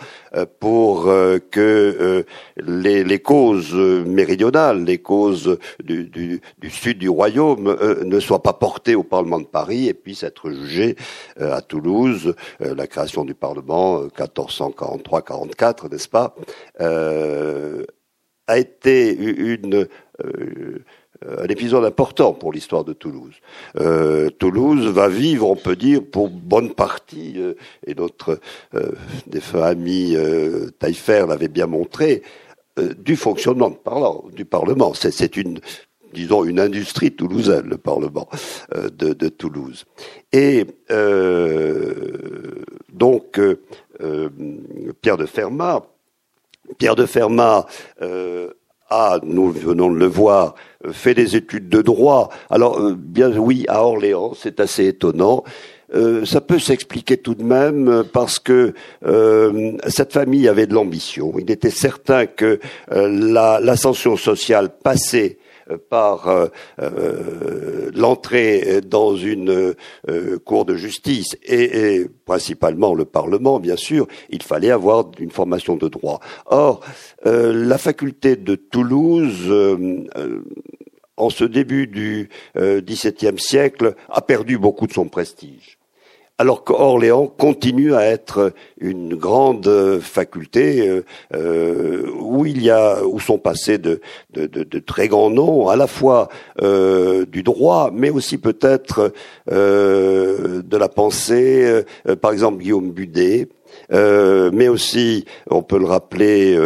pour 0.61 1.05
que 1.51 2.25
les, 2.59 3.03
les, 3.05 3.19
causes 3.21 3.73
méridionales, 3.73 4.85
les 4.85 4.99
causes 4.99 5.59
du, 5.83 6.05
du, 6.05 6.43
du 6.59 6.71
sud 6.71 6.99
du 6.99 7.09
royaume 7.09 7.75
ne 8.05 8.21
soient 8.21 8.43
pas 8.43 8.53
portées 8.53 8.95
au 8.95 9.03
Parlement 9.03 9.41
de 9.41 9.47
Paris 9.47 9.89
et 9.89 9.95
puissent 9.95 10.25
être 10.25 10.51
jugées 10.51 10.95
à 11.41 11.63
Toulouse. 11.63 12.35
la 12.61 12.87
création 12.87 13.25
du 13.25 13.35
Parlement 13.35 14.03
1443-44, 14.09 15.91
n'est-ce 15.91 16.09
pas, 16.09 16.35
a 18.47 18.59
été 18.59 19.17
une 19.17 19.89
euh, 20.25 20.85
un 21.25 21.47
épisode 21.47 21.85
important 21.85 22.33
pour 22.33 22.53
l'histoire 22.53 22.85
de 22.85 22.93
Toulouse. 22.93 23.35
Euh, 23.79 24.31
Toulouse 24.31 24.87
va 24.87 25.09
vivre, 25.09 25.49
on 25.49 25.57
peut 25.57 25.77
dire, 25.77 26.01
pour 26.05 26.29
bonne 26.29 26.75
partie, 26.75 27.35
euh, 27.37 27.55
et 27.87 27.95
notre 27.95 28.41
euh, 28.75 28.93
défunt 29.27 29.63
ami 29.63 30.15
euh, 30.17 30.71
Taillefer 30.79 31.27
l'avait 31.29 31.49
bien 31.49 31.67
montré, 31.67 32.23
du 32.99 33.17
fonctionnement 33.17 33.73
du 34.35 34.45
Parlement. 34.45 34.93
C'est 34.93 35.39
une, 35.39 35.61
disons, 36.13 36.45
une 36.45 36.61
industrie 36.61 37.11
toulousaine, 37.11 37.67
le 37.67 37.79
Parlement 37.79 38.29
de, 38.75 39.15
de, 39.15 39.29
Toulouse. 39.31 39.87
Et 40.31 40.67
donc, 42.93 43.41
Pierre 45.01 45.17
de 45.17 45.25
Fermat, 45.25 45.87
Pierre 46.77 46.97
de 46.97 47.07
Fermat 47.07 47.65
a, 48.91 49.19
nous 49.23 49.51
venons 49.51 49.91
de 49.91 49.99
le 49.99 50.07
voir, 50.07 50.55
fait 50.93 51.15
des 51.15 51.37
études 51.37 51.69
de 51.69 51.83
droit. 51.83 52.31
Alors, 52.51 52.81
euh, 52.81 52.95
bien 52.97 53.37
oui, 53.37 53.65
à 53.69 53.85
Orléans, 53.85 54.33
c'est 54.35 54.61
assez 54.61 54.87
étonnant. 54.87 55.45
Euh, 55.95 56.25
ça 56.25 56.41
peut 56.41 56.59
s'expliquer 56.59 57.17
tout 57.17 57.35
de 57.35 57.45
même 57.45 58.05
parce 58.13 58.39
que 58.39 58.75
euh, 59.07 59.73
cette 59.87 60.13
famille 60.13 60.49
avait 60.49 60.67
de 60.67 60.75
l'ambition. 60.75 61.33
Il 61.39 61.51
était 61.51 61.71
certain 61.71 62.27
que 62.27 62.59
l'ascension 62.91 64.17
sociale 64.17 64.71
passait 64.83 65.39
par 65.89 66.29
euh, 66.29 66.47
euh, 66.81 67.91
l'entrée 67.95 68.81
dans 68.85 69.17
une 69.17 69.75
euh, 70.09 70.39
cour 70.45 70.65
de 70.65 70.77
justice 70.77 71.37
et, 71.43 71.95
et, 71.95 72.07
principalement 72.25 72.95
le 72.95 73.05
Parlement, 73.05 73.61
bien 73.61 73.77
sûr, 73.77 74.07
il 74.31 74.43
fallait 74.43 74.71
avoir 74.71 75.11
une 75.19 75.31
formation 75.31 75.77
de 75.77 75.89
droit. 75.89 76.21
Or, 76.47 76.81
la 77.25 77.79
faculté 77.79 78.37
de 78.37 78.55
Toulouse 78.55 79.53
en 81.17 81.31
ce 81.31 81.45
début 81.45 81.87
du 81.87 82.29
XVIIe 82.57 83.39
siècle, 83.39 83.95
a 84.09 84.21
perdu 84.21 84.59
beaucoup 84.59 84.87
de 84.87 84.93
son 84.93 85.07
prestige 85.09 85.76
alors 86.39 86.65
qu'Orléans 86.65 87.27
continue 87.27 87.95
à 87.95 88.05
être 88.05 88.53
une 88.79 89.15
grande 89.15 90.01
faculté 90.01 90.87
euh, 90.87 91.05
euh, 91.35 92.11
où 92.21 92.45
il 92.45 92.63
y 92.63 92.71
a 92.71 93.05
où 93.05 93.19
sont 93.21 93.39
passés 93.39 93.79
de, 93.79 94.01
très 94.87 95.09
grands 95.09 95.31
noms, 95.31 95.69
à 95.69 95.77
la 95.77 95.87
fois 95.87 96.29
euh, 96.63 97.25
du 97.25 97.43
droit, 97.43 97.91
mais 97.93 98.11
aussi 98.11 98.39
peut-être 98.39 99.13
de 99.51 100.77
la 100.77 100.89
pensée, 100.89 101.83
par 102.21 102.33
exemple 102.33 102.63
Guillaume 102.63 102.91
Budet, 102.91 103.49
mais 103.91 104.69
aussi, 104.69 105.25
on 105.51 105.63
peut 105.63 105.79
le 105.79 105.87
rappeler, 105.87 106.59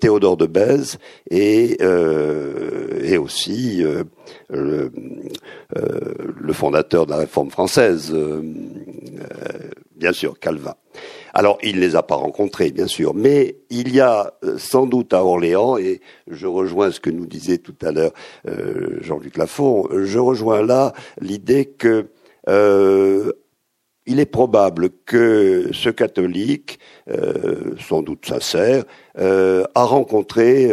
Théodore 0.00 0.36
de 0.36 0.46
Bèze 0.46 0.98
et, 1.30 1.78
et 1.82 3.18
aussi 3.18 3.84
le, 4.48 4.90
euh, 5.76 5.98
le, 6.40 6.52
fondateur 6.52 7.06
de 7.06 7.12
la 7.12 7.18
réforme 7.18 7.50
française, 7.50 8.10
euh, 8.12 8.42
euh, 8.42 9.58
bien 9.96 10.12
sûr, 10.12 10.38
Calvin. 10.38 10.74
Alors, 11.32 11.58
il 11.62 11.76
ne 11.76 11.80
les 11.80 11.94
a 11.94 12.02
pas 12.02 12.16
rencontrés, 12.16 12.72
bien 12.72 12.88
sûr, 12.88 13.14
mais 13.14 13.56
il 13.70 13.94
y 13.94 14.00
a 14.00 14.34
sans 14.56 14.86
doute 14.86 15.14
à 15.14 15.24
Orléans, 15.24 15.78
et 15.78 16.00
je 16.28 16.46
rejoins 16.48 16.90
ce 16.90 16.98
que 16.98 17.10
nous 17.10 17.26
disait 17.26 17.58
tout 17.58 17.76
à 17.82 17.92
l'heure 17.92 18.12
Jean-Luc 19.00 19.36
Lafont, 19.36 19.86
je 19.92 20.18
rejoins 20.18 20.62
là 20.62 20.92
l'idée 21.20 21.66
que 21.66 22.08
il 24.10 24.20
est 24.20 24.26
probable 24.26 24.90
que 25.06 25.70
ce 25.72 25.88
catholique, 25.88 26.78
sans 27.78 28.02
doute 28.02 28.26
sincère, 28.26 28.84
a 29.16 29.84
rencontré 29.84 30.68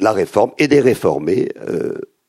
la 0.00 0.12
réforme 0.12 0.50
et 0.58 0.68
des 0.68 0.80
réformés 0.80 1.48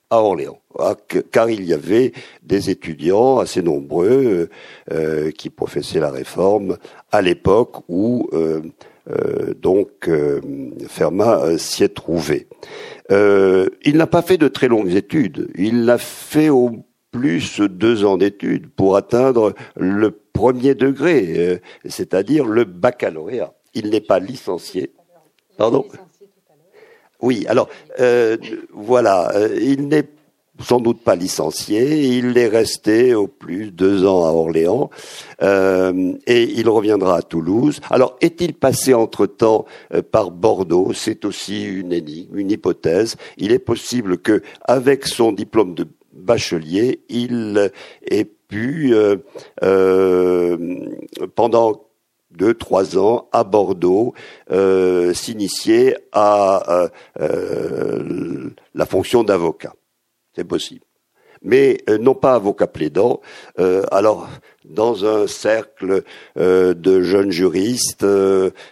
à 0.10 0.22
Orléans, 0.22 0.60
ah, 0.80 0.96
car 1.32 1.50
il 1.50 1.64
y 1.64 1.74
avait 1.74 2.12
des 2.44 2.70
étudiants 2.70 3.40
assez 3.40 3.62
nombreux 3.62 4.50
euh, 4.92 5.32
qui 5.32 5.50
professaient 5.50 6.00
la 6.00 6.12
réforme 6.12 6.78
à 7.12 7.22
l'époque 7.22 7.78
où 7.88 8.30
euh, 8.34 8.62
euh, 9.10 9.54
donc 9.60 10.10
Fermat 10.88 11.58
s'y 11.58 11.84
est 11.84 11.94
trouvé. 11.94 12.48
il 13.10 13.98
n'a 13.98 14.08
pas 14.08 14.22
fait 14.22 14.38
de 14.38 14.48
très 14.48 14.68
longues 14.68 14.96
études, 14.96 15.50
il 15.56 15.90
a 15.90 15.98
fait 15.98 16.50
au 16.50 16.72
plus 17.16 17.62
deux 17.62 18.04
ans 18.04 18.18
d'études 18.18 18.68
pour 18.68 18.98
atteindre 18.98 19.54
le 19.78 20.12
premier 20.12 20.76
degré, 20.76 21.62
c'est-à-dire 21.86 22.46
le 22.46 22.66
baccalauréat. 22.66 23.54
Il 23.74 23.90
n'est 23.90 24.02
pas 24.02 24.20
licencié. 24.20 24.92
Pardon? 25.58 25.86
Oui, 27.22 27.46
alors 27.48 27.70
euh, 28.02 28.36
voilà, 28.74 29.32
euh, 29.36 29.58
il 29.62 29.88
n'est 29.88 30.10
sans 30.62 30.80
doute 30.80 31.02
pas 31.02 31.16
licencié. 31.16 32.18
Il 32.18 32.38
est 32.38 32.48
resté 32.48 33.14
au 33.14 33.28
plus 33.28 33.72
deux 33.72 34.06
ans 34.06 34.26
à 34.26 34.32
Orléans 34.32 34.90
euh, 35.42 36.14
et 36.28 36.44
il 36.44 36.70
reviendra 36.70 37.18
à 37.18 37.22
Toulouse. 37.22 37.80
Alors, 37.90 38.18
est-il 38.22 38.54
passé 38.54 38.94
entre-temps 38.94 39.66
euh, 39.94 40.02
par 40.02 40.32
Bordeaux? 40.32 40.92
C'est 40.94 41.26
aussi 41.26 41.66
une 41.66 41.92
énigme, 41.94 42.38
une 42.38 42.52
hypothèse. 42.52 43.18
Il 43.38 43.52
est 43.52 43.60
possible 43.60 44.18
que, 44.18 44.42
avec 44.62 45.06
son 45.08 45.32
diplôme 45.32 45.76
de 45.76 45.88
bachelier, 46.16 47.02
il 47.10 47.72
ait 48.10 48.26
pu, 48.26 48.94
euh, 48.96 50.58
pendant 51.36 51.88
deux, 52.32 52.54
trois 52.54 52.98
ans 52.98 53.30
à 53.32 53.44
Bordeaux, 53.44 54.14
s'initier 55.14 55.96
à 56.12 56.90
la 58.74 58.86
fonction 58.86 59.24
d'avocat 59.24 59.74
c'est 60.36 60.44
possible. 60.44 60.86
Mais 61.42 61.78
euh, 61.90 61.98
non 61.98 62.16
pas 62.16 62.36
avocat 62.36 62.68
plaidant. 62.68 63.22
Euh, 63.60 63.84
alors, 63.92 64.28
dans 64.64 65.06
un 65.06 65.28
cercle 65.28 66.04
euh, 66.38 66.74
de 66.74 67.02
jeunes 67.02 67.32
juristes 67.32 68.06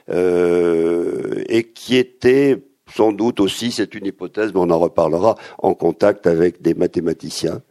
et 0.09 1.63
qui 1.73 1.95
était 1.97 2.63
sans 2.95 3.11
doute 3.11 3.39
aussi, 3.39 3.71
c'est 3.71 3.95
une 3.95 4.05
hypothèse, 4.05 4.53
mais 4.53 4.59
on 4.59 4.69
en 4.69 4.79
reparlera, 4.79 5.35
en 5.59 5.73
contact 5.73 6.27
avec 6.27 6.61
des 6.61 6.73
mathématiciens. 6.73 7.61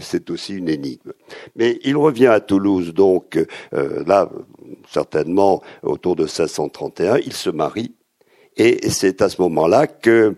c'est 0.00 0.30
aussi 0.30 0.54
une 0.54 0.68
énigme. 0.68 1.12
Mais 1.56 1.78
il 1.84 1.96
revient 1.96 2.26
à 2.26 2.40
Toulouse, 2.40 2.92
donc 2.92 3.38
là, 3.72 4.28
certainement 4.90 5.62
autour 5.82 6.16
de 6.16 6.24
1631, 6.24 7.16
il 7.18 7.32
se 7.32 7.48
marie, 7.48 7.94
et 8.56 8.90
c'est 8.90 9.22
à 9.22 9.28
ce 9.28 9.40
moment-là 9.40 9.86
que 9.86 10.36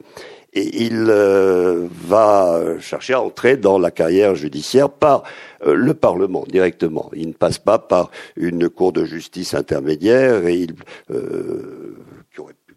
il 0.56 1.06
euh, 1.08 1.86
va 1.90 2.78
chercher 2.80 3.12
à 3.12 3.20
entrer 3.20 3.56
dans 3.56 3.78
la 3.78 3.90
carrière 3.90 4.34
judiciaire 4.34 4.88
par 4.88 5.22
euh, 5.66 5.74
le 5.74 5.92
Parlement 5.92 6.44
directement. 6.48 7.10
Il 7.14 7.28
ne 7.28 7.32
passe 7.32 7.58
pas 7.58 7.78
par 7.78 8.10
une 8.36 8.70
cour 8.70 8.92
de 8.92 9.04
justice 9.04 9.52
intermédiaire 9.52 10.46
et 10.46 10.54
il 10.54 10.74
euh, 11.10 11.95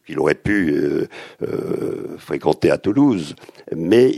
qu'il 0.10 0.20
aurait 0.20 0.34
pu 0.34 0.74
euh, 0.74 2.18
fréquenter 2.18 2.72
à 2.72 2.78
Toulouse, 2.80 3.36
mais 3.76 4.12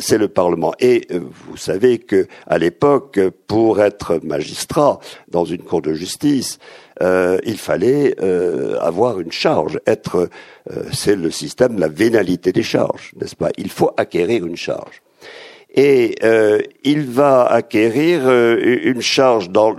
c'est 0.00 0.18
le 0.18 0.28
Parlement. 0.28 0.72
Et 0.78 1.08
vous 1.10 1.56
savez 1.56 1.98
que 1.98 2.28
à 2.46 2.58
l'époque, 2.58 3.18
pour 3.48 3.80
être 3.80 4.20
magistrat 4.22 5.00
dans 5.28 5.44
une 5.44 5.62
cour 5.62 5.82
de 5.82 5.94
justice, 5.94 6.58
euh, 7.02 7.38
il 7.44 7.58
fallait 7.58 8.14
euh, 8.22 8.78
avoir 8.80 9.18
une 9.18 9.32
charge. 9.32 9.80
Être, 9.86 10.28
euh, 10.70 10.84
c'est 10.92 11.16
le 11.16 11.30
système 11.30 11.78
la 11.78 11.88
vénalité 11.88 12.52
des 12.52 12.62
charges, 12.62 13.12
n'est-ce 13.20 13.34
pas? 13.34 13.50
Il 13.56 13.70
faut 13.70 13.90
acquérir 13.96 14.46
une 14.46 14.56
charge. 14.56 15.02
Et 15.74 16.16
il 16.84 17.06
va 17.06 17.46
acquérir 17.46 18.30
une 18.30 19.00
charge 19.00 19.48
dans 19.48 19.74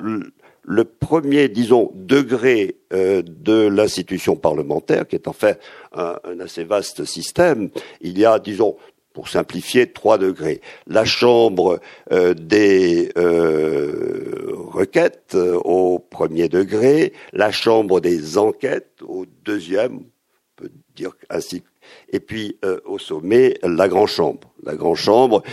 le 0.64 0.86
premier, 0.86 1.50
disons, 1.50 1.92
degré 1.94 2.78
de 2.92 3.68
l'institution 3.68 4.36
parlementaire, 4.36 5.08
qui 5.08 5.16
est 5.16 5.28
en 5.28 5.34
fait 5.34 5.60
un, 5.94 6.18
assez 6.40 6.64
vaste 6.64 7.06
système. 7.06 7.70
Il 8.02 8.18
y 8.18 8.26
a, 8.26 8.40
disons, 8.40 8.78
pour 9.14 9.30
simplifier, 9.30 9.92
trois 9.92 10.18
degrés. 10.18 10.60
La 10.88 11.06
chambre 11.06 11.80
euh, 12.12 12.34
des 12.34 13.12
euh, 13.18 14.52
requêtes 14.56 15.36
euh, 15.36 15.56
au 15.64 16.00
premier 16.00 16.50
degré, 16.50 17.14
la 17.32 17.52
chambre 17.52 18.02
des 18.02 18.38
enquêtes 18.38 19.02
au 19.04 19.26
deuxième, 19.46 19.98
on 19.98 20.04
peut 20.56 20.72
dire 20.96 21.12
ainsi, 21.30 21.64
et 22.14 22.22
puis 22.22 22.58
au 22.86 23.00
sommet, 23.00 23.56
la 23.64 23.90
grande 23.90 24.08
chambre. 24.08 24.40
La 24.66 24.76
grande 24.76 24.96
chambre 24.96 25.44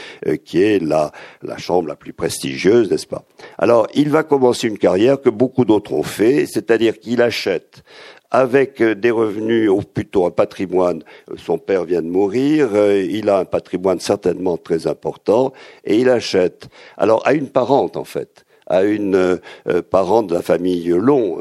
qui 0.44 0.62
est 0.62 0.80
la, 0.80 1.11
la 1.42 1.56
chambre 1.56 1.88
la 1.88 1.96
plus 1.96 2.12
prestigieuse, 2.12 2.88
n'est-ce 2.90 3.08
pas? 3.08 3.24
Alors, 3.58 3.88
il 3.94 4.08
va 4.08 4.22
commencer 4.22 4.68
une 4.68 4.78
carrière 4.78 5.20
que 5.20 5.30
beaucoup 5.30 5.64
d'autres 5.64 5.92
ont 5.92 6.04
fait, 6.04 6.46
c'est-à-dire 6.46 7.00
qu'il 7.00 7.20
achète 7.20 7.82
avec 8.30 8.80
euh, 8.80 8.94
des 8.94 9.11
revenus, 9.11 9.68
ou 9.68 9.82
plutôt 9.82 10.26
un 10.26 10.30
patrimoine. 10.30 11.02
Son 11.36 11.58
père 11.58 11.84
vient 11.84 12.02
de 12.02 12.08
mourir, 12.08 12.68
euh, 12.74 13.02
il 13.02 13.28
a 13.28 13.38
un 13.38 13.44
patrimoine 13.44 13.98
certainement 13.98 14.56
très 14.56 14.86
important, 14.86 15.52
et 15.84 15.98
il 15.98 16.08
achète. 16.08 16.68
Alors, 16.96 17.26
à 17.26 17.32
une 17.34 17.48
parente, 17.48 17.96
en 17.96 18.04
fait, 18.04 18.44
à 18.68 18.84
une 18.84 19.16
euh, 19.16 19.82
parente 19.82 20.28
de 20.28 20.34
la 20.34 20.42
famille 20.42 20.86
Long, 20.90 21.38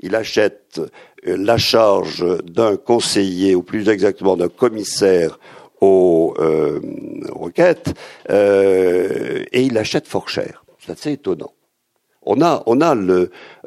il 0.00 0.14
achète 0.14 0.80
la 1.24 1.58
charge 1.58 2.24
d'un 2.44 2.76
conseiller, 2.76 3.54
ou 3.54 3.62
plus 3.62 3.88
exactement 3.88 4.36
d'un 4.36 4.48
commissaire 4.48 5.38
aux 5.80 6.34
requêtes, 7.32 7.94
et 8.28 9.62
il 9.62 9.78
achète 9.78 10.06
fort 10.06 10.28
cher. 10.28 10.64
C'est 10.78 10.92
assez 10.92 11.12
étonnant. 11.12 11.52
On 12.22 12.42
a, 12.42 12.62
on 12.66 12.80
a 12.80 12.94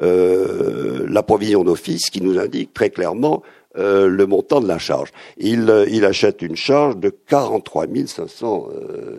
euh, 0.02 1.06
la 1.08 1.22
provision 1.22 1.64
d'office 1.64 2.10
qui 2.10 2.20
nous 2.20 2.38
indique 2.38 2.72
très 2.72 2.90
clairement 2.90 3.42
euh, 3.76 4.06
le 4.06 4.26
montant 4.26 4.60
de 4.60 4.68
la 4.68 4.78
charge. 4.78 5.10
Il, 5.36 5.68
euh, 5.68 5.86
il 5.90 6.04
achète 6.04 6.42
une 6.42 6.56
charge 6.56 6.96
de 6.96 7.10
43 7.10 7.86
500 8.06 8.68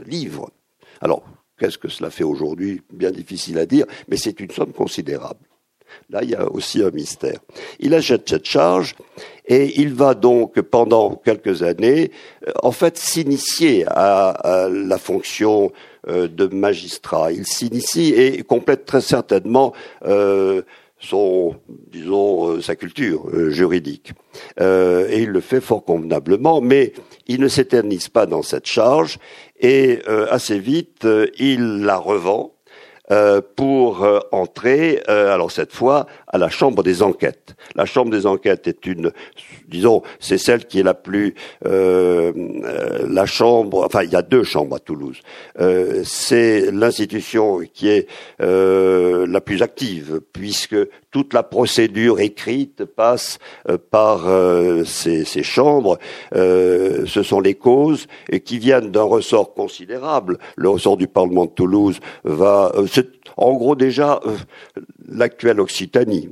livres. 0.08 0.50
Alors, 1.02 1.24
qu'est-ce 1.60 1.78
que 1.78 1.90
cela 1.90 2.10
fait 2.10 2.24
aujourd'hui? 2.24 2.82
Bien 2.94 3.12
difficile 3.12 3.60
à 3.60 3.66
dire, 3.66 3.86
mais 4.08 4.18
c'est 4.18 4.40
une 4.40 4.52
somme 4.52 4.72
considérable. 4.72 5.40
Là, 6.10 6.22
il 6.24 6.30
y 6.30 6.36
a 6.36 6.50
aussi 6.52 6.84
un 6.84 6.92
mystère. 6.92 7.40
Il 7.80 7.94
achète 7.94 8.30
cette 8.30 8.46
charge 8.46 8.96
et 9.48 9.80
il 9.80 9.94
va 9.94 10.14
donc, 10.14 10.60
pendant 10.62 11.16
quelques 11.16 11.64
années, 11.64 12.12
en 12.64 12.72
fait, 12.72 12.98
s'initier 12.98 13.86
à, 13.88 14.68
la 14.72 14.98
fonction 14.98 15.72
euh, 16.08 16.28
de 16.28 16.48
magistrat. 16.48 17.32
Il 17.32 17.46
s'initie 17.46 18.14
et 18.14 18.44
complète 18.44 18.86
très 18.86 19.02
certainement 19.02 19.74
euh, 20.06 20.62
son, 21.00 21.56
disons, 21.92 22.50
euh, 22.50 22.62
sa 22.62 22.76
culture 22.76 23.30
juridique. 23.52 24.14
et 24.60 25.22
il 25.22 25.30
le 25.30 25.42
fait 25.42 25.62
fort 25.62 25.84
convenablement, 25.84 26.62
mais 26.62 26.94
il 27.28 27.40
ne 27.40 27.48
s'éternise 27.48 28.10
pas 28.10 28.26
dans 28.26 28.42
cette 28.42 28.66
charge 28.66 29.18
et 29.60 30.02
assez 30.30 30.60
vite, 30.60 31.08
il 31.38 31.82
la 31.84 31.98
revend 31.98 32.55
euh, 32.55 32.55
pour 33.56 34.04
euh, 34.04 34.20
entrer, 34.32 35.04
euh, 35.10 35.34
alors 35.34 35.52
cette 35.52 35.74
fois, 35.74 36.08
à 36.36 36.38
la 36.38 36.50
chambre 36.50 36.84
des 36.84 37.02
enquêtes. 37.02 37.56
La 37.76 37.86
chambre 37.86 38.12
des 38.12 38.26
enquêtes 38.26 38.68
est 38.68 38.86
une, 38.86 39.12
disons, 39.70 40.04
c'est 40.20 40.38
celle 40.38 40.66
qui 40.66 40.80
est 40.80 40.84
la 40.84 40.94
plus, 40.94 41.34
la 41.64 43.26
chambre, 43.26 43.86
enfin, 43.86 44.04
il 44.04 44.12
y 44.12 44.16
a 44.16 44.22
deux 44.22 44.44
chambres 44.44 44.76
à 44.76 44.80
Toulouse. 44.80 45.20
c'est 46.04 46.72
l'institution 46.72 47.62
qui 47.74 47.88
est 47.88 48.08
la 48.40 49.42
plus 49.42 49.62
active, 49.62 50.22
puisque 50.34 50.78
toute 51.12 51.34
la 51.34 51.44
procédure 51.44 52.20
écrite 52.20 52.84
passe 52.84 53.40
par 53.90 54.28
ces, 54.86 55.44
chambres. 55.44 55.98
ce 56.34 57.24
sont 57.24 57.40
les 57.40 57.56
causes 57.56 58.08
qui 58.44 58.60
viennent 58.60 58.92
d'un 58.92 59.04
ressort 59.04 59.54
considérable. 59.54 60.38
Le 60.58 60.70
ressort 60.70 60.98
du 60.98 61.08
Parlement 61.08 61.46
de 61.46 61.52
Toulouse 61.52 62.00
va 62.26 62.74
en 63.38 63.54
gros 63.54 63.76
déjà 63.76 64.20
euh, 64.26 64.36
l'actuelle 65.08 65.60
Occitanie. 65.60 66.25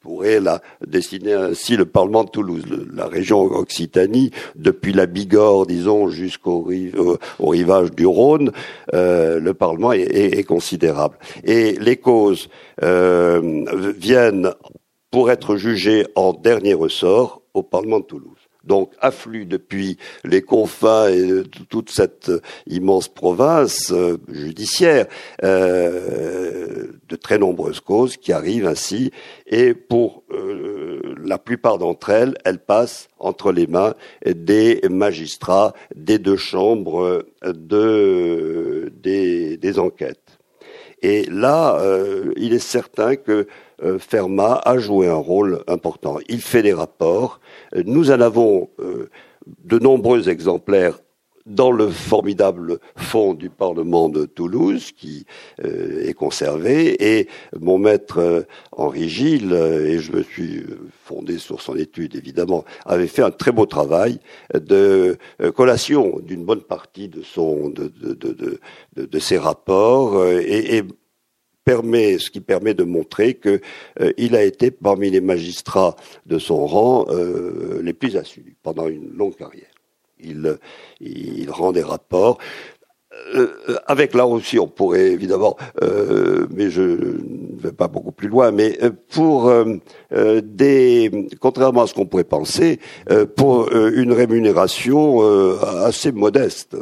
Pourrait 0.00 0.40
la 0.40 0.62
dessiner 0.86 1.34
ainsi 1.34 1.76
le 1.76 1.84
Parlement 1.84 2.24
de 2.24 2.30
Toulouse, 2.30 2.64
la 2.94 3.06
région 3.06 3.42
Occitanie, 3.42 4.30
depuis 4.56 4.94
la 4.94 5.04
Bigorre, 5.04 5.66
disons, 5.66 6.08
jusqu'au 6.08 6.70
euh, 6.70 7.18
rivage 7.38 7.90
du 7.90 8.06
Rhône, 8.06 8.50
euh, 8.94 9.38
le 9.38 9.52
Parlement 9.52 9.92
est, 9.92 10.42
considérable. 10.44 11.18
Et 11.44 11.72
les 11.72 11.96
causes 11.96 12.48
viennent 12.80 14.52
pour 15.10 15.30
être 15.30 15.56
jugées 15.56 16.06
en 16.14 16.32
dernier 16.32 16.72
ressort 16.72 17.42
au 17.52 17.62
Parlement 17.62 18.00
de 18.00 18.04
Toulouse 18.04 18.49
donc 18.64 18.92
affluent 19.00 19.46
depuis 19.46 19.98
les 20.24 20.42
confins 20.42 21.08
et 21.08 21.42
toute 21.68 21.90
cette 21.90 22.30
immense 22.66 23.08
province 23.08 23.92
euh, 23.92 24.18
judiciaire 24.28 25.06
euh, 25.42 26.86
de 27.08 27.16
très 27.16 27.38
nombreuses 27.38 27.80
causes 27.80 28.16
qui 28.16 28.32
arrivent 28.32 28.66
ainsi 28.66 29.10
et 29.46 29.74
pour 29.74 30.22
euh, 30.30 31.00
la 31.22 31.38
plupart 31.38 31.78
d'entre 31.78 32.10
elles, 32.10 32.34
elles 32.44 32.58
passent 32.58 33.08
entre 33.18 33.52
les 33.52 33.66
mains 33.66 33.94
des 34.26 34.80
magistrats 34.88 35.74
des 35.94 36.18
deux 36.18 36.36
chambres 36.36 37.24
de, 37.44 38.92
des, 38.94 39.56
des 39.56 39.78
enquêtes. 39.78 40.38
Et 41.02 41.24
là, 41.24 41.80
il 42.36 42.52
est 42.52 42.58
certain 42.58 43.16
que 43.16 43.46
Fermat 43.98 44.60
a 44.64 44.78
joué 44.78 45.08
un 45.08 45.14
rôle 45.14 45.62
important. 45.66 46.18
Il 46.28 46.40
fait 46.40 46.62
des 46.62 46.72
rapports, 46.72 47.40
nous 47.74 48.10
en 48.10 48.20
avons 48.20 48.70
euh, 48.80 49.08
de 49.64 49.78
nombreux 49.78 50.28
exemplaires 50.28 50.98
dans 51.46 51.72
le 51.72 51.88
formidable 51.88 52.78
fond 52.96 53.32
du 53.32 53.48
Parlement 53.48 54.10
de 54.10 54.26
Toulouse 54.26 54.92
qui 54.94 55.24
euh, 55.64 56.06
est 56.06 56.12
conservé 56.12 57.18
et 57.18 57.28
mon 57.58 57.78
maître 57.78 58.18
euh, 58.18 58.42
Henri 58.72 59.08
Gilles 59.08 59.54
et 59.54 59.98
je 59.98 60.12
me 60.12 60.22
suis 60.22 60.62
fondé 61.02 61.38
sur 61.38 61.62
son 61.62 61.76
étude 61.76 62.14
évidemment 62.14 62.64
avait 62.84 63.06
fait 63.06 63.22
un 63.22 63.30
très 63.30 63.52
beau 63.52 63.64
travail 63.64 64.20
de 64.54 65.16
collation 65.56 66.20
d'une 66.22 66.44
bonne 66.44 66.62
partie 66.62 67.08
de 67.08 67.22
son 67.22 67.70
de, 67.70 67.88
de, 67.88 68.12
de, 68.14 68.60
de 69.06 69.18
ses 69.18 69.38
rapports 69.38 70.26
et, 70.26 70.76
et 70.76 70.84
permet, 71.64 72.18
ce 72.18 72.30
qui 72.30 72.40
permet 72.40 72.74
de 72.74 72.84
montrer 72.84 73.34
que 73.34 73.60
euh, 74.00 74.12
il 74.16 74.34
a 74.36 74.42
été 74.42 74.70
parmi 74.70 75.10
les 75.10 75.20
magistrats 75.20 75.96
de 76.26 76.38
son 76.38 76.66
rang 76.66 77.06
euh, 77.10 77.80
les 77.82 77.92
plus 77.92 78.16
assidus 78.16 78.56
pendant 78.62 78.88
une 78.88 79.10
longue 79.16 79.36
carrière. 79.36 79.66
Il, 80.22 80.58
il 81.00 81.50
rend 81.50 81.72
des 81.72 81.82
rapports. 81.82 82.38
Euh, 83.34 83.48
avec 83.86 84.14
là 84.14 84.26
aussi, 84.26 84.58
on 84.58 84.68
pourrait 84.68 85.12
évidemment, 85.12 85.56
mais 86.50 86.70
je 86.70 86.82
ne 86.82 87.60
vais 87.60 87.72
pas 87.72 87.88
beaucoup 87.88 88.12
plus 88.12 88.28
loin, 88.28 88.50
mais 88.50 88.78
pour 89.08 89.52
des, 90.10 91.28
contrairement 91.40 91.82
à 91.82 91.86
ce 91.86 91.94
qu'on 91.94 92.06
pourrait 92.06 92.24
penser, 92.24 92.78
pour 93.36 93.72
une 93.72 94.12
rémunération 94.12 95.20
assez 95.60 96.12
modeste 96.12 96.76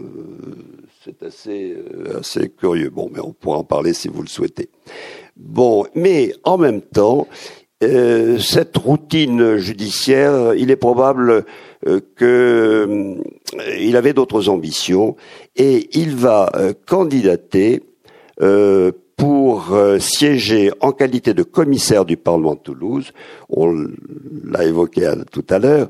c'est 1.09 1.27
assez, 1.27 1.75
euh, 1.75 2.19
assez 2.19 2.49
curieux. 2.51 2.91
Bon, 2.91 3.09
mais 3.13 3.21
on 3.21 3.33
pourra 3.33 3.59
en 3.59 3.65
parler 3.65 3.95
si 3.95 4.09
vous 4.09 4.23
le 4.23 4.29
souhaitez. 4.29 4.69
Bon, 5.37 5.87
mais 5.95 6.35
en 6.45 6.59
même 6.59 6.83
temps, 6.83 7.27
euh, 7.83 8.39
cette 8.39 8.77
routine 8.77 9.57
judiciaire, 9.57 10.55
il 10.55 10.71
est 10.71 10.77
probable 10.77 11.45
euh, 11.87 12.01
qu'il 12.19 13.97
avait 13.97 14.13
d'autres 14.13 14.49
ambitions 14.49 15.17
et 15.57 15.89
il 15.97 16.15
va 16.15 16.51
candidater 16.87 17.83
pour 19.17 19.77
siéger 19.99 20.71
en 20.81 20.93
qualité 20.93 21.35
de 21.35 21.43
commissaire 21.43 22.05
du 22.05 22.17
Parlement 22.17 22.55
de 22.55 22.61
Toulouse, 22.61 23.13
on 23.49 23.75
l'a 24.45 24.65
évoqué 24.65 25.11
tout 25.33 25.45
à 25.51 25.59
l'heure, 25.59 25.89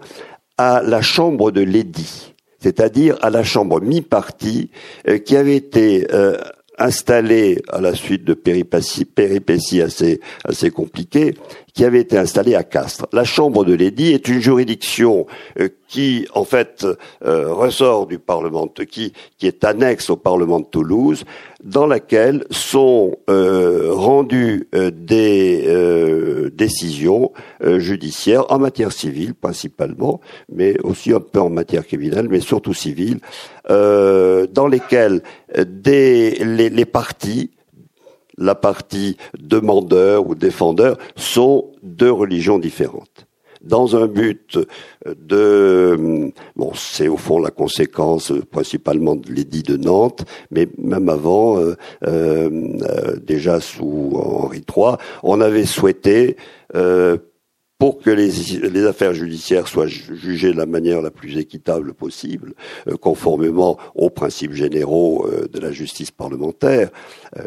à 0.56 0.82
la 0.82 1.02
Chambre 1.02 1.50
de 1.50 1.60
l'édit 1.60 2.34
c'est-à-dire 2.60 3.16
à 3.22 3.30
la 3.30 3.42
chambre 3.42 3.80
mi-partie 3.80 4.70
euh, 5.08 5.18
qui 5.18 5.36
avait 5.36 5.56
été 5.56 6.06
euh, 6.12 6.36
installée 6.78 7.60
à 7.68 7.80
la 7.80 7.94
suite 7.94 8.24
de 8.24 8.34
péripéties, 8.34 9.82
assez, 9.82 10.20
assez 10.44 10.70
compliquées, 10.70 11.34
qui 11.78 11.84
avait 11.84 12.00
été 12.00 12.18
installée 12.18 12.56
à 12.56 12.64
Castres. 12.64 13.06
La 13.12 13.22
chambre 13.22 13.64
de 13.64 13.72
l'édit 13.72 14.12
est 14.12 14.26
une 14.26 14.40
juridiction 14.40 15.28
euh, 15.60 15.68
qui, 15.86 16.26
en 16.34 16.42
fait, 16.44 16.84
ressort 17.22 18.08
du 18.08 18.18
Parlement, 18.18 18.66
qui, 18.66 19.12
qui 19.38 19.46
est 19.46 19.62
annexe 19.62 20.10
au 20.10 20.16
Parlement 20.16 20.58
de 20.58 20.66
Toulouse, 20.66 21.24
dans 21.62 21.86
laquelle 21.86 22.44
sont 22.50 23.16
euh, 23.30 23.90
rendues 23.92 24.68
euh, 24.74 24.90
des 24.90 25.64
euh, 25.68 26.50
décisions 26.50 27.32
judiciaires 27.62 28.44
en 28.50 28.58
matière 28.58 28.90
civile 28.90 29.34
principalement, 29.34 30.20
mais 30.52 30.76
aussi 30.82 31.12
un 31.12 31.20
peu 31.20 31.40
en 31.40 31.50
matière 31.50 31.86
criminelle, 31.86 32.26
mais 32.28 32.40
surtout 32.40 32.74
civile, 32.74 33.20
dans 33.68 34.68
lesquelles 34.68 35.22
des, 35.56 36.32
les, 36.42 36.70
les 36.70 36.84
parties 36.84 37.50
la 38.38 38.54
partie 38.54 39.16
demandeur 39.38 40.26
ou 40.28 40.34
défendeur 40.34 40.96
sont 41.16 41.72
deux 41.82 42.10
religions 42.10 42.58
différentes. 42.58 43.26
Dans 43.60 43.96
un 43.96 44.06
but 44.06 44.56
de 45.04 46.30
bon 46.54 46.72
c'est 46.74 47.08
au 47.08 47.16
fond 47.16 47.40
la 47.40 47.50
conséquence 47.50 48.32
principalement 48.52 49.16
de 49.16 49.32
l'édit 49.32 49.64
de 49.64 49.76
Nantes 49.76 50.24
mais 50.52 50.68
même 50.78 51.08
avant 51.08 51.58
euh, 51.58 51.74
euh, 52.06 53.16
déjà 53.20 53.58
sous 53.58 54.12
Henri 54.14 54.58
III 54.58 54.94
on 55.24 55.40
avait 55.40 55.66
souhaité 55.66 56.36
euh, 56.76 57.16
pour 57.78 58.00
que 58.00 58.10
les, 58.10 58.86
affaires 58.86 59.14
judiciaires 59.14 59.68
soient 59.68 59.86
jugées 59.86 60.52
de 60.52 60.56
la 60.56 60.66
manière 60.66 61.00
la 61.00 61.10
plus 61.10 61.38
équitable 61.38 61.94
possible, 61.94 62.54
conformément 63.00 63.78
aux 63.94 64.10
principes 64.10 64.52
généraux 64.52 65.28
de 65.50 65.60
la 65.60 65.70
justice 65.70 66.10
parlementaire, 66.10 66.90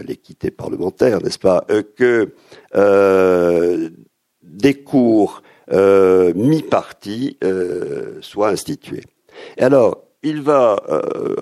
l'équité 0.07 0.49
parlementaire, 0.49 1.21
n'est-ce 1.21 1.37
pas, 1.37 1.65
que 1.97 2.33
des 4.41 4.73
cours 4.75 5.41
euh, 5.71 6.33
mi-partie 6.35 7.37
euh, 7.43 8.17
soit 8.21 8.49
instituée. 8.49 9.03
Et 9.57 9.63
alors, 9.63 10.03
il 10.23 10.41
va, 10.41 10.77
euh, 10.89 11.35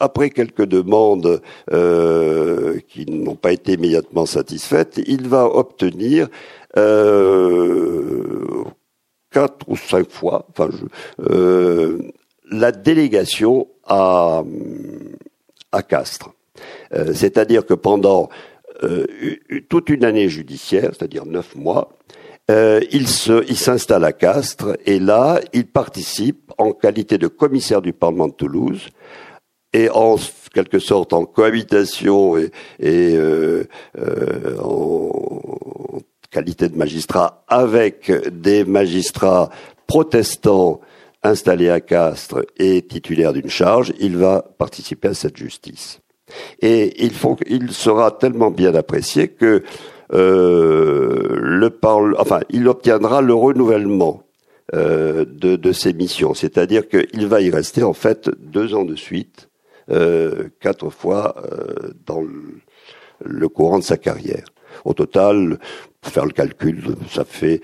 après 0.00 0.30
quelques 0.30 0.64
demandes 0.64 1.40
euh, 1.72 2.78
qui 2.88 3.06
n'ont 3.06 3.36
pas 3.36 3.52
été 3.52 3.74
immédiatement 3.74 4.26
satisfaites, 4.26 5.00
il 5.06 5.28
va 5.28 5.44
obtenir 5.44 6.28
euh, 6.76 8.64
quatre 9.30 9.68
ou 9.68 9.76
cinq 9.76 10.10
fois, 10.10 10.46
enfin, 10.50 10.70
je, 10.72 11.98
la 12.50 12.72
délégation 12.72 13.68
à, 13.84 14.42
à 15.72 15.82
Castres. 15.82 16.30
C'est-à-dire 17.12 17.66
que 17.66 17.74
pendant 17.74 18.28
toute 19.68 19.88
une 19.88 20.04
année 20.04 20.28
judiciaire, 20.28 20.90
c'est-à-dire 20.92 21.26
neuf 21.26 21.56
mois, 21.56 21.90
euh, 22.50 22.80
il 22.90 23.08
s'installe 23.08 24.04
à 24.04 24.12
Castres 24.12 24.76
et 24.84 24.98
là, 24.98 25.40
il 25.54 25.66
participe 25.66 26.52
en 26.58 26.72
qualité 26.72 27.16
de 27.16 27.26
commissaire 27.26 27.80
du 27.80 27.94
Parlement 27.94 28.28
de 28.28 28.34
Toulouse 28.34 28.88
et 29.72 29.88
en 29.88 30.16
quelque 30.52 30.78
sorte 30.78 31.14
en 31.14 31.24
cohabitation 31.24 32.36
et, 32.36 32.50
euh, 32.80 33.64
euh, 33.98 34.58
en 34.58 36.00
qualité 36.34 36.68
de 36.68 36.76
magistrat 36.76 37.44
avec 37.46 38.10
des 38.32 38.64
magistrats 38.64 39.50
protestants 39.86 40.80
installés 41.22 41.70
à 41.70 41.80
Castres 41.80 42.44
et 42.58 42.82
titulaires 42.82 43.32
d'une 43.32 43.48
charge, 43.48 43.92
il 44.00 44.16
va 44.16 44.44
participer 44.58 45.08
à 45.08 45.14
cette 45.14 45.36
justice. 45.36 46.00
Et 46.60 47.04
il, 47.04 47.70
sera 47.70 48.10
tellement 48.10 48.50
bien 48.50 48.74
apprécié 48.74 49.28
que 49.28 49.62
euh, 50.12 51.36
le 51.40 51.70
enfin, 52.18 52.40
il 52.50 52.66
obtiendra 52.66 53.20
le 53.22 53.34
renouvellement 53.34 54.22
euh, 54.74 55.24
de, 55.24 55.72
ses 55.72 55.92
missions, 55.92 56.34
c'est-à-dire 56.34 56.88
qu'il 56.88 57.26
va 57.26 57.40
y 57.40 57.50
rester 57.50 57.84
en 57.84 57.92
fait 57.92 58.28
deux 58.40 58.74
ans 58.74 58.84
de 58.84 58.96
suite, 58.96 59.48
euh, 59.90 60.48
quatre 60.60 60.90
fois 60.90 61.36
dans 62.06 62.22
le, 62.22 63.48
courant 63.48 63.78
de 63.78 63.84
sa 63.84 63.98
carrière. 63.98 64.46
Au 64.84 64.92
total, 64.92 65.58
faire 66.08 66.26
le 66.26 66.32
calcul, 66.32 66.96
ça 67.10 67.24
fait 67.24 67.60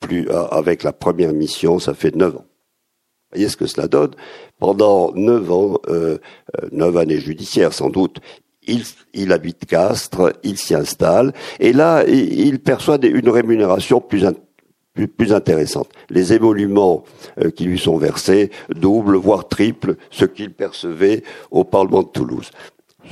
plus 0.00 0.28
avec 0.30 0.82
la 0.82 0.92
première 0.92 1.32
mission, 1.32 1.78
ça 1.78 1.94
fait 1.94 2.14
neuf 2.14 2.36
ans. 2.36 2.44
Vous 2.44 3.38
voyez 3.38 3.48
ce 3.48 3.56
que 3.56 3.66
cela 3.66 3.88
donne 3.88 4.12
Pendant 4.58 5.12
neuf 5.14 5.50
ans, 5.50 5.78
euh, 5.88 6.18
neuf 6.70 6.96
années 6.96 7.18
judiciaires 7.18 7.72
sans 7.72 7.90
doute, 7.90 8.20
il, 8.66 8.82
il 9.14 9.32
habite 9.32 9.64
Castres, 9.66 10.32
il 10.42 10.58
s'y 10.58 10.74
installe, 10.74 11.32
et 11.60 11.72
là, 11.72 12.04
il, 12.06 12.60
perçoit 12.60 12.98
une 13.04 13.28
rémunération 13.28 14.00
plus, 14.00 14.26
plus, 14.94 15.32
intéressante. 15.32 15.88
Les 16.10 16.32
émoluments 16.32 17.04
euh, 17.40 17.50
qui 17.50 17.64
lui 17.64 17.78
sont 17.78 17.96
versés 17.96 18.50
doublent, 18.74 19.16
voire 19.16 19.48
triplent, 19.48 19.96
ce 20.10 20.24
qu'il 20.24 20.52
percevait 20.52 21.22
au 21.50 21.64
Parlement 21.64 22.02
de 22.02 22.08
Toulouse. 22.08 22.50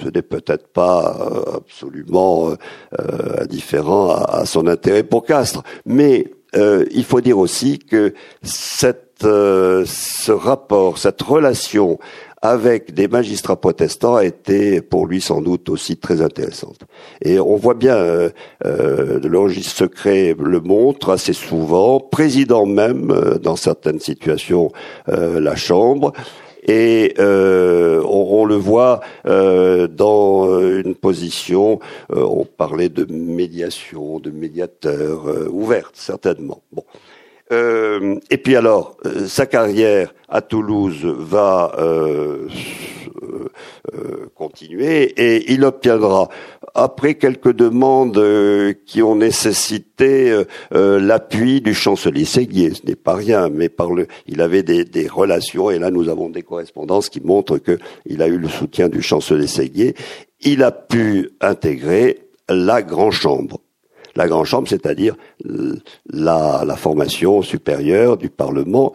Ce 0.02 0.08
n'est 0.08 0.22
peut-être 0.22 0.68
pas 0.68 1.16
euh, 1.20 1.56
absolument 1.56 2.50
euh, 2.50 3.42
indifférent 3.42 4.10
à, 4.10 4.44
son 4.46 4.66
intérêt 4.66 5.02
pour 5.02 5.24
Castres, 5.24 5.62
mais 5.86 6.32
il 6.56 7.02
faut 7.02 7.20
dire 7.20 7.38
aussi 7.38 7.80
que 7.80 8.14
cette, 8.42 9.22
ce 9.22 10.30
rapport, 10.30 10.98
cette 10.98 11.20
relation 11.20 11.98
avec 12.44 12.92
des 12.92 13.08
magistrats 13.08 13.56
protestants 13.56 14.16
a 14.16 14.24
été 14.26 14.82
pour 14.82 15.06
lui 15.06 15.22
sans 15.22 15.40
doute 15.40 15.70
aussi 15.70 15.96
très 15.96 16.20
intéressante. 16.20 16.80
Et 17.22 17.40
on 17.40 17.56
voit 17.56 17.72
bien, 17.72 17.96
euh, 17.96 18.28
euh, 18.66 19.18
le 19.18 19.38
registre 19.38 19.74
secret 19.74 20.36
le 20.38 20.60
montre 20.60 21.08
assez 21.08 21.32
souvent, 21.32 22.00
président 22.00 22.66
même, 22.66 23.10
euh, 23.10 23.38
dans 23.38 23.56
certaines 23.56 23.98
situations, 23.98 24.70
euh, 25.08 25.40
la 25.40 25.56
Chambre, 25.56 26.12
et 26.64 27.14
euh, 27.18 28.02
on, 28.06 28.44
le 28.44 28.56
voit 28.56 29.00
euh, 29.26 29.86
dans 29.86 30.60
une 30.60 30.94
position, 30.94 31.80
on 32.10 32.44
parlait 32.44 32.88
de 32.88 33.04
médiation, 33.12 34.18
de 34.18 34.30
médiateur 34.30 35.26
ouverte, 35.50 35.94
certainement. 35.94 36.62
Bon. 36.72 36.84
Euh, 37.52 38.18
et 38.30 38.38
puis 38.38 38.56
alors, 38.56 38.96
euh, 39.04 39.26
sa 39.26 39.46
carrière 39.46 40.14
à 40.28 40.40
Toulouse 40.40 41.04
va 41.04 41.72
euh, 41.78 42.48
continuer 44.34 45.02
et 45.16 45.52
il 45.52 45.64
obtiendra 45.64 46.28
après 46.74 47.14
quelques 47.14 47.52
demandes 47.52 48.18
euh, 48.18 48.74
qui 48.84 49.02
ont 49.02 49.14
nécessité 49.14 50.30
euh, 50.30 50.44
euh, 50.74 51.00
l'appui 51.00 51.60
du 51.60 51.72
chancelier 51.72 52.24
Séguier, 52.24 52.74
ce 52.74 52.84
n'est 52.86 52.96
pas 52.96 53.14
rien, 53.14 53.48
mais 53.48 53.68
par 53.68 53.92
le, 53.92 54.08
il 54.26 54.40
avait 54.40 54.64
des, 54.64 54.84
des, 54.84 55.06
relations, 55.06 55.70
et 55.70 55.78
là 55.78 55.90
nous 55.90 56.08
avons 56.08 56.30
des 56.30 56.42
correspondances 56.42 57.08
qui 57.08 57.20
montrent 57.20 57.58
qu'il 57.58 58.22
a 58.22 58.26
eu 58.26 58.38
le 58.38 58.48
soutien 58.48 58.88
du 58.88 59.02
chancelier 59.02 59.46
Séguier. 59.46 59.94
Il 60.40 60.62
a 60.64 60.72
pu 60.72 61.30
intégrer 61.40 62.18
la 62.48 62.82
Grande 62.82 63.12
Chambre. 63.12 63.60
La 64.16 64.28
Grande 64.28 64.46
Chambre, 64.46 64.68
c'est-à-dire 64.68 65.16
la, 66.10 66.64
la 66.66 66.76
formation 66.76 67.42
supérieure 67.42 68.16
du 68.16 68.30
Parlement 68.30 68.92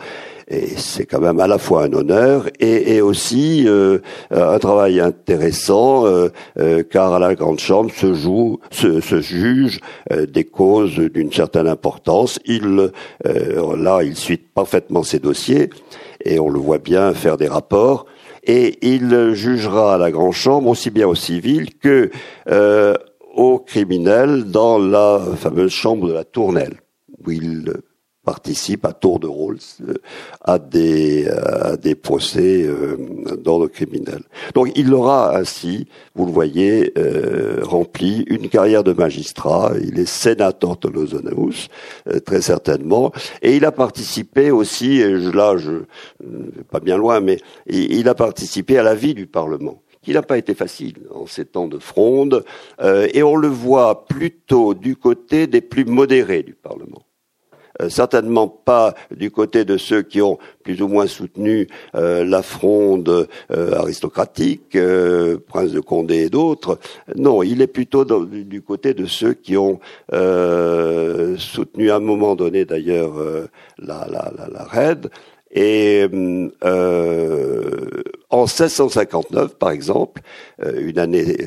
et 0.50 0.68
c'est 0.78 1.06
quand 1.06 1.22
même 1.22 1.40
à 1.40 1.48
la 1.48 1.60
fois 1.60 1.84
un 1.84 1.94
honneur 1.94 2.48
et, 2.60 2.96
et 2.96 3.02
aussi 3.02 3.66
euh, 3.68 4.00
un 4.32 4.58
travail 4.58 5.00
intéressant, 5.00 6.08
euh, 6.08 6.30
euh, 6.58 6.82
car 6.84 7.14
à 7.14 7.20
la 7.20 7.36
Grande 7.36 7.60
Chambre 7.60 7.92
se 7.92 8.14
joue, 8.14 8.60
se, 8.72 9.00
se 9.00 9.22
juge 9.22 9.80
des 10.28 10.44
causes 10.44 10.96
d'une 10.96 11.32
certaine 11.32 11.68
importance. 11.68 12.40
Il, 12.46 12.92
là, 13.24 14.02
il 14.04 14.16
suit 14.16 14.38
parfaitement 14.38 15.04
ses 15.04 15.20
dossiers 15.20 15.70
et 16.26 16.40
on 16.40 16.50
le 16.50 16.60
voit 16.60 16.80
bien 16.80 17.14
faire 17.14 17.38
des 17.38 17.48
rapports. 17.48 18.06
Et 18.44 18.78
il 18.82 19.34
jugera 19.34 19.96
à 19.96 19.98
la 19.98 20.10
Grande 20.12 20.34
Chambre 20.34 20.70
aussi 20.70 20.90
bien 20.90 21.08
au 21.08 21.16
civil 21.16 21.78
que 21.78 22.10
aux 23.36 23.60
criminels 23.60 24.46
dans 24.46 24.80
la 24.80 25.22
fameuse 25.38 25.72
chambre 25.72 26.08
de 26.08 26.14
la 26.14 26.24
Tournelle, 26.24 26.80
où 27.26 27.32
il 27.32 27.74
participe 28.24 28.86
à 28.86 28.94
tour 28.94 29.20
de 29.20 29.28
rôle 29.28 29.58
euh, 29.88 29.96
à 30.42 30.60
des, 30.60 31.28
à 31.28 31.78
des 31.78 31.96
procès 31.96 32.64
euh, 32.64 32.98
d'ordre 33.38 33.68
criminel. 33.68 34.22
Donc 34.54 34.72
il 34.76 34.94
aura 34.94 35.38
ainsi, 35.38 35.88
vous 36.16 36.26
le 36.26 36.32
voyez, 36.32 36.94
euh, 36.98 37.60
rempli 37.64 38.26
une 38.28 38.50
carrière 38.50 38.84
de 38.84 38.94
magistrat. 38.94 39.72
Il 39.82 40.00
est 40.00 40.06
sénateur 40.06 40.78
de 40.78 40.90
euh, 40.90 42.20
très 42.20 42.42
certainement, 42.42 43.12
et 43.42 43.56
il 43.56 43.66
a 43.66 43.72
participé 43.72 44.52
aussi, 44.52 45.00
et 45.00 45.18
là 45.32 45.58
je 45.58 45.84
pas 46.72 46.80
bien 46.80 46.98
loin, 46.98 47.20
mais 47.20 47.40
il, 47.68 48.08
a 48.08 48.16
participé 48.16 48.78
à 48.78 48.84
la 48.84 48.96
vie 48.96 49.14
du 49.14 49.28
Parlement 49.28 49.82
qui 50.02 50.14
n'a 50.14 50.22
pas 50.22 50.38
été 50.38 50.54
facile 50.54 50.96
en 51.14 51.26
ces 51.26 51.46
temps 51.46 51.68
de 51.68 51.78
fronde, 51.78 52.46
euh, 52.82 53.08
et 53.14 53.22
on 53.22 53.36
le 53.36 53.50
voit 53.50 54.06
plutôt 54.08 54.74
du 54.74 54.96
côté 54.96 55.48
des 55.48 55.62
plus 55.62 55.86
modérés 55.86 56.44
du 56.44 56.54
Parlement. 56.54 57.04
Euh, 57.82 57.90
certainement 57.90 58.48
pas 58.48 58.94
du 59.12 59.32
côté 59.32 59.64
de 59.64 59.78
ceux 59.78 60.02
qui 60.02 60.22
ont 60.22 60.38
plus 60.64 60.82
ou 60.82 60.88
moins 60.88 61.08
soutenu 61.08 61.68
euh, 61.96 62.26
la 62.26 62.42
fronde 62.42 63.28
euh, 63.52 63.74
aristocratique, 63.74 64.78
Prince 65.48 65.72
de 65.72 65.80
Condé 65.80 66.16
et 66.26 66.30
d'autres. 66.30 66.80
Non, 67.16 67.42
il 67.42 67.62
est 67.62 67.68
plutôt 67.68 68.06
du 68.06 68.62
côté 68.62 68.94
de 68.94 69.06
ceux 69.06 69.34
qui 69.34 69.58
ont 69.58 69.80
soutenu 70.12 71.92
à 71.92 71.96
un 71.96 72.00
moment 72.00 72.36
donné 72.36 72.66
d'ailleurs 72.66 73.14
la, 73.78 74.08
la, 74.10 74.32
la, 74.36 74.48
la 74.52 74.64
RAID. 74.64 75.10
Et 75.52 76.08
euh, 76.64 78.04
en 78.30 78.42
1659, 78.42 79.56
par 79.56 79.72
exemple, 79.72 80.22
une 80.62 81.00
année 81.00 81.38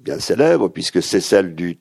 bien 0.00 0.20
célèbre, 0.20 0.68
puisque 0.68 1.02
c'est 1.02 1.20
celle 1.20 1.54
du 1.56 1.78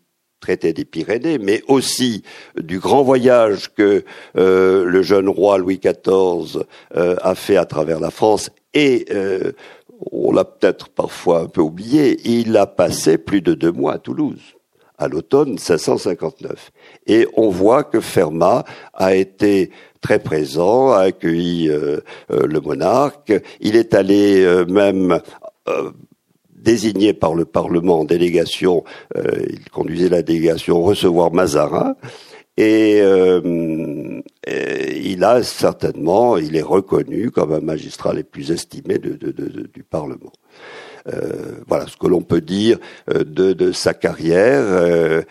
traité 0.47 0.71
des 0.71 0.85
Pyrénées, 0.85 1.39
mais 1.39 1.61
aussi 1.67 2.23
du 2.57 2.79
grand 2.79 3.03
voyage 3.03 3.73
que 3.75 4.05
euh, 4.37 4.85
le 4.85 5.01
jeune 5.01 5.27
roi 5.27 5.57
Louis 5.57 5.77
XIV 5.77 6.63
euh, 6.95 7.17
a 7.21 7.35
fait 7.35 7.57
à 7.57 7.65
travers 7.65 7.99
la 7.99 8.11
France 8.11 8.49
et 8.73 9.07
euh, 9.11 9.51
on 10.09 10.31
l'a 10.31 10.45
peut-être 10.45 10.87
parfois 10.87 11.41
un 11.41 11.45
peu 11.47 11.59
oublié, 11.59 12.17
il 12.23 12.55
a 12.55 12.65
passé 12.65 13.17
plus 13.17 13.41
de 13.41 13.55
deux 13.55 13.73
mois 13.73 13.95
à 13.95 13.97
Toulouse 13.97 14.39
à 14.97 15.09
l'automne 15.09 15.49
1659. 15.49 16.71
Et 17.07 17.27
on 17.35 17.49
voit 17.49 17.83
que 17.83 17.99
Fermat 17.99 18.63
a 18.93 19.15
été 19.15 19.69
très 19.99 20.17
présent, 20.17 20.91
a 20.91 21.01
accueilli 21.01 21.69
le 22.29 22.59
monarque. 22.61 23.33
Il 23.59 23.75
est 23.75 23.93
allé 23.93 24.43
même 24.67 25.19
désigné 26.67 27.13
par 27.13 27.33
le 27.33 27.45
Parlement 27.45 28.01
en 28.01 28.03
délégation, 28.03 28.83
euh, 29.15 29.21
il 29.49 29.69
conduisait 29.69 30.09
la 30.09 30.21
délégation 30.21 30.81
recevoir 30.81 31.31
Mazarin, 31.31 31.95
et, 32.57 32.99
euh, 33.01 34.19
il 34.45 35.23
a 35.23 35.43
certainement, 35.43 36.35
il 36.35 36.57
est 36.57 36.69
reconnu 36.77 37.31
comme 37.31 37.53
un 37.53 37.61
magistrat 37.61 38.13
les 38.13 38.23
plus 38.23 38.51
estimés 38.51 38.99
du 38.99 39.83
Parlement. 39.83 40.33
Euh, 41.07 41.61
voilà 41.67 41.87
ce 41.87 41.95
que 41.95 42.07
l'on 42.07 42.21
peut 42.21 42.41
dire 42.41 42.79
de, 43.07 43.71
sa 43.71 43.93
carrière, 43.93 45.23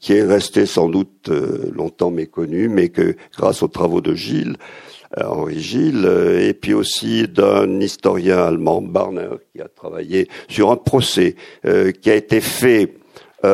qui 0.00 0.12
est 0.12 0.22
restée 0.22 0.66
sans 0.66 0.90
doute 0.90 1.30
longtemps 1.72 2.10
méconnue, 2.10 2.68
mais 2.68 2.90
que 2.90 3.16
grâce 3.38 3.62
aux 3.62 3.68
travaux 3.68 4.02
de 4.02 4.14
Gilles, 4.14 4.56
Henri 5.22 5.60
Gilles, 5.60 6.06
euh, 6.06 6.48
et 6.48 6.54
puis 6.54 6.74
aussi 6.74 7.28
d'un 7.28 7.80
historien 7.80 8.38
allemand, 8.38 8.82
Barner, 8.82 9.28
qui 9.52 9.60
a 9.60 9.68
travaillé 9.68 10.28
sur 10.48 10.70
un 10.70 10.76
procès 10.76 11.36
euh, 11.66 11.92
qui 11.92 12.10
a 12.10 12.14
été 12.14 12.40
fait 12.40 12.94
qui 13.42 13.48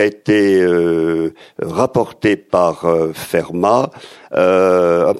a 0.00 0.04
été 0.04 0.66
rapporté 1.62 2.36
par 2.36 2.86
Fermat, 3.14 3.90
un 4.32 5.14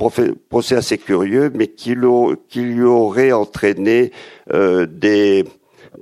procès 0.50 0.76
assez 0.76 0.98
curieux, 0.98 1.50
mais 1.54 1.68
qui, 1.68 1.96
qui 2.50 2.60
lui 2.60 2.82
aurait 2.82 3.32
entraîné 3.32 4.12
des 4.52 5.46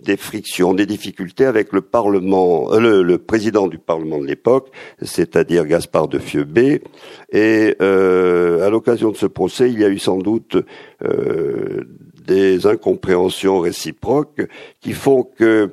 des 0.02 0.16
frictions, 0.16 0.74
des 0.74 0.86
difficultés 0.86 1.46
avec 1.46 1.72
le 1.72 1.80
Parlement, 1.80 2.72
euh, 2.72 3.02
le, 3.02 3.18
président 3.18 3.66
du 3.66 3.78
Parlement 3.78 4.18
de 4.18 4.26
l'époque, 4.26 4.70
c'est-à-dire 5.02 5.66
Gaspard 5.66 6.08
de 6.08 6.18
Fieubé. 6.18 6.82
Et 7.32 7.76
euh, 7.80 8.66
à 8.66 8.70
l'occasion 8.70 9.10
de 9.10 9.16
ce 9.16 9.26
procès, 9.26 9.70
il 9.70 9.80
y 9.80 9.84
a 9.84 9.88
eu 9.88 9.98
sans 9.98 10.18
doute 10.18 10.56
euh, 11.02 11.84
des 12.26 12.66
incompréhensions 12.66 13.60
réciproques 13.60 14.46
qui 14.80 14.92
font 14.92 15.22
que 15.22 15.70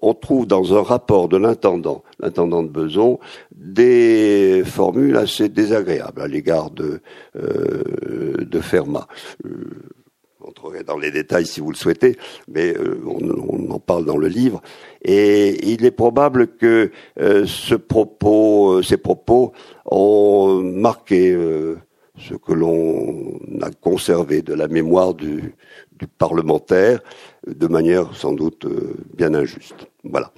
on 0.00 0.14
trouve 0.14 0.46
dans 0.46 0.78
un 0.78 0.82
rapport 0.82 1.28
de 1.28 1.36
l'intendant, 1.36 2.04
l'intendant 2.20 2.62
de 2.62 2.68
Beson, 2.68 3.18
des 3.52 4.62
formules 4.64 5.16
assez 5.16 5.48
désagréables 5.48 6.22
à 6.22 6.28
l'égard 6.28 6.70
de, 6.70 7.00
de 7.34 8.60
Fermat 8.60 9.08
entrerai 10.48 10.82
dans 10.82 10.96
les 10.96 11.10
détails 11.10 11.46
si 11.46 11.60
vous 11.60 11.70
le 11.70 11.76
souhaitez, 11.76 12.16
mais 12.48 12.74
euh, 12.74 13.00
on, 13.06 13.70
en 13.70 13.78
parle 13.78 14.04
dans 14.04 14.16
le 14.16 14.28
livre. 14.28 14.62
Et 15.02 15.72
il 15.72 15.84
est 15.84 15.90
probable 15.90 16.56
que 16.56 16.90
euh, 17.20 17.46
ce 17.46 17.74
propos, 17.74 18.78
euh, 18.78 18.82
ces 18.82 18.96
propos 18.96 19.52
ont 19.84 20.60
marqué 20.62 21.36
ce 22.18 22.34
que 22.34 22.52
l'on 22.52 23.38
a 23.62 23.70
conservé 23.70 24.42
de 24.42 24.54
la 24.54 24.68
mémoire 24.68 25.14
du, 25.14 25.54
du 25.92 26.06
parlementaire 26.06 27.00
de 27.46 27.66
manière 27.66 28.14
sans 28.14 28.32
doute 28.32 28.66
bien 29.16 29.34
injuste. 29.34 29.86
Voilà. 30.04 30.32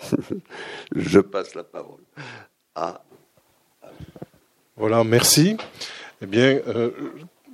Je 0.94 1.20
passe 1.20 1.54
la 1.54 1.64
parole 1.64 2.02
à. 2.74 3.02
Voilà, 4.76 5.02
merci. 5.04 5.56
Eh 6.22 6.26
bien, 6.26 6.60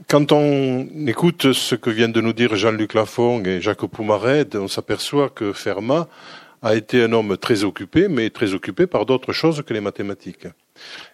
quand 0.09 0.31
on 0.33 0.87
écoute 1.07 1.53
ce 1.53 1.75
que 1.75 1.91
viennent 1.91 2.13
de 2.13 2.21
nous 2.21 2.33
dire 2.33 2.55
Jean-Luc 2.55 2.95
Lafont 2.95 3.43
et 3.45 3.61
Jacques 3.61 3.87
Poumared, 3.87 4.55
on 4.57 4.69
s'aperçoit 4.69 5.31
que 5.31 5.53
Fermat 5.53 6.09
a 6.63 6.75
été 6.75 7.03
un 7.03 7.13
homme 7.13 7.37
très 7.37 7.65
occupé, 7.65 8.09
mais 8.09 8.31
très 8.31 8.55
occupé 8.55 8.87
par 8.87 9.05
d'autres 9.05 9.33
choses 9.33 9.63
que 9.67 9.75
les 9.75 9.81
mathématiques. 9.81 10.47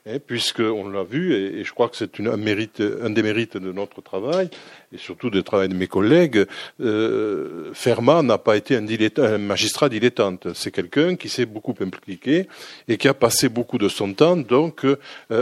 Hein, 0.06 0.18
puisqu'on 0.26 0.88
l'a 0.88 1.04
vu, 1.04 1.32
et, 1.34 1.64
je 1.64 1.72
crois 1.72 1.88
que 1.88 1.96
c'est 1.96 2.18
un, 2.20 2.36
des 2.36 3.22
mérites 3.22 3.56
de 3.56 3.72
notre 3.72 4.02
travail, 4.02 4.50
et 4.92 4.98
surtout 4.98 5.30
du 5.30 5.42
travail 5.42 5.68
de 5.68 5.74
mes 5.74 5.86
collègues, 5.86 6.44
euh, 6.80 7.70
Fermat 7.72 8.22
n'a 8.22 8.38
pas 8.38 8.56
été 8.56 8.76
un, 8.76 9.38
magistrat 9.38 9.88
dilettante. 9.88 10.48
C'est 10.54 10.70
quelqu'un 10.70 11.16
qui 11.16 11.28
s'est 11.28 11.46
beaucoup 11.46 11.74
impliqué 11.80 12.48
et 12.88 12.96
qui 12.96 13.08
a 13.08 13.14
passé 13.14 13.48
beaucoup 13.48 13.78
de 13.78 13.88
son 13.88 14.12
temps 14.12 14.36
donc 14.36 14.84
euh, 14.84 14.96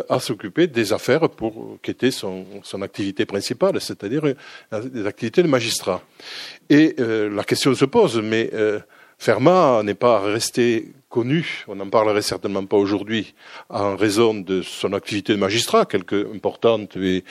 à 0.08 0.20
s'occuper 0.20 0.66
des 0.66 0.92
affaires 0.92 1.28
pour 1.28 1.78
qui 1.82 1.90
était 1.90 2.10
son, 2.10 2.44
activité 2.82 3.26
principale, 3.26 3.80
c'est-à-dire 3.80 4.24
euh, 4.24 4.82
des 4.82 5.06
activités 5.06 5.42
de 5.42 5.48
magistrat. 5.48 6.02
Et 6.68 6.94
la 6.98 7.42
question 7.42 7.74
se 7.74 7.84
pose, 7.84 8.20
mais 8.22 8.50
Fermat 9.18 9.82
n'est 9.82 9.94
pas 9.94 10.20
resté 10.20 10.92
connu, 11.10 11.64
on 11.66 11.74
n'en 11.74 11.90
parlerait 11.90 12.22
certainement 12.22 12.64
pas 12.64 12.76
aujourd'hui, 12.76 13.34
en 13.68 13.96
raison 13.96 14.32
de 14.32 14.62
son 14.62 14.92
activité 14.92 15.34
de 15.34 15.38
magistrat, 15.38 15.84
quelque 15.84 16.28
importante 16.32 16.96
et, 16.96 17.24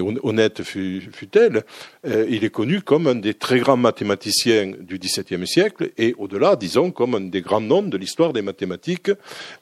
honnête 0.00 0.62
fut-elle, 0.62 1.64
euh, 2.06 2.26
il 2.28 2.42
est 2.42 2.50
connu 2.50 2.80
comme 2.80 3.06
un 3.06 3.14
des 3.14 3.34
très 3.34 3.60
grands 3.60 3.76
mathématiciens 3.76 4.72
du 4.80 4.98
XVIIe 4.98 5.46
siècle 5.46 5.90
et 5.98 6.14
au-delà, 6.18 6.56
disons, 6.56 6.90
comme 6.90 7.14
un 7.14 7.20
des 7.20 7.42
grands 7.42 7.60
noms 7.60 7.82
de 7.82 7.98
l'histoire 7.98 8.32
des 8.32 8.42
mathématiques, 8.42 9.10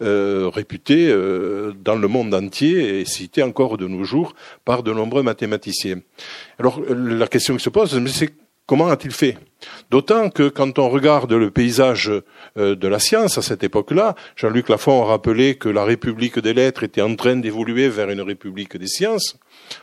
euh, 0.00 0.48
réputé 0.48 1.08
euh, 1.08 1.72
dans 1.84 1.96
le 1.96 2.06
monde 2.06 2.32
entier 2.34 3.00
et 3.00 3.04
cité 3.04 3.42
encore 3.42 3.76
de 3.78 3.88
nos 3.88 4.04
jours 4.04 4.34
par 4.64 4.84
de 4.84 4.92
nombreux 4.92 5.24
mathématiciens. 5.24 6.00
Alors 6.60 6.80
la 6.88 7.26
question 7.26 7.56
qui 7.56 7.64
se 7.64 7.70
pose, 7.70 8.00
c'est 8.12 8.45
comment 8.66 8.88
a-t-il 8.88 9.12
fait? 9.12 9.38
D'autant 9.90 10.30
que 10.30 10.48
quand 10.48 10.78
on 10.78 10.88
regarde 10.88 11.32
le 11.32 11.50
paysage 11.50 12.12
euh, 12.56 12.76
de 12.76 12.88
la 12.88 12.98
science 12.98 13.38
à 13.38 13.42
cette 13.42 13.64
époque-là, 13.64 14.14
Jean-Luc 14.36 14.68
Lafont 14.68 15.02
a 15.02 15.06
rappelé 15.06 15.56
que 15.56 15.68
la 15.68 15.84
République 15.84 16.38
des 16.38 16.54
lettres 16.54 16.82
était 16.82 17.02
en 17.02 17.14
train 17.16 17.36
d'évoluer 17.36 17.88
vers 17.88 18.10
une 18.10 18.20
République 18.20 18.76
des 18.76 18.86
sciences. 18.86 19.38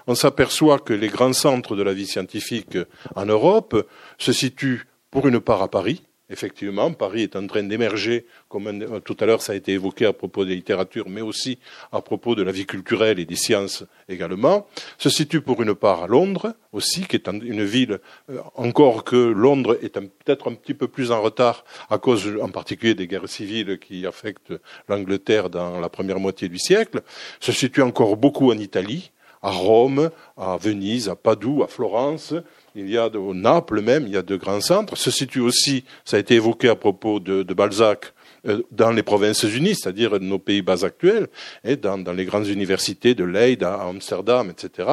On 0.08 0.16
s'aperçoit 0.16 0.80
que 0.80 0.94
les 0.94 1.08
grands 1.10 1.34
centres 1.34 1.76
de 1.76 1.84
la 1.84 1.94
vie 1.94 2.08
scientifique 2.08 2.78
en 3.16 3.26
Europe 3.26 3.88
se 4.18 4.32
situent 4.32 4.88
pour 5.12 5.28
une 5.28 5.40
part 5.40 5.62
à 5.62 5.70
Paris, 5.70 6.04
Effectivement, 6.34 6.92
Paris 6.92 7.22
est 7.22 7.36
en 7.36 7.46
train 7.46 7.62
d'émerger, 7.62 8.26
comme 8.50 8.66
euh, 8.66 9.00
tout 9.00 9.16
à 9.20 9.28
l'heure 9.28 9.44
ça 9.44 9.54
a 9.54 9.56
été 9.56 9.74
évoqué 9.74 10.08
à 10.08 10.14
propos 10.14 10.46
des 10.46 10.56
littératures, 10.56 11.08
mais 11.08 11.22
aussi 11.22 11.60
à 11.92 12.02
propos 12.02 12.34
de 12.34 12.42
la 12.42 12.52
vie 12.52 12.66
culturelle 12.66 13.20
et 13.20 13.26
des 13.26 13.36
sciences 13.36 13.84
également. 14.10 14.66
Se 14.98 15.12
situe 15.12 15.42
pour 15.42 15.62
une 15.62 15.76
part 15.76 16.02
à 16.06 16.08
Londres 16.08 16.56
aussi, 16.72 17.06
qui 17.06 17.18
est 17.18 17.28
une 17.28 17.64
ville, 17.64 18.00
euh, 18.32 18.40
encore 18.56 19.04
que 19.04 19.16
Londres 19.16 19.78
est 19.84 19.94
peut-être 19.94 20.50
un 20.50 20.56
petit 20.56 20.74
peu 20.74 20.88
plus 20.88 21.12
en 21.12 21.22
retard 21.22 21.66
à 21.92 22.00
cause 22.00 22.28
en 22.42 22.50
particulier 22.50 22.96
des 22.96 23.06
guerres 23.06 23.30
civiles 23.30 23.78
qui 23.78 24.08
affectent 24.08 24.54
l'Angleterre 24.90 25.52
dans 25.52 25.80
la 25.80 25.90
première 25.90 26.20
moitié 26.20 26.50
du 26.50 26.58
siècle. 26.58 27.04
Se 27.42 27.52
situe 27.52 27.84
encore 27.84 28.18
beaucoup 28.18 28.52
en 28.52 28.58
Italie, 28.58 29.12
à 29.44 29.52
Rome, 29.52 30.10
à 30.36 30.58
Venise, 30.58 31.10
à 31.10 31.16
Padoue, 31.16 31.62
à 31.62 31.68
Florence, 31.68 32.34
il 32.76 32.90
y 32.90 32.98
a 32.98 33.10
de, 33.10 33.18
au 33.18 33.34
Naples 33.34 33.82
même, 33.82 34.06
il 34.08 34.14
y 34.14 34.18
a 34.18 34.22
de 34.22 34.36
grands 34.36 34.62
centres. 34.62 34.98
Se 34.98 35.12
situe 35.12 35.42
aussi, 35.42 35.84
ça 36.06 36.18
a 36.18 36.20
été 36.20 36.36
évoqué 36.36 36.70
à 36.70 36.76
propos 36.76 37.20
de, 37.20 37.44
Balzac, 37.54 38.14
euh, 38.48 38.62
dans 38.72 38.92
les 38.92 39.04
provinces 39.04 39.44
unies, 39.44 39.76
c'est-à-dire 39.76 40.20
nos 40.20 40.40
pays-bas 40.40 40.84
actuels, 40.84 41.28
et 41.64 41.76
dans, 41.76 41.98
dans, 41.98 42.14
les 42.14 42.26
grandes 42.26 42.48
universités 42.48 43.16
de 43.16 43.24
Leyde, 43.24 43.64
à 43.64 43.82
Amsterdam, 43.84 44.50
etc. 44.50 44.88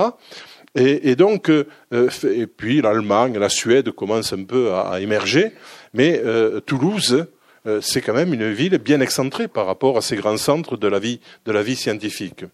Et, 0.76 1.16
donc, 1.16 1.50
euh, 1.50 1.64
et 1.90 2.46
puis 2.46 2.80
l'Allemagne, 2.80 3.36
la 3.36 3.48
Suède 3.48 3.90
commencent 3.90 4.32
un 4.32 4.44
peu 4.44 4.72
à, 4.72 4.92
à 4.92 5.00
émerger, 5.00 5.50
mais 5.94 6.20
euh, 6.24 6.60
Toulouse, 6.60 7.26
euh, 7.66 7.80
c'est 7.82 8.00
quand 8.00 8.14
même 8.14 8.32
une 8.32 8.52
ville 8.52 8.78
bien 8.78 9.00
excentrée 9.00 9.48
par 9.48 9.66
rapport 9.66 9.98
à 9.98 10.00
ces 10.00 10.16
grands 10.16 10.36
centres 10.36 10.76
de 10.76 10.88
la 10.88 10.98
vie, 10.98 11.20
de 11.44 11.52
la 11.52 11.62
vie 11.62 11.76
scientifique. 11.76 12.44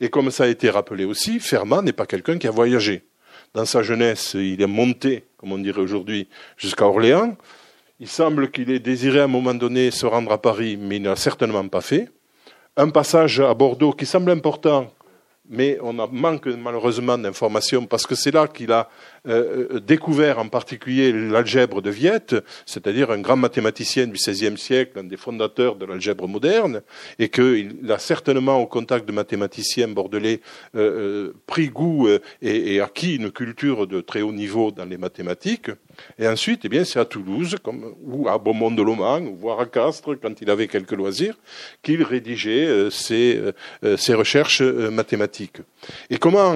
Et 0.00 0.08
comme 0.08 0.30
ça 0.30 0.44
a 0.44 0.48
été 0.48 0.70
rappelé 0.70 1.04
aussi, 1.04 1.38
Fermat 1.38 1.82
n'est 1.82 1.92
pas 1.92 2.06
quelqu'un 2.06 2.38
qui 2.38 2.48
a 2.48 2.50
voyagé 2.50 3.04
dans 3.56 3.64
sa 3.64 3.82
jeunesse, 3.82 4.34
il 4.34 4.60
est 4.60 4.66
monté, 4.66 5.24
comme 5.38 5.50
on 5.52 5.58
dirait 5.58 5.80
aujourd'hui, 5.80 6.28
jusqu'à 6.58 6.84
Orléans. 6.84 7.36
Il 7.98 8.06
semble 8.06 8.50
qu'il 8.50 8.70
ait 8.70 8.80
désiré 8.80 9.20
à 9.20 9.24
un 9.24 9.28
moment 9.28 9.54
donné 9.54 9.90
se 9.90 10.04
rendre 10.04 10.30
à 10.30 10.36
Paris, 10.36 10.76
mais 10.78 10.96
il 10.96 11.02
n'a 11.02 11.16
certainement 11.16 11.66
pas 11.66 11.80
fait. 11.80 12.10
Un 12.76 12.90
passage 12.90 13.40
à 13.40 13.54
Bordeaux 13.54 13.94
qui 13.94 14.04
semble 14.04 14.30
important, 14.30 14.92
mais 15.48 15.78
on 15.80 15.94
manque 15.94 16.48
malheureusement 16.48 17.16
d'informations 17.16 17.86
parce 17.86 18.06
que 18.06 18.14
c'est 18.14 18.30
là 18.30 18.46
qu'il 18.46 18.70
a 18.72 18.90
euh, 19.28 19.66
euh, 19.72 19.80
découvert 19.80 20.38
en 20.38 20.48
particulier 20.48 21.12
l'algèbre 21.12 21.82
de 21.82 21.90
Viette, 21.90 22.36
c'est-à-dire 22.64 23.10
un 23.10 23.18
grand 23.18 23.36
mathématicien 23.36 24.06
du 24.06 24.12
XVIe 24.12 24.56
siècle, 24.56 25.00
un 25.00 25.04
des 25.04 25.16
fondateurs 25.16 25.74
de 25.74 25.84
l'algèbre 25.84 26.28
moderne, 26.28 26.82
et 27.18 27.28
qu'il 27.28 27.90
a 27.90 27.98
certainement 27.98 28.60
au 28.60 28.66
contact 28.66 29.06
de 29.06 29.12
mathématiciens 29.12 29.88
bordelais 29.88 30.40
euh, 30.76 31.32
pris 31.46 31.68
goût 31.68 32.08
et, 32.40 32.80
acquis 32.80 33.16
une 33.16 33.32
culture 33.32 33.86
de 33.86 34.00
très 34.00 34.22
haut 34.22 34.32
niveau 34.32 34.70
dans 34.70 34.84
les 34.84 34.96
mathématiques. 34.96 35.70
Et 36.18 36.28
ensuite, 36.28 36.60
eh 36.64 36.68
bien, 36.68 36.84
c'est 36.84 37.00
à 37.00 37.04
Toulouse, 37.04 37.56
comme, 37.62 37.94
ou 38.04 38.28
à 38.28 38.38
Beaumont-de-Lomagne, 38.38 39.28
ou 39.28 39.36
voire 39.36 39.58
à 39.60 39.66
Castres, 39.66 40.14
quand 40.20 40.40
il 40.40 40.50
avait 40.50 40.68
quelques 40.68 40.92
loisirs, 40.92 41.36
qu'il 41.82 42.02
rédigeait 42.02 42.90
ses, 42.90 43.40
ses, 43.96 44.14
recherches 44.14 44.60
mathématiques. 44.60 45.58
Et 46.10 46.18
comment 46.18 46.54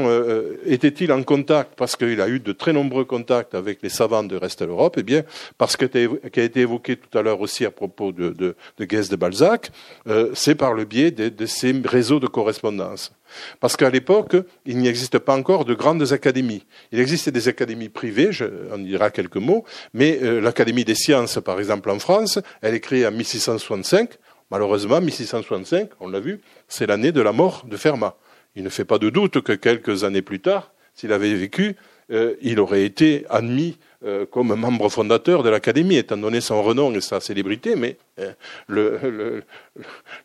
était-il 0.67 1.11
en 1.11 1.23
contact? 1.23 1.73
Parce 1.75 1.97
qu'il 1.97 2.21
a 2.21 2.29
eu 2.29 2.39
de 2.39 2.53
très 2.61 2.73
nombreux 2.73 3.05
contacts 3.05 3.55
avec 3.55 3.83
les 3.83 3.89
savants 3.89 4.23
de 4.23 4.37
reste 4.37 4.61
de 4.61 4.67
l'Europe, 4.67 4.97
eh 4.99 5.03
bien, 5.03 5.23
parce 5.59 5.77
que 5.77 5.87
qui 5.87 6.41
a 6.41 6.45
été 6.45 6.61
évoqué 6.61 6.97
tout 6.97 7.19
à 7.19 7.23
l'heure 7.23 7.41
aussi 7.41 7.65
à 7.65 7.71
propos 7.71 8.13
de, 8.13 8.29
de, 8.31 8.55
de 8.79 8.85
de 8.85 9.17
Balzac, 9.17 9.71
euh, 10.07 10.31
c'est 10.35 10.55
par 10.55 10.75
le 10.75 10.85
biais 10.85 11.11
de, 11.11 11.31
de, 11.31 11.47
ces 11.47 11.75
réseaux 11.85 12.21
de 12.21 12.27
correspondance. 12.27 13.13
Parce 13.61 13.77
qu'à 13.77 13.89
l'époque, 13.89 14.37
il 14.67 14.79
n'existe 14.79 15.19
pas 15.19 15.35
encore 15.35 15.65
de 15.65 15.75
grandes 15.75 16.13
académies. 16.13 16.65
Il 16.93 17.01
existe 17.01 17.31
des 17.31 17.49
académies 17.49 17.89
privées, 17.89 18.31
je, 18.31 18.45
on 18.71 18.79
dira 18.79 19.11
quelques 19.11 19.37
mots, 19.37 19.65
mais 19.95 20.19
euh, 20.23 20.41
l'Académie 20.41 20.85
des 20.85 20.95
sciences, 20.95 21.39
par 21.43 21.59
exemple 21.59 21.89
en 21.91 21.99
France, 21.99 22.39
elle 22.61 22.75
est 22.75 22.81
créée 22.81 23.07
en 23.07 23.13
1665. 23.13 24.11
Malheureusement, 24.51 25.01
1665, 25.01 25.91
on 26.01 26.09
l'a 26.09 26.21
vu, 26.21 26.41
c'est 26.69 26.87
l'année 26.87 27.13
de 27.13 27.23
la 27.23 27.33
mort 27.33 27.65
de 27.67 27.77
Fermat. 27.77 28.17
Il 28.55 28.65
ne 28.65 28.69
fait 28.69 28.85
pas 28.85 28.99
de 28.99 29.09
doute 29.09 29.41
que 29.41 29.53
quelques 29.53 30.05
années 30.05 30.23
plus 30.23 30.41
tard, 30.41 30.73
s'il 30.95 31.13
avait 31.13 31.33
vécu, 31.35 31.77
euh, 32.11 32.35
il 32.43 32.61
aurait 32.61 32.85
été 32.85 33.25
admis 33.31 33.77
euh, 34.03 34.25
comme 34.25 34.55
membre 34.55 34.89
fondateur 34.89 35.43
de 35.43 35.51
l'Académie, 35.51 35.97
étant 35.97 36.17
donné 36.17 36.41
son 36.41 36.63
renom 36.63 36.91
et 36.95 37.03
sa 37.03 37.21
célébrité, 37.21 37.77
mais 37.77 37.99
euh, 38.19 39.43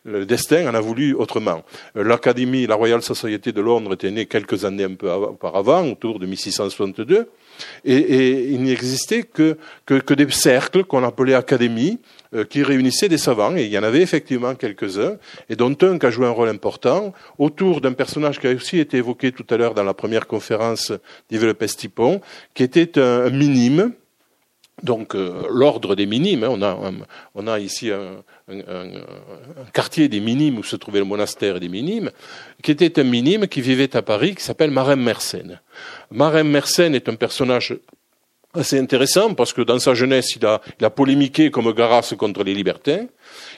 le, 0.04 0.24
destin 0.24 0.66
en 0.66 0.74
a 0.74 0.80
voulu 0.80 1.12
autrement. 1.12 1.62
L'Académie, 1.94 2.66
la 2.66 2.74
Royal 2.74 3.02
Society 3.02 3.52
de 3.52 3.60
Londres 3.60 3.92
était 3.92 4.10
née 4.10 4.24
quelques 4.24 4.64
années 4.64 4.84
un 4.84 4.94
peu 4.94 5.12
auparavant, 5.12 5.86
autour 5.90 6.18
de 6.18 6.24
1662, 6.24 7.28
et, 7.84 7.94
et 7.94 8.48
il 8.48 8.62
n'existait 8.62 9.24
que, 9.24 9.58
des 9.86 10.30
cercles 10.30 10.84
qu'on 10.84 11.04
appelait 11.04 11.34
académies, 11.34 11.98
qui 12.50 12.62
réunissaient 12.62 13.08
des 13.08 13.18
savants, 13.18 13.56
et 13.56 13.64
il 13.64 13.70
y 13.70 13.78
en 13.78 13.82
avait 13.82 14.02
effectivement 14.02 14.54
quelques-uns, 14.54 15.16
et 15.48 15.56
dont 15.56 15.76
un 15.82 15.98
qui 15.98 16.06
a 16.06 16.10
joué 16.10 16.26
un 16.26 16.30
rôle 16.30 16.48
important, 16.48 17.12
autour 17.38 17.80
d'un 17.80 17.92
personnage 17.92 18.40
qui 18.40 18.46
a 18.46 18.52
aussi 18.52 18.78
été 18.78 18.98
évoqué 18.98 19.32
tout 19.32 19.46
à 19.50 19.56
l'heure 19.56 19.74
dans 19.74 19.84
la 19.84 19.94
première 19.94 20.26
conférence 20.26 20.92
d'Yves 21.30 21.44
Le 21.44 21.54
qui 22.54 22.62
était 22.62 22.98
un, 22.98 23.30
minime, 23.30 23.92
donc 24.82 25.14
euh, 25.14 25.42
l'ordre 25.50 25.94
des 25.94 26.06
minimes, 26.06 26.44
hein, 26.44 26.48
on, 26.50 26.62
a, 26.62 26.92
on 27.34 27.46
a 27.46 27.58
ici 27.58 27.90
un, 27.90 28.22
un, 28.48 28.58
un, 28.58 29.64
quartier 29.72 30.08
des 30.08 30.20
minimes 30.20 30.58
où 30.58 30.62
se 30.62 30.76
trouvait 30.76 30.98
le 30.98 31.04
monastère 31.04 31.60
des 31.60 31.68
minimes, 31.68 32.10
qui 32.62 32.70
était 32.70 33.00
un 33.00 33.04
minime 33.04 33.48
qui 33.48 33.60
vivait 33.60 33.96
à 33.96 34.02
Paris, 34.02 34.34
qui 34.34 34.42
s'appelle 34.42 34.70
Marem 34.70 35.02
Mersenne. 35.02 35.60
Marem 36.10 36.48
Mersenne 36.48 36.94
est 36.94 37.08
un 37.08 37.14
personnage 37.14 37.76
assez 38.56 38.78
intéressant 38.78 39.34
parce 39.34 39.52
que 39.52 39.62
dans 39.62 39.78
sa 39.78 39.94
jeunesse, 39.94 40.36
il 40.36 40.44
a, 40.46 40.90
polémiqué 40.90 41.50
comme 41.50 41.72
Garas 41.72 42.14
contre 42.18 42.44
les 42.44 42.54
libertins. 42.54 43.06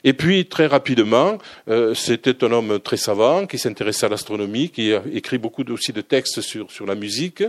Et 0.05 0.13
puis, 0.13 0.47
très 0.47 0.67
rapidement, 0.67 1.39
euh, 1.69 1.95
c'était 1.95 2.45
un 2.45 2.53
homme 2.53 2.81
très 2.81 2.97
savant 2.97 3.47
qui 3.47 3.59
s'intéressait 3.59 4.07
à 4.07 4.09
l'astronomie, 4.09 4.71
qui 4.71 4.93
a 4.93 5.03
écrit 5.13 5.39
beaucoup 5.39 5.65
aussi 5.71 5.93
de 5.93 6.01
textes 6.01 6.41
sur, 6.41 6.71
sur 6.71 6.87
la 6.87 6.95
musique, 6.95 7.43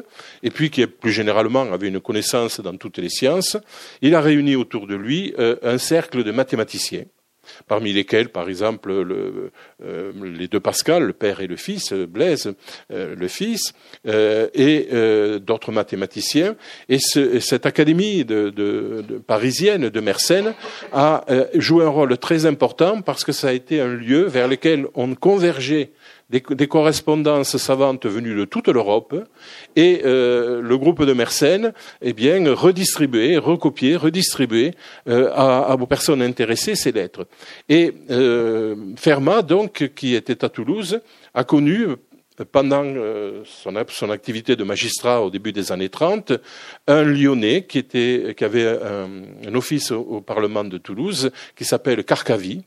et 0.44 0.50
puis 0.50 0.70
qui, 0.70 0.86
plus 0.86 1.12
généralement, 1.12 1.72
avait 1.72 1.88
une 1.88 2.00
connaissance 2.00 2.60
dans 2.60 2.76
toutes 2.76 2.98
les 2.98 3.10
sciences. 3.10 3.58
Il 4.02 4.16
a 4.16 4.22
réuni 4.22 4.56
autour 4.56 4.88
de 4.88 4.96
lui 4.96 5.34
euh, 5.40 5.56
un 5.64 5.78
cercle 5.78 6.24
de 6.24 6.32
mathématiciens 6.32 7.06
parmi 7.68 7.94
lesquels, 7.94 8.30
par 8.30 8.50
exemple, 8.50 8.92
le, 9.02 9.52
euh, 9.84 10.12
les 10.24 10.48
deux 10.48 10.60
Pascal, 10.60 11.04
le 11.04 11.14
père 11.14 11.42
et 11.42 11.48
le 11.48 11.56
fils, 11.56 11.94
Blaise, 11.94 12.54
euh, 12.92 13.16
le 13.16 13.28
fils, 13.28 13.74
euh, 14.08 14.48
et 14.54 14.90
euh, 14.92 15.40
d'autres 15.40 15.72
mathématiciens. 15.72 16.56
Et, 16.88 17.00
ce, 17.00 17.40
cette 17.40 17.66
académie 17.66 18.26
de, 18.26 19.22
parisienne 19.28 19.90
de 19.90 20.00
Mersenne 20.00 20.54
a 20.92 21.26
joué 21.54 21.86
un 21.86 21.90
rôle 21.90 22.18
très 22.18 22.46
important 22.46 23.02
parce 23.02 23.24
que 23.24 23.32
ça 23.32 23.50
a 23.50 23.52
été 23.54 23.82
un 23.82 23.94
lieu 23.94 24.24
vers 24.24 24.48
lequel 24.48 24.88
on 24.96 25.16
convergeait 25.16 25.92
des, 26.30 26.68
correspondances 26.68 27.58
savantes 27.58 28.06
venues 28.06 28.36
de 28.36 28.46
toute 28.46 28.68
l'Europe, 28.68 29.16
et 29.76 30.02
euh, 30.06 30.62
le 30.62 30.78
groupe 30.78 31.04
de 31.04 31.14
Mersenne, 31.14 31.74
eh 32.02 32.14
bien, 32.14 32.54
redistribuer, 32.54 33.38
recopier, 33.38 33.96
redistribuer 33.96 34.76
euh, 35.08 35.32
à, 35.34 35.72
à, 35.72 35.76
vos 35.76 35.88
personnes 35.88 36.22
intéressées 36.22 36.76
ces 36.76 36.92
lettres. 36.92 37.28
Et 37.68 37.94
euh, 38.12 38.76
Fermat, 38.96 39.42
donc, 39.42 39.92
qui 39.96 40.14
était 40.14 40.46
à 40.46 40.50
Toulouse, 40.50 41.02
a 41.34 41.44
connu 41.44 41.88
pendant 42.54 42.86
son, 43.44 43.76
activité 44.12 44.56
de 44.56 44.64
magistrat 44.64 45.22
au 45.22 45.30
début 45.30 45.52
des 45.52 45.74
années 45.74 45.90
30, 45.90 46.32
un 46.88 47.04
Lyonnais 47.04 47.64
qui, 47.64 47.80
était, 47.80 48.34
qui 48.38 48.46
avait 48.46 48.66
un, 48.66 49.56
office 49.56 49.92
au, 49.92 50.00
au, 50.00 50.22
Parlement 50.22 50.64
de 50.64 50.78
Toulouse, 50.78 51.32
qui 51.58 51.66
s'appelle 51.66 52.06
Carcavie, 52.06 52.64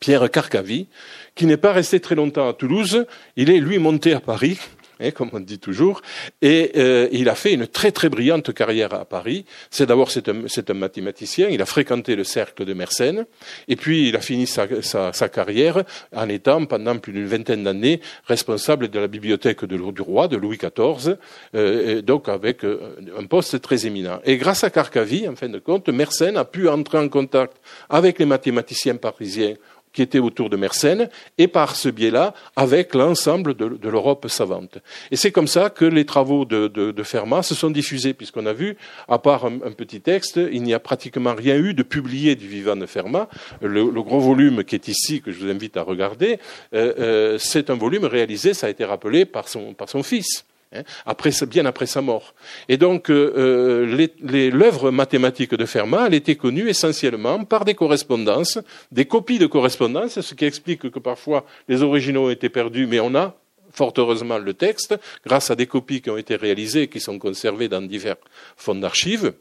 Pierre 0.00 0.30
Carcavie, 0.30 0.88
qui 1.34 1.46
n'est 1.46 1.56
pas 1.56 1.72
resté 1.72 2.00
très 2.00 2.14
longtemps 2.14 2.48
à 2.48 2.52
Toulouse. 2.52 3.06
Il 3.36 3.50
est, 3.50 3.60
lui, 3.60 3.78
monté 3.78 4.12
à 4.12 4.20
Paris, 4.20 4.58
hein, 5.00 5.10
comme 5.10 5.30
on 5.32 5.40
dit 5.40 5.58
toujours, 5.58 6.02
et 6.42 6.72
euh, 6.76 7.08
il 7.12 7.28
a 7.28 7.34
fait 7.34 7.52
une 7.52 7.66
très 7.66 7.92
très 7.92 8.08
brillante 8.08 8.52
carrière 8.52 8.94
à 8.94 9.04
Paris. 9.04 9.44
C'est 9.70 9.86
d'abord 9.86 10.10
c'est 10.10 10.28
un, 10.28 10.74
mathématicien, 10.74 11.48
il 11.48 11.62
a 11.62 11.66
fréquenté 11.66 12.16
le 12.16 12.24
cercle 12.24 12.64
de 12.64 12.74
Mersenne, 12.74 13.26
et 13.68 13.76
puis 13.76 14.08
il 14.08 14.16
a 14.16 14.20
fini 14.20 14.46
sa, 14.46 15.28
carrière 15.28 15.82
en 16.14 16.28
étant 16.28 16.64
pendant 16.66 16.96
plus 16.98 17.12
d'une 17.12 17.26
vingtaine 17.26 17.64
d'années 17.64 18.00
responsable 18.26 18.88
de 18.88 18.98
la 18.98 19.08
bibliothèque 19.08 19.64
de, 19.64 19.76
du 19.76 20.02
roi 20.02 20.28
de 20.28 20.36
Louis 20.36 20.58
XIV, 20.58 21.16
euh, 21.54 22.02
donc 22.02 22.28
avec 22.28 22.64
euh, 22.64 22.96
un 23.18 23.26
poste 23.26 23.60
très 23.60 23.86
éminent. 23.86 24.20
Et 24.24 24.36
grâce 24.36 24.64
à 24.64 24.70
Carcavie, 24.70 25.28
en 25.28 25.36
fin 25.36 25.48
de 25.48 25.58
compte, 25.58 25.88
Mersenne 25.88 26.36
a 26.36 26.44
pu 26.44 26.68
entrer 26.68 26.98
en 26.98 27.08
contact 27.08 27.56
avec 27.88 28.18
les 28.18 28.26
mathématiciens 28.26 28.96
parisiens 28.96 29.54
qui 29.96 30.02
était 30.02 30.18
autour 30.18 30.50
de 30.50 30.58
Mersenne, 30.58 31.08
et 31.38 31.48
par 31.48 31.74
ce 31.74 31.88
biais-là, 31.88 32.34
avec 32.54 32.94
l'ensemble 32.94 33.54
de, 33.54 33.88
l'Europe 33.88 34.28
savante. 34.28 34.76
Et 35.10 35.16
c'est 35.16 35.32
comme 35.32 35.46
ça 35.46 35.70
que 35.70 35.86
les 35.86 36.04
travaux 36.04 36.44
de, 36.44 37.02
Fermat 37.02 37.42
se 37.42 37.54
sont 37.54 37.70
diffusés, 37.70 38.12
puisqu'on 38.12 38.44
a 38.44 38.52
vu, 38.52 38.76
à 39.08 39.18
part 39.18 39.46
un, 39.46 39.72
petit 39.72 40.02
texte, 40.02 40.38
il 40.52 40.62
n'y 40.62 40.74
a 40.74 40.80
pratiquement 40.80 41.34
rien 41.34 41.56
eu 41.56 41.72
de 41.72 41.82
publié 41.82 42.36
du 42.36 42.46
vivant 42.46 42.76
de 42.76 42.84
Fermat. 42.84 43.26
Le, 43.62 43.86
gros 44.02 44.20
volume 44.20 44.64
qui 44.64 44.74
est 44.74 44.86
ici, 44.86 45.22
que 45.22 45.32
je 45.32 45.38
vous 45.38 45.50
invite 45.50 45.78
à 45.78 45.82
regarder, 45.82 46.38
euh, 46.74 46.92
euh, 46.98 47.38
c'est 47.38 47.70
un 47.70 47.76
volume 47.76 48.04
réalisé, 48.04 48.52
ça 48.52 48.66
a 48.66 48.70
été 48.70 48.84
rappelé, 48.84 49.24
par 49.24 49.48
son 49.48 50.02
fils. 50.02 50.44
Hein, 50.72 50.82
après, 51.04 51.30
bien 51.48 51.64
après 51.66 51.86
sa 51.86 52.02
mort. 52.02 52.34
Et 52.68 52.76
donc, 52.76 53.10
euh, 53.10 53.32
euh 53.36 54.50
l'œuvre 54.50 54.90
mathématique 54.90 55.54
de 55.54 55.64
Fermat, 55.64 56.06
elle 56.08 56.14
était 56.14 56.36
connue 56.36 56.68
essentiellement 56.68 57.44
par 57.44 57.64
des 57.64 57.74
correspondances, 57.74 58.58
des 58.90 59.04
copies 59.04 59.38
de 59.38 59.46
correspondances, 59.46 60.20
ce 60.20 60.34
qui 60.34 60.44
explique 60.44 60.90
que 60.90 60.98
parfois 60.98 61.44
les 61.68 61.82
originaux 61.82 62.30
étaient 62.30 62.48
perdus, 62.48 62.86
mais 62.86 63.00
on 63.00 63.14
a 63.14 63.36
fort 63.72 63.92
heureusement 63.98 64.38
le 64.38 64.54
texte, 64.54 64.98
grâce 65.24 65.50
à 65.50 65.54
des 65.54 65.66
copies 65.66 66.00
qui 66.00 66.10
ont 66.10 66.16
été 66.16 66.34
réalisées 66.36 66.82
et 66.82 66.88
qui 66.88 67.00
sont 67.00 67.18
conservées 67.18 67.68
dans 67.68 67.82
divers 67.82 68.16
fonds 68.56 68.74
d'archives. 68.74 69.34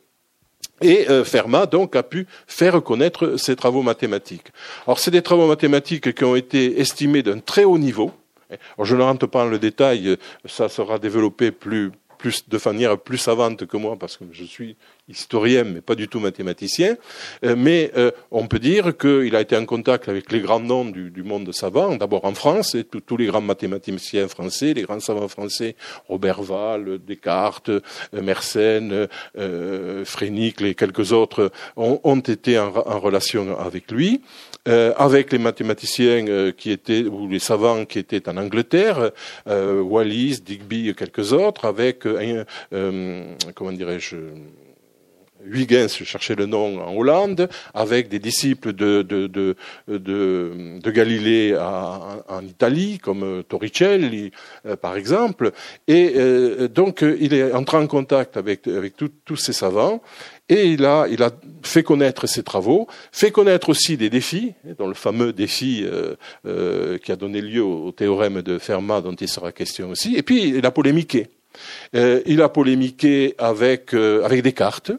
Et 0.82 1.10
euh, 1.10 1.24
Fermat, 1.24 1.68
donc, 1.68 1.96
a 1.96 2.04
pu 2.04 2.28
faire 2.48 2.84
connaître 2.84 3.38
ses 3.38 3.56
travaux 3.56 3.82
mathématiques. 3.82 4.48
Alors, 4.86 5.00
c'est 5.00 5.12
des 5.12 5.22
travaux 5.22 5.48
mathématiques 5.48 6.14
qui 6.14 6.24
ont 6.24 6.36
été 6.36 6.80
estimés 6.80 7.24
d'un 7.24 7.40
très 7.40 7.64
haut 7.64 7.78
niveau, 7.78 8.12
je 8.82 8.96
ne 8.96 9.02
rentre 9.02 9.28
pas 9.28 9.44
dans 9.44 9.50
le 9.50 9.60
détail, 9.60 10.18
ça 10.46 10.70
sera 10.70 11.00
développé 11.00 11.52
plus, 11.52 11.92
plus, 12.18 12.48
de 12.48 12.60
manière 12.66 12.98
plus 12.98 13.18
savante 13.18 13.66
que 13.66 13.78
moi, 13.78 13.98
parce 13.98 14.18
que 14.18 14.26
je 14.32 14.44
suis 14.44 14.76
historien, 15.08 15.64
mais 15.64 15.82
pas 15.82 15.96
du 15.96 16.08
tout 16.08 16.20
mathématicien. 16.20 16.98
Euh, 17.44 17.56
mais 17.56 17.92
euh, 17.96 18.12
on 18.32 18.48
peut 18.48 18.60
dire 18.60 18.98
qu'il 18.98 19.36
a 19.36 19.42
été 19.42 19.56
en 19.56 19.66
contact 19.66 20.10
avec 20.10 20.32
les 20.32 20.40
grands 20.40 20.60
noms 20.60 20.86
du, 20.86 21.12
du 21.12 21.24
monde 21.24 21.52
savant, 21.54 21.96
d'abord 21.96 22.26
en 22.26 22.34
France, 22.34 22.76
et 22.76 22.84
tous 22.84 23.18
les 23.18 23.28
grands 23.28 23.42
mathématiciens 23.42 24.28
français, 24.28 24.74
les 24.74 24.84
grands 24.84 25.00
savants 25.00 25.28
français, 25.28 25.76
Robert 26.08 26.42
Val, 26.42 27.00
Descartes, 27.06 27.70
euh, 27.70 27.82
Mersenne, 28.14 29.08
euh, 29.38 30.06
Frénicle 30.06 30.66
et 30.66 30.76
quelques 30.76 31.12
autres, 31.12 31.52
ont, 31.76 32.00
ont 32.04 32.20
été 32.20 32.58
en, 32.58 32.72
relation 32.72 33.58
avec 33.60 33.92
lui. 33.92 34.22
Avec 34.66 35.32
les 35.32 35.38
mathématiciens 35.38 36.52
qui 36.52 36.72
étaient, 36.72 37.04
ou 37.04 37.28
les 37.28 37.40
savants 37.40 37.86
qui 37.86 38.00
étaient 38.00 38.28
en 38.28 38.38
Angleterre, 38.38 39.12
Wallis, 39.46 40.42
Digby 40.42 40.90
et 40.90 40.94
quelques 40.94 41.34
autres, 41.34 41.66
avec, 41.66 42.06
comment 42.70 43.72
dirais-je, 43.72 44.18
Huygens, 45.46 45.98
je 45.98 46.04
cherchais 46.04 46.36
le 46.36 46.46
nom 46.46 46.82
en 46.82 46.96
Hollande, 46.96 47.50
avec 47.74 48.10
des 48.10 48.20
disciples 48.20 48.74
de, 48.74 49.02
de, 49.02 49.28
de, 49.28 49.56
de, 49.88 50.92
Galilée 50.92 51.56
en, 51.58 52.42
Italie, 52.46 53.00
comme 53.00 53.44
Torricelli, 53.48 54.32
euh, 54.66 54.76
par 54.76 54.96
exemple. 54.96 55.52
Et 55.88 56.14
euh, 56.16 56.68
donc, 56.68 57.02
il 57.02 57.34
est 57.34 57.54
entré 57.54 57.78
en 57.78 57.88
contact 57.88 58.38
avec, 58.38 58.68
avec 58.68 58.94
tous 58.98 59.36
ces 59.36 59.54
savants, 59.54 60.02
et 60.50 60.68
il 60.68 60.86
a, 60.86 61.08
il 61.10 61.24
a 61.24 61.32
fait 61.64 61.84
connaître 61.84 62.28
ses 62.28 62.44
travaux, 62.44 62.88
fait 63.12 63.32
connaître 63.32 63.70
aussi 63.70 63.98
des 63.98 64.10
défis, 64.10 64.54
dont 64.78 64.88
le 64.88 64.94
fameux 64.94 65.34
défi 65.34 65.86
euh, 66.46 66.98
qui 67.00 67.12
a 67.12 67.16
donné 67.16 67.42
lieu 67.42 67.64
au, 67.64 67.92
théorème 67.92 68.42
de 68.42 68.58
Fermat, 68.60 69.02
dont 69.02 69.16
il 69.16 69.28
sera 69.28 69.52
question 69.52 69.90
aussi, 69.90 70.16
et 70.16 70.24
puis 70.24 70.50
il 70.50 70.66
a 70.66 70.72
polémiqué. 70.72 71.28
il 71.94 72.42
a 72.42 72.50
polémiqué 72.50 73.34
avec, 73.38 73.94
avec 73.94 74.42
Descartes. 74.44 74.92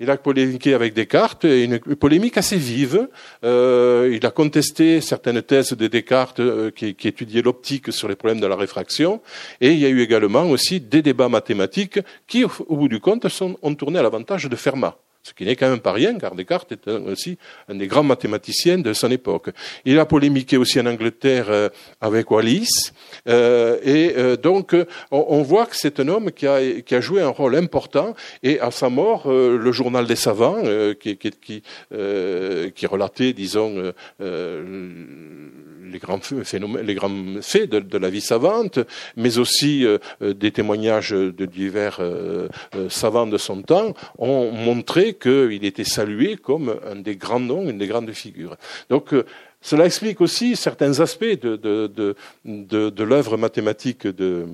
Il 0.00 0.10
a 0.10 0.16
polémiqué 0.16 0.74
avec 0.74 0.94
Descartes, 0.94 1.44
une 1.44 1.78
polémique 1.78 2.36
assez 2.36 2.56
vive. 2.56 3.08
Euh, 3.44 4.10
il 4.12 4.24
a 4.26 4.30
contesté 4.30 5.00
certaines 5.00 5.42
thèses 5.42 5.72
de 5.72 5.86
Descartes 5.86 6.40
euh, 6.40 6.70
qui, 6.70 6.94
qui, 6.94 7.08
étudiaient 7.08 7.42
l'optique 7.42 7.92
sur 7.92 8.08
les 8.08 8.16
problèmes 8.16 8.40
de 8.40 8.46
la 8.46 8.56
réfraction. 8.56 9.20
Et 9.60 9.72
il 9.72 9.78
y 9.78 9.86
a 9.86 9.88
eu 9.88 10.00
également 10.00 10.44
aussi 10.44 10.80
des 10.80 11.02
débats 11.02 11.28
mathématiques 11.28 12.00
qui, 12.26 12.44
au, 12.44 12.76
bout 12.76 12.88
du 12.88 13.00
compte, 13.00 13.28
sont, 13.28 13.56
ont 13.62 13.74
tourné 13.74 13.98
à 13.98 14.02
l'avantage 14.02 14.44
de 14.44 14.56
Fermat 14.56 14.98
ce 15.28 15.34
qui 15.34 15.44
n'est 15.44 15.56
quand 15.56 15.68
même 15.68 15.80
pas 15.80 15.92
rien, 15.92 16.16
car 16.18 16.34
Descartes 16.34 16.72
est 16.72 16.88
aussi 16.88 17.36
un 17.68 17.74
des 17.74 17.86
grands 17.86 18.02
mathématiciens 18.02 18.78
de 18.78 18.92
son 18.94 19.10
époque. 19.10 19.50
Il 19.84 19.98
a 19.98 20.06
polémiqué 20.06 20.56
aussi 20.56 20.80
en 20.80 20.86
Angleterre 20.86 21.46
euh, 21.50 21.68
avec 22.00 22.30
Wallis, 22.30 22.92
euh, 23.28 23.78
et 23.82 24.14
euh, 24.16 24.36
donc 24.36 24.74
on, 25.10 25.42
voit 25.42 25.66
que 25.66 25.76
c'est 25.76 26.00
un 26.00 26.08
homme 26.08 26.30
qui 26.32 26.46
a, 26.46 27.00
joué 27.00 27.20
un 27.20 27.28
rôle 27.28 27.56
important, 27.56 28.14
et 28.42 28.58
à 28.60 28.70
sa 28.70 28.88
mort, 28.88 29.28
le 29.28 29.72
journal 29.72 30.06
des 30.06 30.16
savants, 30.16 30.62
qui, 30.98 31.62
relatait, 32.86 33.32
disons, 33.34 33.92
les 35.90 35.98
grands 35.98 36.20
faits 37.42 37.70
de, 37.70 37.98
la 37.98 38.10
vie 38.10 38.20
savante, 38.20 38.78
mais 39.16 39.38
aussi 39.38 39.86
des 40.20 40.50
témoignages 40.50 41.10
de 41.10 41.46
divers 41.46 42.00
savants 42.88 43.26
de 43.26 43.38
son 43.38 43.62
temps, 43.62 43.94
ont 44.18 44.50
montré 44.52 45.14
qu'il 45.14 45.64
était 45.64 45.84
salué 45.84 46.36
comme 46.36 46.78
un 46.86 46.96
des 46.96 47.16
grands 47.16 47.40
noms, 47.40 47.68
une 47.68 47.78
des 47.78 47.86
grandes 47.86 48.12
figures. 48.12 48.56
Donc, 48.90 49.12
euh, 49.12 49.24
cela 49.60 49.86
explique 49.86 50.20
aussi 50.20 50.54
certains 50.54 51.00
aspects 51.00 51.24
de, 51.24 52.14
l'œuvre 52.44 53.36
mathématique 53.36 54.06
de, 54.06 54.46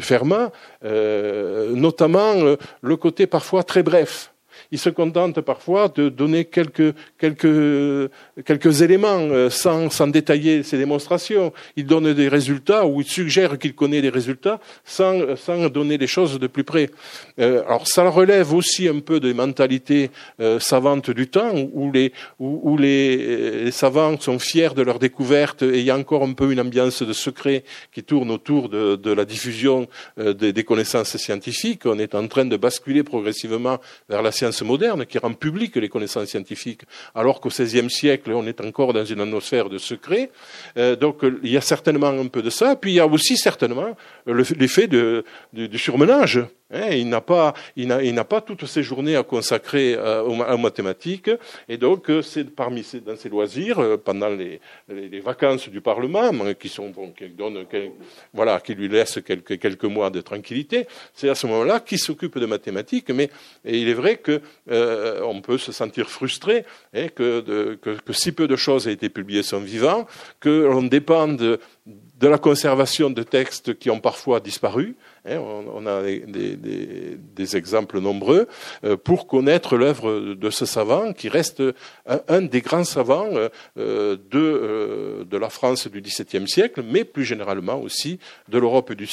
Fermat, 0.00 0.50
euh, 0.84 1.74
notamment 1.74 2.34
euh, 2.34 2.56
le 2.80 2.96
côté 2.96 3.26
parfois 3.26 3.62
très 3.62 3.84
bref 3.84 4.31
il 4.72 4.78
se 4.78 4.88
contente 4.88 5.42
parfois 5.42 5.88
de 5.88 6.08
donner 6.08 6.46
quelques, 6.46 6.94
quelques, 7.18 8.10
quelques 8.44 8.80
éléments 8.80 9.18
euh, 9.20 9.50
sans, 9.50 9.90
sans 9.90 10.08
détailler 10.08 10.62
ses 10.62 10.78
démonstrations. 10.78 11.52
Il 11.76 11.84
donne 11.84 12.14
des 12.14 12.28
résultats 12.28 12.86
ou 12.86 13.02
il 13.02 13.06
suggère 13.06 13.58
qu'il 13.58 13.74
connaît 13.74 14.00
des 14.00 14.08
résultats 14.08 14.60
sans, 14.84 15.36
sans 15.36 15.68
donner 15.68 15.98
les 15.98 16.06
choses 16.06 16.40
de 16.40 16.46
plus 16.46 16.64
près. 16.64 16.88
Euh, 17.38 17.62
alors 17.66 17.86
ça 17.86 18.08
relève 18.08 18.54
aussi 18.54 18.88
un 18.88 19.00
peu 19.00 19.20
des 19.20 19.34
mentalités 19.34 20.10
euh, 20.40 20.58
savantes 20.58 21.10
du 21.10 21.28
temps 21.28 21.52
où, 21.74 21.92
les, 21.92 22.14
où, 22.40 22.60
où 22.62 22.78
les, 22.78 23.64
les, 23.64 23.70
savants 23.70 24.18
sont 24.18 24.38
fiers 24.38 24.74
de 24.74 24.80
leur 24.80 24.98
découverte 24.98 25.62
et 25.62 25.80
il 25.80 25.84
y 25.84 25.90
a 25.90 25.98
encore 25.98 26.22
un 26.22 26.32
peu 26.32 26.50
une 26.50 26.60
ambiance 26.60 27.02
de 27.02 27.12
secret 27.12 27.64
qui 27.92 28.02
tourne 28.02 28.30
autour 28.30 28.70
de, 28.70 28.96
de 28.96 29.12
la 29.12 29.26
diffusion 29.26 29.86
des, 30.16 30.54
des 30.54 30.64
connaissances 30.64 31.18
scientifiques. 31.18 31.84
On 31.84 31.98
est 31.98 32.14
en 32.14 32.26
train 32.26 32.46
de 32.46 32.56
basculer 32.56 33.02
progressivement 33.02 33.78
vers 34.08 34.22
la 34.22 34.32
science 34.32 34.61
moderne 34.62 35.06
qui 35.06 35.18
rend 35.18 35.32
public 35.32 35.76
les 35.76 35.88
connaissances 35.88 36.28
scientifiques, 36.28 36.82
alors 37.14 37.40
qu'au 37.40 37.48
XVIe 37.48 37.90
siècle, 37.90 38.32
on 38.32 38.46
est 38.46 38.60
encore 38.60 38.92
dans 38.92 39.04
une 39.04 39.20
atmosphère 39.20 39.68
de 39.68 39.78
secret. 39.78 40.30
Euh, 40.76 40.96
donc 40.96 41.20
il 41.42 41.50
y 41.50 41.56
a 41.56 41.60
certainement 41.60 42.08
un 42.08 42.26
peu 42.26 42.42
de 42.42 42.50
ça. 42.50 42.76
Puis 42.76 42.92
il 42.92 42.94
y 42.94 43.00
a 43.00 43.06
aussi 43.06 43.36
certainement 43.36 43.96
l'effet 44.26 44.88
du 44.88 45.78
surmenage. 45.78 46.40
Hein, 46.72 46.88
il 46.92 47.08
n'a 47.08 47.20
pas, 47.20 47.52
il 47.76 47.86
n'a 47.86 48.24
pas 48.24 48.40
toutes 48.40 48.64
ses 48.64 48.82
journées 48.82 49.16
à 49.16 49.22
consacrer 49.22 49.94
euh, 49.94 50.22
aux, 50.22 50.56
mathématiques, 50.56 51.30
et 51.68 51.76
donc 51.76 52.08
euh, 52.08 52.22
c'est 52.22 52.44
parmi 52.44 52.82
ses, 52.82 53.00
dans 53.00 53.14
ses 53.14 53.28
loisirs, 53.28 53.78
euh, 53.78 53.98
pendant 53.98 54.30
les, 54.30 54.58
les, 54.88 55.20
vacances 55.20 55.68
du 55.68 55.82
Parlement, 55.82 56.30
qui 56.58 56.70
sont 56.70 56.88
bon, 56.88 57.12
qui 57.12 57.28
donnent, 57.28 57.66
voilà, 58.32 58.58
qui 58.60 58.74
lui 58.74 58.88
laissent 58.88 59.20
quelques, 59.24 59.58
quelques 59.58 59.84
mois 59.84 60.08
de 60.08 60.22
tranquillité, 60.22 60.86
c'est 61.12 61.28
à 61.28 61.34
ce 61.34 61.46
moment-là 61.46 61.80
qu'il 61.80 61.98
s'occupe 61.98 62.38
de 62.38 62.46
mathématiques. 62.46 63.10
Mais 63.10 63.28
il 63.64 63.88
est 63.88 63.94
vrai 63.94 64.16
que 64.16 64.40
on 64.66 65.40
peut 65.42 65.58
se 65.58 65.72
sentir 65.72 66.08
frustré 66.08 66.64
hein, 66.94 67.08
que, 67.14 67.76
que, 67.82 67.90
que, 68.00 68.12
si 68.12 68.32
peu 68.32 68.48
de 68.48 68.56
choses 68.56 68.88
aient 68.88 68.92
été 68.92 69.10
publiées 69.10 69.42
son 69.42 69.60
vivant, 69.60 70.06
que 70.40 70.48
l'on 70.48 70.82
dépende 70.82 71.58
de 71.86 72.28
la 72.28 72.38
conservation 72.38 73.10
de 73.10 73.22
textes 73.22 73.78
qui 73.78 73.90
ont 73.90 74.00
parfois 74.00 74.40
disparu. 74.40 74.96
Hein, 75.24 75.36
on, 75.38 75.86
a 75.86 76.02
des, 76.02 77.56
exemples 77.56 78.00
nombreux 78.00 78.48
euh, 78.82 78.96
pour 78.96 79.28
connaître 79.28 79.76
l'œuvre 79.76 80.34
de 80.34 80.50
ce 80.50 80.66
savant 80.66 81.12
qui 81.12 81.28
reste 81.28 81.62
un, 82.06 82.42
des 82.42 82.60
grands 82.60 82.82
savants 82.82 83.28
euh, 83.76 84.16
de, 84.16 84.18
euh, 84.34 85.24
de, 85.24 85.36
la 85.36 85.48
France 85.48 85.86
du 85.86 86.00
XVIIe 86.00 86.48
siècle, 86.48 86.82
mais 86.84 87.04
plus 87.04 87.24
généralement 87.24 87.80
aussi 87.80 88.18
de 88.48 88.58
l'Europe 88.58 88.92
du 88.94 89.06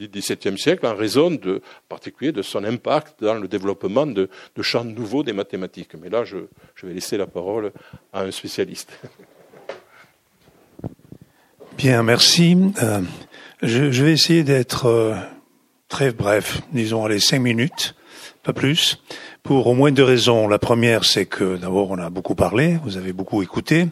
XVIIe 0.00 0.56
siècle, 0.56 0.86
en 0.86 0.94
raison 0.94 1.32
de, 1.32 1.56
en 1.56 1.88
particulier 1.88 2.30
de 2.30 2.42
son 2.42 2.62
impact 2.62 3.24
dans 3.24 3.34
le 3.34 3.48
développement 3.48 4.06
de, 4.06 4.28
champs 4.60 4.84
nouveaux 4.84 5.24
des 5.24 5.32
mathématiques. 5.32 5.94
Mais 6.00 6.10
là, 6.10 6.22
je, 6.24 6.36
vais 6.84 6.94
laisser 6.94 7.16
la 7.16 7.26
parole 7.26 7.72
à 8.12 8.22
un 8.22 8.30
spécialiste. 8.30 8.92
Bien, 11.76 12.04
merci. 12.04 12.56
Je, 13.62 14.02
vais 14.02 14.12
essayer 14.12 14.44
d'être 14.44 15.16
très 15.88 16.12
bref, 16.12 16.60
disons 16.72 17.04
allez 17.04 17.20
cinq 17.20 17.40
minutes, 17.40 17.94
pas 18.42 18.52
plus, 18.52 19.02
pour 19.42 19.66
au 19.66 19.74
moins 19.74 19.92
deux 19.92 20.04
raisons. 20.04 20.48
La 20.48 20.58
première, 20.58 21.04
c'est 21.04 21.26
que 21.26 21.56
d'abord 21.56 21.90
on 21.90 21.98
a 21.98 22.10
beaucoup 22.10 22.34
parlé, 22.34 22.78
vous 22.84 22.96
avez 22.96 23.12
beaucoup 23.12 23.42
écouté, 23.42 23.88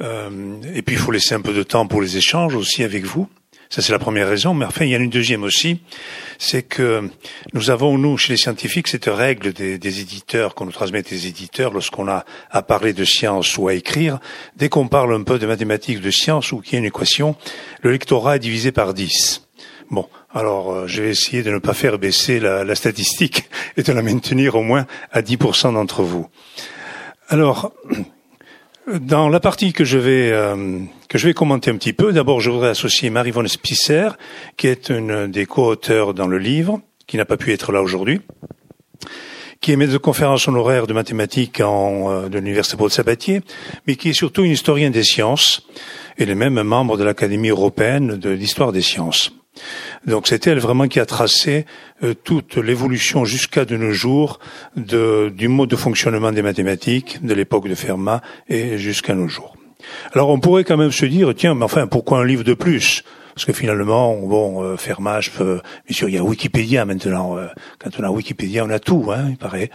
euh, 0.00 0.56
et 0.74 0.82
puis 0.82 0.96
il 0.96 0.98
faut 0.98 1.12
laisser 1.12 1.34
un 1.34 1.40
peu 1.40 1.52
de 1.52 1.62
temps 1.62 1.86
pour 1.86 2.02
les 2.02 2.16
échanges 2.16 2.54
aussi 2.54 2.82
avec 2.82 3.04
vous. 3.04 3.28
Ça 3.70 3.82
c'est 3.82 3.92
la 3.92 3.98
première 3.98 4.28
raison. 4.28 4.54
Mais 4.54 4.64
enfin, 4.64 4.84
il 4.84 4.90
y 4.90 4.94
a 4.94 4.98
une 4.98 5.10
deuxième 5.10 5.42
aussi, 5.42 5.80
c'est 6.38 6.62
que 6.62 7.10
nous 7.54 7.70
avons, 7.70 7.98
nous, 7.98 8.16
chez 8.16 8.32
les 8.32 8.36
scientifiques, 8.36 8.88
cette 8.88 9.06
règle 9.06 9.52
des, 9.52 10.00
éditeurs, 10.00 10.54
qu'on 10.54 10.66
nous 10.66 10.72
transmet 10.72 11.02
des 11.02 11.26
éditeurs 11.26 11.72
lorsqu'on 11.72 12.08
a 12.08 12.24
à 12.50 12.62
parler 12.62 12.92
de 12.92 13.04
science 13.04 13.56
ou 13.58 13.68
à 13.68 13.74
écrire. 13.74 14.20
Dès 14.56 14.68
qu'on 14.68 14.86
parle 14.86 15.14
un 15.14 15.22
peu 15.22 15.38
de 15.38 15.46
mathématiques, 15.46 16.00
de 16.00 16.10
science 16.10 16.52
ou 16.52 16.60
qu'il 16.60 16.74
y 16.74 16.76
a 16.76 16.78
une 16.78 16.84
équation, 16.84 17.34
le 17.82 17.90
lectorat 17.90 18.36
est 18.36 18.40
divisé 18.40 18.70
par 18.70 18.94
10. 18.94 19.43
Bon, 19.94 20.08
alors 20.32 20.72
euh, 20.72 20.86
je 20.88 21.02
vais 21.02 21.10
essayer 21.10 21.44
de 21.44 21.52
ne 21.52 21.58
pas 21.58 21.72
faire 21.72 22.00
baisser 22.00 22.40
la, 22.40 22.74
statistique 22.74 23.48
et 23.76 23.84
de 23.84 23.92
la 23.92 24.02
maintenir 24.02 24.56
au 24.56 24.62
moins 24.62 24.86
à 25.12 25.22
10% 25.22 25.72
d'entre 25.74 26.02
vous. 26.02 26.26
Alors, 27.28 27.72
dans 28.92 29.28
la 29.28 29.38
partie 29.38 29.72
que 29.72 29.84
je 29.84 29.98
vais 29.98 30.32
euh, 30.32 30.80
que 31.08 31.16
je 31.16 31.28
vais 31.28 31.32
commenter 31.32 31.70
un 31.70 31.76
petit 31.76 31.92
peu, 31.92 32.12
d'abord 32.12 32.40
je 32.40 32.50
voudrais 32.50 32.70
associer 32.70 33.08
Marie-Vonne 33.08 33.46
Spisser, 33.46 34.08
qui 34.56 34.66
est 34.66 34.88
une 34.88 35.28
des 35.28 35.46
co-auteurs 35.46 36.12
dans 36.12 36.26
le 36.26 36.38
livre, 36.38 36.80
qui 37.06 37.16
n'a 37.16 37.24
pas 37.24 37.36
pu 37.36 37.52
être 37.52 37.70
là 37.70 37.80
aujourd'hui, 37.80 38.20
qui 39.60 39.70
est 39.70 39.76
maître 39.76 39.92
de 39.92 39.98
conférence 39.98 40.48
honoraire 40.48 40.88
de 40.88 40.92
mathématiques 40.92 41.60
en, 41.60 42.10
euh, 42.10 42.28
de 42.28 42.38
l'université 42.40 42.76
Paul 42.76 42.90
Sabatier, 42.90 43.42
mais 43.86 43.94
qui 43.94 44.08
est 44.08 44.12
surtout 44.12 44.42
une 44.42 44.50
historienne 44.50 44.90
des 44.90 45.04
sciences. 45.04 45.68
Elle 46.18 46.30
est 46.30 46.34
même 46.34 46.60
membre 46.64 46.96
de 46.96 47.04
l'Académie 47.04 47.50
européenne 47.50 48.16
de 48.16 48.30
l'histoire 48.30 48.72
des 48.72 48.82
sciences. 48.82 49.30
Donc 50.06 50.26
c'est 50.26 50.46
elle 50.46 50.58
vraiment 50.58 50.88
qui 50.88 51.00
a 51.00 51.06
tracé 51.06 51.66
euh, 52.02 52.14
toute 52.14 52.56
l'évolution 52.56 53.24
jusqu'à 53.24 53.64
de 53.64 53.76
nos 53.76 53.92
jours 53.92 54.38
du 54.76 55.48
mode 55.48 55.70
de 55.70 55.76
fonctionnement 55.76 56.32
des 56.32 56.42
mathématiques 56.42 57.24
de 57.24 57.34
l'époque 57.34 57.68
de 57.68 57.74
Fermat 57.74 58.20
et 58.48 58.78
jusqu'à 58.78 59.14
nos 59.14 59.28
jours. 59.28 59.56
Alors 60.12 60.30
on 60.30 60.40
pourrait 60.40 60.64
quand 60.64 60.76
même 60.76 60.92
se 60.92 61.06
dire, 61.06 61.32
tiens, 61.36 61.54
mais 61.54 61.64
enfin, 61.64 61.86
pourquoi 61.86 62.18
un 62.18 62.24
livre 62.24 62.44
de 62.44 62.54
plus? 62.54 63.04
Parce 63.34 63.44
que 63.44 63.52
finalement, 63.52 64.16
bon, 64.16 64.62
euh, 64.62 64.76
Fermat, 64.76 65.20
je 65.20 65.30
peux... 65.30 65.60
bien 65.86 65.96
sûr, 65.96 66.08
il 66.08 66.14
y 66.14 66.18
a 66.18 66.22
Wikipédia 66.22 66.84
maintenant. 66.84 67.36
Euh, 67.36 67.46
quand 67.78 67.90
on 67.98 68.04
a 68.04 68.10
Wikipédia, 68.10 68.64
on 68.64 68.70
a 68.70 68.78
tout, 68.78 69.10
hein, 69.12 69.26
il 69.30 69.36
paraît, 69.36 69.70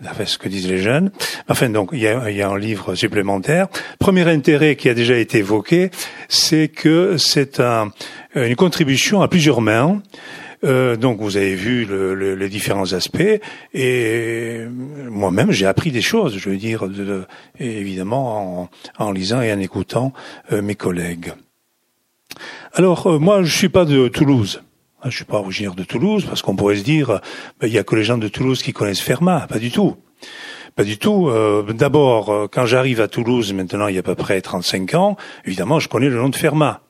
d'après 0.00 0.26
ce 0.26 0.38
que 0.38 0.48
disent 0.48 0.68
les 0.68 0.78
jeunes. 0.78 1.10
Enfin, 1.48 1.68
donc, 1.70 1.90
il 1.92 2.00
y 2.00 2.08
a, 2.08 2.30
y 2.30 2.42
a 2.42 2.48
un 2.48 2.58
livre 2.58 2.94
supplémentaire. 2.94 3.68
Premier 3.98 4.28
intérêt 4.28 4.76
qui 4.76 4.88
a 4.88 4.94
déjà 4.94 5.16
été 5.16 5.38
évoqué, 5.38 5.90
c'est 6.28 6.68
que 6.68 7.16
c'est 7.16 7.60
un, 7.60 7.92
une 8.34 8.56
contribution 8.56 9.22
à 9.22 9.28
plusieurs 9.28 9.60
mains. 9.60 10.02
Euh, 10.64 10.96
donc 10.96 11.20
vous 11.20 11.36
avez 11.36 11.54
vu 11.54 11.84
le, 11.84 12.14
le, 12.14 12.34
les 12.34 12.48
différents 12.48 12.92
aspects 12.94 13.40
et 13.74 14.64
moi-même 15.10 15.52
j'ai 15.52 15.66
appris 15.66 15.90
des 15.90 16.00
choses, 16.00 16.38
je 16.38 16.48
veux 16.48 16.56
dire, 16.56 16.88
de, 16.88 17.04
de, 17.04 17.24
évidemment 17.60 18.62
en, 18.62 19.04
en, 19.04 19.12
lisant 19.12 19.42
et 19.42 19.52
en 19.52 19.60
écoutant 19.60 20.12
euh, 20.52 20.62
mes 20.62 20.74
collègues. 20.74 21.32
Alors 22.72 23.06
euh, 23.06 23.18
moi 23.18 23.42
je 23.42 23.56
suis 23.56 23.68
pas 23.68 23.84
de 23.84 24.08
Toulouse. 24.08 24.62
Je 25.04 25.14
suis 25.14 25.24
pas 25.24 25.38
originaire 25.38 25.74
de 25.74 25.84
Toulouse 25.84 26.24
parce 26.24 26.42
qu'on 26.42 26.56
pourrait 26.56 26.76
se 26.76 26.82
dire 26.82 27.20
ben, 27.60 27.68
il 27.68 27.72
y 27.72 27.78
a 27.78 27.84
que 27.84 27.94
les 27.94 28.04
gens 28.04 28.18
de 28.18 28.28
Toulouse 28.28 28.62
qui 28.62 28.72
connaissent 28.72 29.00
Fermat, 29.00 29.46
pas 29.46 29.58
du 29.58 29.70
tout. 29.70 29.96
Pas 30.74 30.84
du 30.84 30.98
tout. 30.98 31.28
Euh, 31.28 31.62
D'abord, 31.72 32.48
quand 32.50 32.66
j'arrive 32.66 33.00
à 33.00 33.08
Toulouse, 33.08 33.52
maintenant 33.52 33.86
il 33.86 33.94
y 33.94 33.98
a 33.98 34.00
à 34.00 34.02
peu 34.02 34.14
près 34.14 34.40
35 34.40 34.94
ans, 34.94 35.16
évidemment 35.44 35.78
je 35.78 35.88
connais 35.88 36.08
le 36.08 36.16
nom 36.16 36.28
de 36.28 36.36
Fermat. 36.36 36.82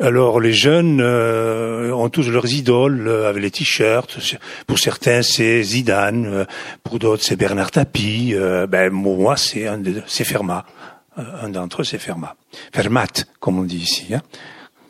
Alors 0.00 0.40
les 0.40 0.54
jeunes 0.54 1.02
euh, 1.02 1.92
ont 1.92 2.08
tous 2.08 2.30
leurs 2.30 2.50
idoles 2.50 3.06
euh, 3.06 3.28
avec 3.28 3.42
les 3.42 3.50
t-shirts. 3.50 4.18
Pour 4.66 4.78
certains 4.78 5.20
c'est 5.20 5.62
Zidane, 5.62 6.26
euh, 6.26 6.44
pour 6.82 6.98
d'autres 6.98 7.22
c'est 7.22 7.36
Bernard 7.36 7.70
Tapie. 7.70 8.32
Euh, 8.34 8.66
ben 8.66 8.90
moi 8.90 9.36
c'est 9.36 9.66
c'est 10.06 10.24
Fermat. 10.24 10.64
Euh, 11.18 11.22
un 11.42 11.48
d'entre 11.48 11.82
eux 11.82 11.84
c'est 11.84 11.98
Fermat. 11.98 12.36
Fermat 12.72 13.24
comme 13.40 13.58
on 13.58 13.64
dit 13.64 13.78
ici. 13.78 14.14
Hein, 14.14 14.22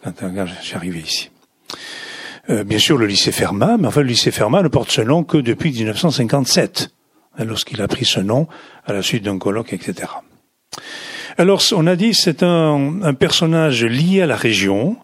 quand, 0.03 0.35
quand 0.35 0.47
je 0.47 0.63
suis 0.63 0.77
arrivé 0.77 1.01
ici. 1.01 1.31
bien 2.49 2.79
sûr 2.79 2.97
le 2.97 3.07
lycée 3.07 3.33
Fermat, 3.33 3.77
mais 3.77 3.89
enfin 3.89 4.01
le 4.01 4.09
lycée 4.09 4.31
Fermat 4.31 4.63
ne 4.63 4.69
porte 4.69 4.91
ce 4.91 5.03
nom 5.03 5.25
que 5.25 5.39
depuis 5.39 5.73
1957, 5.73 6.91
hein, 7.39 7.45
lorsqu'il 7.45 7.81
a 7.83 7.89
pris 7.89 8.05
ce 8.05 8.21
nom 8.21 8.49
à 8.87 8.93
la 8.93 9.03
suite 9.03 9.25
d'un 9.25 9.39
colloque, 9.39 9.73
etc. 9.73 10.09
Alors, 11.39 11.63
on 11.73 11.87
a 11.87 11.97
dit 11.97 12.13
c'est 12.13 12.43
un, 12.43 13.03
un, 13.03 13.15
personnage 13.15 13.85
lié 13.85 14.23
à 14.23 14.27
la 14.27 14.37
région. 14.37 14.97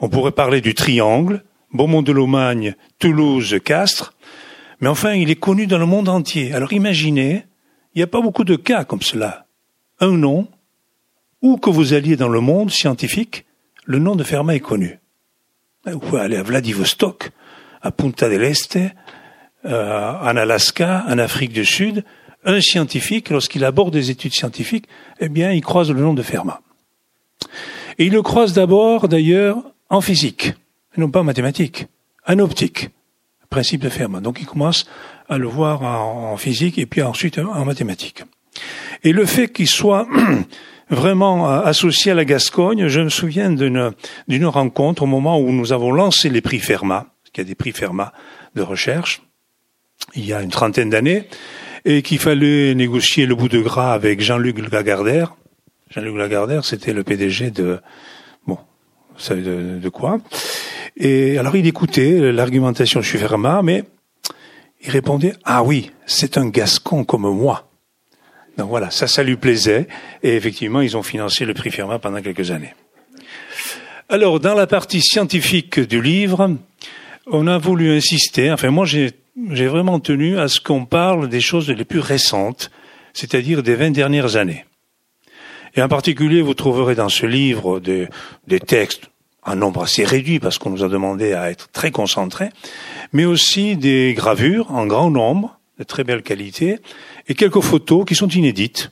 On 0.00 0.08
pourrait 0.08 0.32
parler 0.32 0.60
du 0.60 0.74
triangle, 0.74 1.44
Beaumont 1.72 2.02
de 2.02 2.12
Lomagne, 2.12 2.74
Toulouse, 2.98 3.56
Castres. 3.64 4.14
Mais 4.80 4.88
enfin, 4.88 5.12
il 5.12 5.30
est 5.30 5.36
connu 5.36 5.66
dans 5.66 5.78
le 5.78 5.86
monde 5.86 6.08
entier. 6.08 6.52
Alors 6.52 6.72
imaginez, 6.72 7.44
il 7.94 7.98
n'y 7.98 8.02
a 8.02 8.08
pas 8.08 8.20
beaucoup 8.20 8.44
de 8.44 8.56
cas 8.56 8.84
comme 8.84 9.02
cela. 9.02 9.46
Un 10.00 10.12
nom, 10.12 10.48
où 11.46 11.58
que 11.58 11.70
vous 11.70 11.94
alliez 11.94 12.16
dans 12.16 12.28
le 12.28 12.40
monde 12.40 12.72
scientifique, 12.72 13.46
le 13.84 14.00
nom 14.00 14.16
de 14.16 14.24
Fermat 14.24 14.56
est 14.56 14.60
connu. 14.60 14.98
Vous 15.84 16.00
pouvez 16.00 16.20
aller 16.20 16.36
à 16.36 16.42
Vladivostok, 16.42 17.30
à 17.82 17.92
Punta 17.92 18.28
del 18.28 18.42
Este, 18.42 18.80
euh, 19.64 20.12
en 20.20 20.36
Alaska, 20.36 21.04
en 21.08 21.18
Afrique 21.18 21.52
du 21.52 21.64
Sud, 21.64 22.04
un 22.44 22.60
scientifique, 22.60 23.30
lorsqu'il 23.30 23.64
aborde 23.64 23.92
des 23.92 24.10
études 24.10 24.34
scientifiques, 24.34 24.86
eh 25.20 25.28
bien, 25.28 25.52
il 25.52 25.62
croise 25.62 25.90
le 25.90 26.00
nom 26.00 26.14
de 26.14 26.22
Fermat. 26.22 26.60
Et 27.98 28.06
il 28.06 28.12
le 28.12 28.22
croise 28.22 28.52
d'abord, 28.52 29.06
d'ailleurs, 29.06 29.58
en 29.88 30.00
physique, 30.00 30.52
et 30.96 31.00
non 31.00 31.10
pas 31.10 31.20
en 31.20 31.24
mathématiques, 31.24 31.86
en 32.26 32.40
optique, 32.40 32.90
principe 33.50 33.82
de 33.82 33.88
Fermat. 33.88 34.20
Donc 34.20 34.38
il 34.40 34.46
commence 34.46 34.84
à 35.28 35.38
le 35.38 35.46
voir 35.46 35.82
en, 35.82 36.36
physique 36.36 36.76
et 36.78 36.86
puis 36.86 37.02
ensuite 37.02 37.38
en 37.38 37.64
mathématiques. 37.64 38.24
Et 39.04 39.12
le 39.12 39.24
fait 39.26 39.48
qu'il 39.48 39.68
soit 39.68 40.08
vraiment 40.90 41.48
associé 41.48 42.12
à 42.12 42.14
la 42.14 42.24
Gascogne, 42.24 42.88
je 42.88 43.00
me 43.00 43.08
souviens 43.08 43.50
d'une 43.50 44.46
rencontre 44.46 45.02
au 45.02 45.06
moment 45.06 45.38
où 45.38 45.50
nous 45.52 45.72
avons 45.72 45.92
lancé 45.92 46.28
les 46.28 46.40
prix 46.40 46.58
Fermat, 46.58 47.06
qu'il 47.32 47.42
y 47.42 47.46
a 47.46 47.48
des 47.48 47.54
prix 47.54 47.72
Fermat 47.72 48.12
de 48.54 48.62
recherche, 48.62 49.22
il 50.14 50.24
y 50.24 50.32
a 50.32 50.42
une 50.42 50.50
trentaine 50.50 50.90
d'années, 50.90 51.28
et 51.84 52.02
qu'il 52.02 52.18
fallait 52.18 52.74
négocier 52.74 53.26
le 53.26 53.34
bout 53.34 53.48
de 53.48 53.60
gras 53.60 53.92
avec 53.92 54.20
Jean-Luc 54.20 54.70
Lagardère. 54.72 55.34
Jean-Luc 55.90 56.16
Lagardère, 56.16 56.64
c'était 56.64 56.92
le 56.92 57.04
PDG 57.04 57.50
de, 57.50 57.78
bon, 58.46 58.58
vous 59.14 59.20
savez 59.20 59.42
de, 59.42 59.88
quoi. 59.88 60.18
Et 60.96 61.38
alors 61.38 61.54
il 61.56 61.66
écoutait 61.66 62.32
l'argumentation 62.32 63.00
de 63.00 63.04
Fermat, 63.04 63.62
mais 63.62 63.84
il 64.82 64.90
répondait, 64.90 65.34
ah 65.44 65.62
oui, 65.62 65.90
c'est 66.06 66.38
un 66.38 66.48
gascon 66.48 67.04
comme 67.04 67.28
moi. 67.28 67.65
Donc 68.56 68.68
voilà, 68.68 68.90
ça, 68.90 69.06
ça 69.06 69.22
lui 69.22 69.36
plaisait. 69.36 69.86
Et 70.22 70.36
effectivement, 70.36 70.80
ils 70.80 70.96
ont 70.96 71.02
financé 71.02 71.44
le 71.44 71.54
prix 71.54 71.70
Fermat 71.70 71.98
pendant 71.98 72.22
quelques 72.22 72.50
années. 72.50 72.74
Alors, 74.08 74.38
dans 74.40 74.54
la 74.54 74.66
partie 74.66 75.00
scientifique 75.00 75.80
du 75.80 76.00
livre, 76.00 76.56
on 77.26 77.46
a 77.48 77.58
voulu 77.58 77.96
insister, 77.96 78.52
enfin 78.52 78.70
moi 78.70 78.86
j'ai 78.86 79.66
vraiment 79.66 79.98
tenu 79.98 80.38
à 80.38 80.46
ce 80.46 80.60
qu'on 80.60 80.84
parle 80.84 81.28
des 81.28 81.40
choses 81.40 81.68
les 81.68 81.84
plus 81.84 81.98
récentes, 81.98 82.70
c'est-à-dire 83.14 83.64
des 83.64 83.74
vingt 83.74 83.90
dernières 83.90 84.36
années. 84.36 84.64
Et 85.74 85.82
en 85.82 85.88
particulier, 85.88 86.40
vous 86.40 86.54
trouverez 86.54 86.94
dans 86.94 87.08
ce 87.08 87.26
livre 87.26 87.80
des, 87.80 88.08
des 88.46 88.60
textes 88.60 89.10
un 89.44 89.56
nombre 89.56 89.82
assez 89.82 90.04
réduit 90.04 90.38
parce 90.38 90.58
qu'on 90.58 90.70
nous 90.70 90.84
a 90.84 90.88
demandé 90.88 91.32
à 91.32 91.50
être 91.50 91.68
très 91.72 91.90
concentrés, 91.90 92.50
mais 93.12 93.24
aussi 93.24 93.76
des 93.76 94.14
gravures 94.14 94.70
en 94.70 94.86
grand 94.86 95.10
nombre, 95.10 95.58
de 95.78 95.84
très 95.84 96.04
belle 96.04 96.22
qualité, 96.22 96.78
et 97.28 97.34
quelques 97.34 97.60
photos 97.60 98.04
qui 98.04 98.14
sont 98.14 98.28
inédites. 98.28 98.90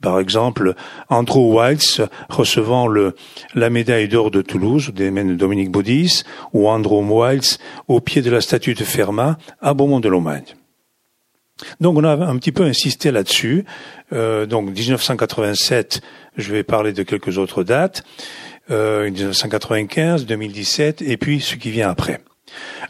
Par 0.00 0.18
exemple, 0.18 0.74
Andrew 1.08 1.56
Wiles 1.56 2.08
recevant 2.28 2.88
le, 2.88 3.14
la 3.54 3.70
médaille 3.70 4.08
d'or 4.08 4.32
de 4.32 4.42
Toulouse, 4.42 4.92
des 4.92 5.12
mains 5.12 5.24
de 5.24 5.34
Dominique 5.34 5.70
Baudis, 5.70 6.24
ou 6.52 6.68
Andrew 6.68 7.02
Wiles 7.04 7.58
au 7.86 8.00
pied 8.00 8.20
de 8.20 8.30
la 8.30 8.40
statue 8.40 8.74
de 8.74 8.82
Fermat 8.82 9.38
à 9.60 9.74
Beaumont-de-Lomagne. 9.74 10.56
Donc 11.80 11.96
on 11.96 12.02
a 12.02 12.16
un 12.16 12.36
petit 12.38 12.50
peu 12.50 12.64
insisté 12.64 13.12
là-dessus. 13.12 13.64
Euh, 14.12 14.46
donc 14.46 14.70
1987, 14.70 16.00
je 16.36 16.52
vais 16.52 16.64
parler 16.64 16.92
de 16.92 17.04
quelques 17.04 17.38
autres 17.38 17.62
dates. 17.62 18.02
Euh, 18.70 19.10
1995, 19.10 20.24
2017, 20.24 21.02
et 21.02 21.16
puis 21.16 21.40
ce 21.40 21.56
qui 21.56 21.70
vient 21.70 21.90
après. 21.90 22.20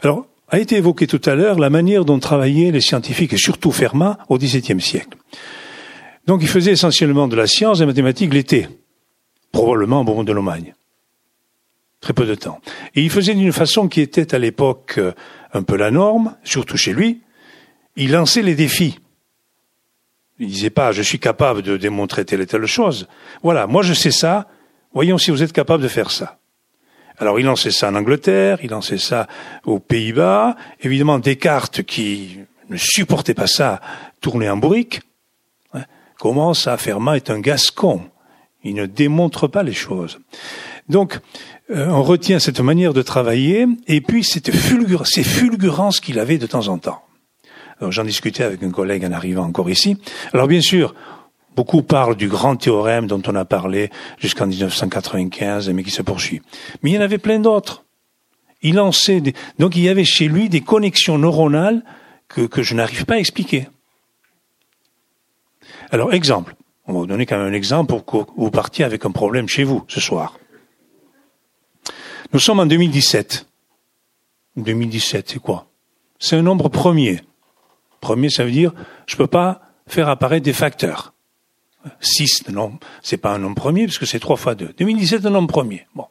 Alors, 0.01 0.27
a 0.53 0.59
été 0.59 0.77
évoqué 0.77 1.07
tout 1.07 1.21
à 1.25 1.33
l'heure 1.33 1.57
la 1.57 1.71
manière 1.71 2.05
dont 2.05 2.19
travaillaient 2.19 2.69
les 2.69 2.79
scientifiques, 2.79 3.33
et 3.33 3.37
surtout 3.37 3.71
Fermat, 3.71 4.19
au 4.29 4.37
XVIIe 4.37 4.79
siècle. 4.79 5.17
Donc 6.27 6.43
il 6.43 6.47
faisait 6.47 6.73
essentiellement 6.73 7.27
de 7.27 7.35
la 7.35 7.47
science 7.47 7.77
et 7.77 7.79
des 7.79 7.85
mathématiques 7.87 8.31
l'été, 8.31 8.67
probablement 9.51 10.01
au 10.01 10.03
moment 10.03 10.23
de 10.23 10.31
Lomagne. 10.31 10.75
Très 12.01 12.13
peu 12.13 12.27
de 12.27 12.35
temps. 12.35 12.61
Et 12.93 13.01
il 13.01 13.09
faisait 13.09 13.33
d'une 13.33 13.51
façon 13.51 13.87
qui 13.87 13.99
était 13.99 14.35
à 14.35 14.37
l'époque 14.37 14.99
euh, 14.99 15.13
un 15.53 15.63
peu 15.63 15.75
la 15.75 15.89
norme, 15.89 16.35
surtout 16.43 16.77
chez 16.77 16.93
lui. 16.93 17.21
Il 17.95 18.11
lançait 18.11 18.43
les 18.43 18.53
défis. 18.53 18.99
Il 20.37 20.49
disait 20.49 20.69
pas 20.69 20.91
je 20.91 21.01
suis 21.01 21.17
capable 21.17 21.63
de 21.63 21.77
démontrer 21.77 22.25
telle 22.25 22.41
et 22.41 22.45
telle 22.45 22.67
chose. 22.67 23.07
Voilà, 23.41 23.65
moi 23.65 23.81
je 23.81 23.95
sais 23.95 24.11
ça, 24.11 24.47
voyons 24.93 25.17
si 25.17 25.31
vous 25.31 25.41
êtes 25.41 25.51
capable 25.51 25.81
de 25.81 25.87
faire 25.87 26.11
ça. 26.11 26.37
Alors 27.17 27.39
il 27.39 27.45
lançait 27.45 27.71
ça 27.71 27.89
en 27.89 27.95
Angleterre, 27.95 28.59
il 28.63 28.71
lançait 28.71 28.97
ça 28.97 29.27
aux 29.65 29.79
Pays-Bas. 29.79 30.55
Évidemment, 30.81 31.19
Descartes, 31.19 31.83
qui 31.83 32.39
ne 32.69 32.77
supportait 32.77 33.33
pas 33.33 33.47
ça, 33.47 33.81
tournait 34.21 34.49
en 34.49 34.57
bourrique. 34.57 35.01
Comment 36.19 36.53
ça, 36.53 36.77
Fermat 36.77 37.17
est 37.17 37.29
un 37.29 37.39
gascon 37.39 38.01
Il 38.63 38.75
ne 38.75 38.85
démontre 38.85 39.47
pas 39.47 39.63
les 39.63 39.73
choses. 39.73 40.19
Donc, 40.87 41.19
euh, 41.69 41.87
on 41.87 42.03
retient 42.03 42.39
cette 42.39 42.59
manière 42.59 42.93
de 42.93 43.01
travailler 43.01 43.67
et 43.87 44.01
puis 44.01 44.23
cette 44.23 44.51
fulgur 44.51 45.07
ces 45.07 45.23
fulgurances 45.23 45.99
qu'il 45.99 46.19
avait 46.19 46.37
de 46.37 46.45
temps 46.45 46.67
en 46.67 46.77
temps. 46.77 47.03
J'en 47.89 48.03
discutais 48.03 48.43
avec 48.43 48.63
un 48.63 48.69
collègue 48.69 49.03
en 49.03 49.11
arrivant 49.11 49.43
encore 49.43 49.69
ici. 49.69 49.97
Alors, 50.31 50.47
bien 50.47 50.61
sûr, 50.61 50.95
beaucoup 51.55 51.81
parlent 51.81 52.15
du 52.15 52.27
grand 52.27 52.55
théorème 52.55 53.07
dont 53.07 53.21
on 53.27 53.35
a 53.35 53.45
parlé 53.45 53.89
jusqu'en 54.19 54.47
1995, 54.47 55.69
mais 55.69 55.83
qui 55.83 55.91
se 55.91 56.01
poursuit. 56.01 56.41
Mais 56.81 56.91
il 56.91 56.93
y 56.93 56.97
en 56.97 57.01
avait 57.01 57.17
plein 57.17 57.39
d'autres. 57.39 57.83
Il 58.61 58.75
lançait 58.75 59.21
des... 59.21 59.33
donc 59.59 59.75
il 59.75 59.83
y 59.83 59.89
avait 59.89 60.05
chez 60.05 60.27
lui 60.27 60.49
des 60.49 60.61
connexions 60.61 61.17
neuronales 61.17 61.83
que, 62.27 62.41
que 62.41 62.63
je 62.63 62.75
n'arrive 62.75 63.05
pas 63.05 63.15
à 63.15 63.19
expliquer. 63.19 63.67
Alors, 65.91 66.13
exemple. 66.13 66.55
On 66.85 66.93
va 66.93 66.99
vous 66.99 67.07
donner 67.07 67.25
quand 67.25 67.37
même 67.37 67.47
un 67.47 67.55
exemple 67.55 67.89
pour 67.89 68.05
que 68.05 68.31
vous 68.35 68.51
partiez 68.51 68.83
avec 68.83 69.05
un 69.05 69.11
problème 69.11 69.47
chez 69.47 69.63
vous 69.63 69.85
ce 69.87 70.01
soir. 70.01 70.37
Nous 72.33 72.39
sommes 72.39 72.59
en 72.59 72.65
2017. 72.65 73.45
2017, 74.57 75.29
c'est 75.29 75.39
quoi? 75.39 75.67
C'est 76.19 76.35
un 76.35 76.41
nombre 76.41 76.69
premier. 76.69 77.21
Premier, 78.01 78.29
ça 78.29 78.43
veut 78.43 78.51
dire, 78.51 78.73
je 79.07 79.15
peux 79.15 79.27
pas 79.27 79.61
faire 79.87 80.09
apparaître 80.09 80.43
des 80.43 80.53
facteurs. 80.53 81.12
6, 81.99 82.49
non, 82.49 82.79
c'est 83.01 83.17
pas 83.17 83.31
un 83.31 83.39
nombre 83.39 83.55
premier, 83.55 83.85
puisque 83.85 84.07
c'est 84.07 84.19
3 84.19 84.37
fois 84.37 84.55
2. 84.55 84.73
2017, 84.77 85.25
un 85.25 85.29
nombre 85.29 85.49
premier. 85.49 85.85
Bon. 85.95 86.05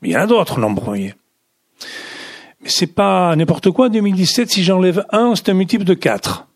Mais 0.00 0.08
il 0.08 0.12
y 0.12 0.16
en 0.16 0.20
a 0.20 0.26
d'autres 0.26 0.58
nombres 0.58 0.82
premiers. 0.82 1.14
Mais 2.60 2.68
c'est 2.68 2.86
pas 2.86 3.34
n'importe 3.36 3.70
quoi, 3.70 3.88
2017, 3.88 4.50
si 4.50 4.64
j'enlève 4.64 5.04
1, 5.10 5.34
c'est 5.36 5.50
un 5.50 5.54
multiple 5.54 5.84
de 5.84 5.94
4. 5.94 6.46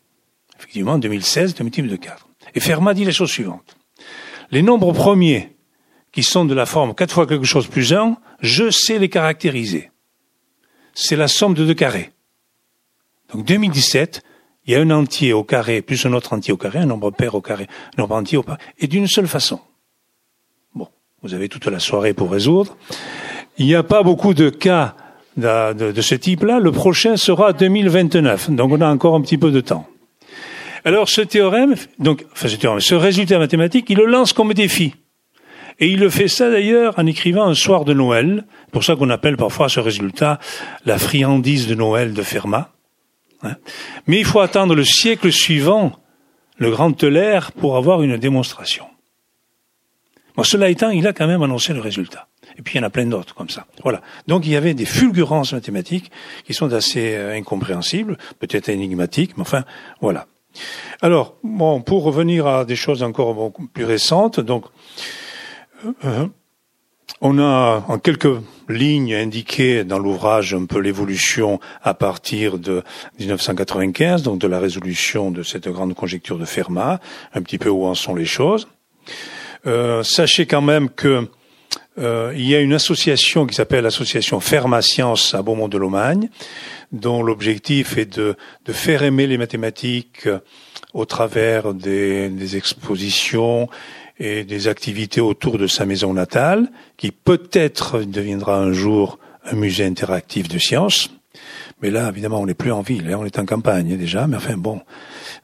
Effectivement, 0.57 0.97
2016, 0.97 1.53
c'est 1.53 1.61
un 1.61 1.63
multiple 1.63 1.89
de 1.89 1.95
4. 1.95 2.27
Et 2.55 2.59
Fermat 2.59 2.93
dit 2.93 3.05
la 3.05 3.11
chose 3.11 3.29
suivante. 3.29 3.77
Les 4.51 4.61
nombres 4.61 4.91
premiers, 4.91 5.55
qui 6.11 6.23
sont 6.23 6.45
de 6.45 6.53
la 6.53 6.65
forme 6.65 6.93
4 6.93 7.13
fois 7.13 7.27
quelque 7.27 7.45
chose 7.45 7.67
plus 7.67 7.93
1, 7.93 8.17
je 8.41 8.69
sais 8.69 8.99
les 8.99 9.09
caractériser. 9.09 9.91
C'est 10.93 11.15
la 11.15 11.27
somme 11.27 11.53
de 11.53 11.65
deux 11.65 11.73
carrés. 11.73 12.11
Donc 13.33 13.45
2017, 13.45 14.23
il 14.65 14.73
y 14.73 14.75
a 14.75 14.79
un 14.79 14.91
entier 14.91 15.33
au 15.33 15.43
carré 15.43 15.81
plus 15.81 16.05
un 16.05 16.13
autre 16.13 16.33
entier 16.33 16.53
au 16.53 16.57
carré, 16.57 16.79
un 16.79 16.85
nombre 16.85 17.11
pair 17.11 17.35
au 17.35 17.41
carré, 17.41 17.67
un 17.97 18.01
nombre 18.01 18.15
entier 18.15 18.37
au 18.37 18.43
carré, 18.43 18.59
et 18.79 18.87
d'une 18.87 19.07
seule 19.07 19.27
façon. 19.27 19.59
Bon, 20.75 20.87
vous 21.23 21.33
avez 21.33 21.49
toute 21.49 21.65
la 21.65 21.79
soirée 21.79 22.13
pour 22.13 22.31
résoudre. 22.31 22.77
Il 23.57 23.65
n'y 23.65 23.75
a 23.75 23.83
pas 23.83 24.03
beaucoup 24.03 24.33
de 24.33 24.49
cas 24.49 24.95
de, 25.37 26.01
ce 26.01 26.15
type-là. 26.15 26.59
Le 26.59 26.71
prochain 26.71 27.17
sera 27.17 27.53
2029, 27.53 28.51
donc 28.51 28.71
on 28.71 28.81
a 28.81 28.87
encore 28.87 29.15
un 29.15 29.21
petit 29.21 29.37
peu 29.37 29.51
de 29.51 29.61
temps. 29.61 29.87
Alors 30.83 31.09
ce 31.09 31.21
théorème, 31.21 31.75
donc, 31.99 32.25
enfin 32.31 32.47
ce 32.47 32.55
théorème, 32.55 32.81
ce 32.81 32.95
résultat 32.95 33.37
mathématique, 33.37 33.89
il 33.89 33.97
le 33.97 34.05
lance 34.05 34.33
comme 34.33 34.53
défi. 34.53 34.95
Et 35.79 35.87
il 35.87 35.99
le 35.99 36.09
fait 36.09 36.27
ça 36.27 36.49
d'ailleurs 36.49 36.93
en 36.97 37.05
écrivant 37.05 37.45
un 37.47 37.53
soir 37.53 37.85
de 37.85 37.93
Noël. 37.93 38.45
Pour 38.71 38.83
ça 38.83 38.95
qu'on 38.95 39.09
appelle 39.09 39.37
parfois 39.37 39.69
ce 39.69 39.79
résultat 39.79 40.39
la 40.85 40.97
friandise 40.97 41.67
de 41.67 41.75
Noël 41.75 42.13
de 42.13 42.21
Fermat. 42.21 42.71
Hein. 43.43 43.55
Mais 44.07 44.19
il 44.19 44.25
faut 44.25 44.39
attendre 44.39 44.75
le 44.75 44.83
siècle 44.83 45.31
suivant, 45.31 45.93
le 46.57 46.71
grand 46.71 47.03
Euler, 47.03 47.39
pour 47.59 47.77
avoir 47.77 48.01
une 48.03 48.17
démonstration. 48.17 48.85
Bon, 50.35 50.43
cela 50.43 50.69
étant, 50.69 50.89
il 50.89 51.07
a 51.07 51.13
quand 51.13 51.27
même 51.27 51.41
annoncé 51.43 51.73
le 51.73 51.81
résultat. 51.81 52.27
Et 52.57 52.61
puis 52.61 52.75
il 52.75 52.81
y 52.81 52.83
en 52.83 52.87
a 52.87 52.89
plein 52.89 53.05
d'autres 53.05 53.35
comme 53.35 53.49
ça. 53.49 53.65
Voilà. 53.83 54.01
Donc 54.27 54.45
il 54.45 54.51
y 54.51 54.55
avait 54.55 54.73
des 54.73 54.85
fulgurances 54.85 55.53
mathématiques 55.53 56.11
qui 56.45 56.53
sont 56.53 56.71
assez 56.73 57.15
euh, 57.15 57.35
incompréhensibles, 57.35 58.17
peut-être 58.39 58.69
énigmatiques, 58.69 59.37
mais 59.37 59.41
enfin 59.41 59.63
voilà. 59.99 60.27
Alors, 61.01 61.35
bon, 61.43 61.81
pour 61.81 62.03
revenir 62.03 62.45
à 62.45 62.65
des 62.65 62.75
choses 62.75 63.03
encore 63.03 63.53
plus 63.73 63.85
récentes, 63.85 64.39
donc, 64.39 64.65
euh, 66.05 66.27
on 67.21 67.37
a 67.39 67.85
en 67.87 67.99
quelques 67.99 68.41
lignes 68.67 69.13
indiqué 69.13 69.83
dans 69.83 69.99
l'ouvrage 69.99 70.53
un 70.53 70.65
peu 70.65 70.79
l'évolution 70.79 71.59
à 71.83 71.93
partir 71.93 72.57
de 72.57 72.83
1995, 73.19 74.23
donc 74.23 74.39
de 74.39 74.47
la 74.47 74.59
résolution 74.59 75.29
de 75.31 75.43
cette 75.43 75.67
grande 75.67 75.93
conjecture 75.93 76.37
de 76.37 76.45
Fermat, 76.45 76.99
un 77.33 77.41
petit 77.41 77.59
peu 77.59 77.69
où 77.69 77.85
en 77.85 77.93
sont 77.93 78.15
les 78.15 78.25
choses. 78.25 78.67
Euh, 79.67 80.01
sachez 80.01 80.47
quand 80.47 80.61
même 80.61 80.89
que 80.89 81.27
euh, 81.99 82.33
il 82.35 82.47
y 82.47 82.55
a 82.55 82.59
une 82.59 82.73
association 82.73 83.45
qui 83.45 83.53
s'appelle 83.53 83.83
l'association 83.83 84.39
Fermat 84.39 84.81
Science 84.81 85.35
à 85.35 85.41
Beaumont 85.41 85.67
de 85.67 85.77
Lomagne, 85.77 86.29
dont 86.91 87.21
l'objectif 87.21 87.97
est 87.97 88.17
de, 88.17 88.35
faire 88.69 89.03
aimer 89.03 89.27
les 89.27 89.37
mathématiques 89.37 90.27
au 90.93 91.05
travers 91.05 91.73
des, 91.73 92.55
expositions 92.55 93.69
et 94.21 94.43
des 94.43 94.67
activités 94.67 95.19
autour 95.19 95.57
de 95.57 95.65
sa 95.65 95.85
maison 95.85 96.13
natale, 96.13 96.71
qui 96.95 97.11
peut-être 97.11 98.01
deviendra 98.01 98.57
un 98.59 98.71
jour 98.71 99.17
un 99.43 99.55
musée 99.55 99.83
interactif 99.83 100.47
de 100.47 100.59
sciences. 100.59 101.09
Mais 101.81 101.89
là, 101.89 102.07
évidemment, 102.09 102.39
on 102.39 102.45
n'est 102.45 102.53
plus 102.53 102.71
en 102.71 102.81
ville, 102.81 103.09
hein, 103.11 103.17
on 103.19 103.25
est 103.25 103.39
en 103.39 103.45
campagne 103.45 103.97
déjà, 103.97 104.27
mais 104.27 104.37
enfin 104.37 104.57
bon, 104.57 104.81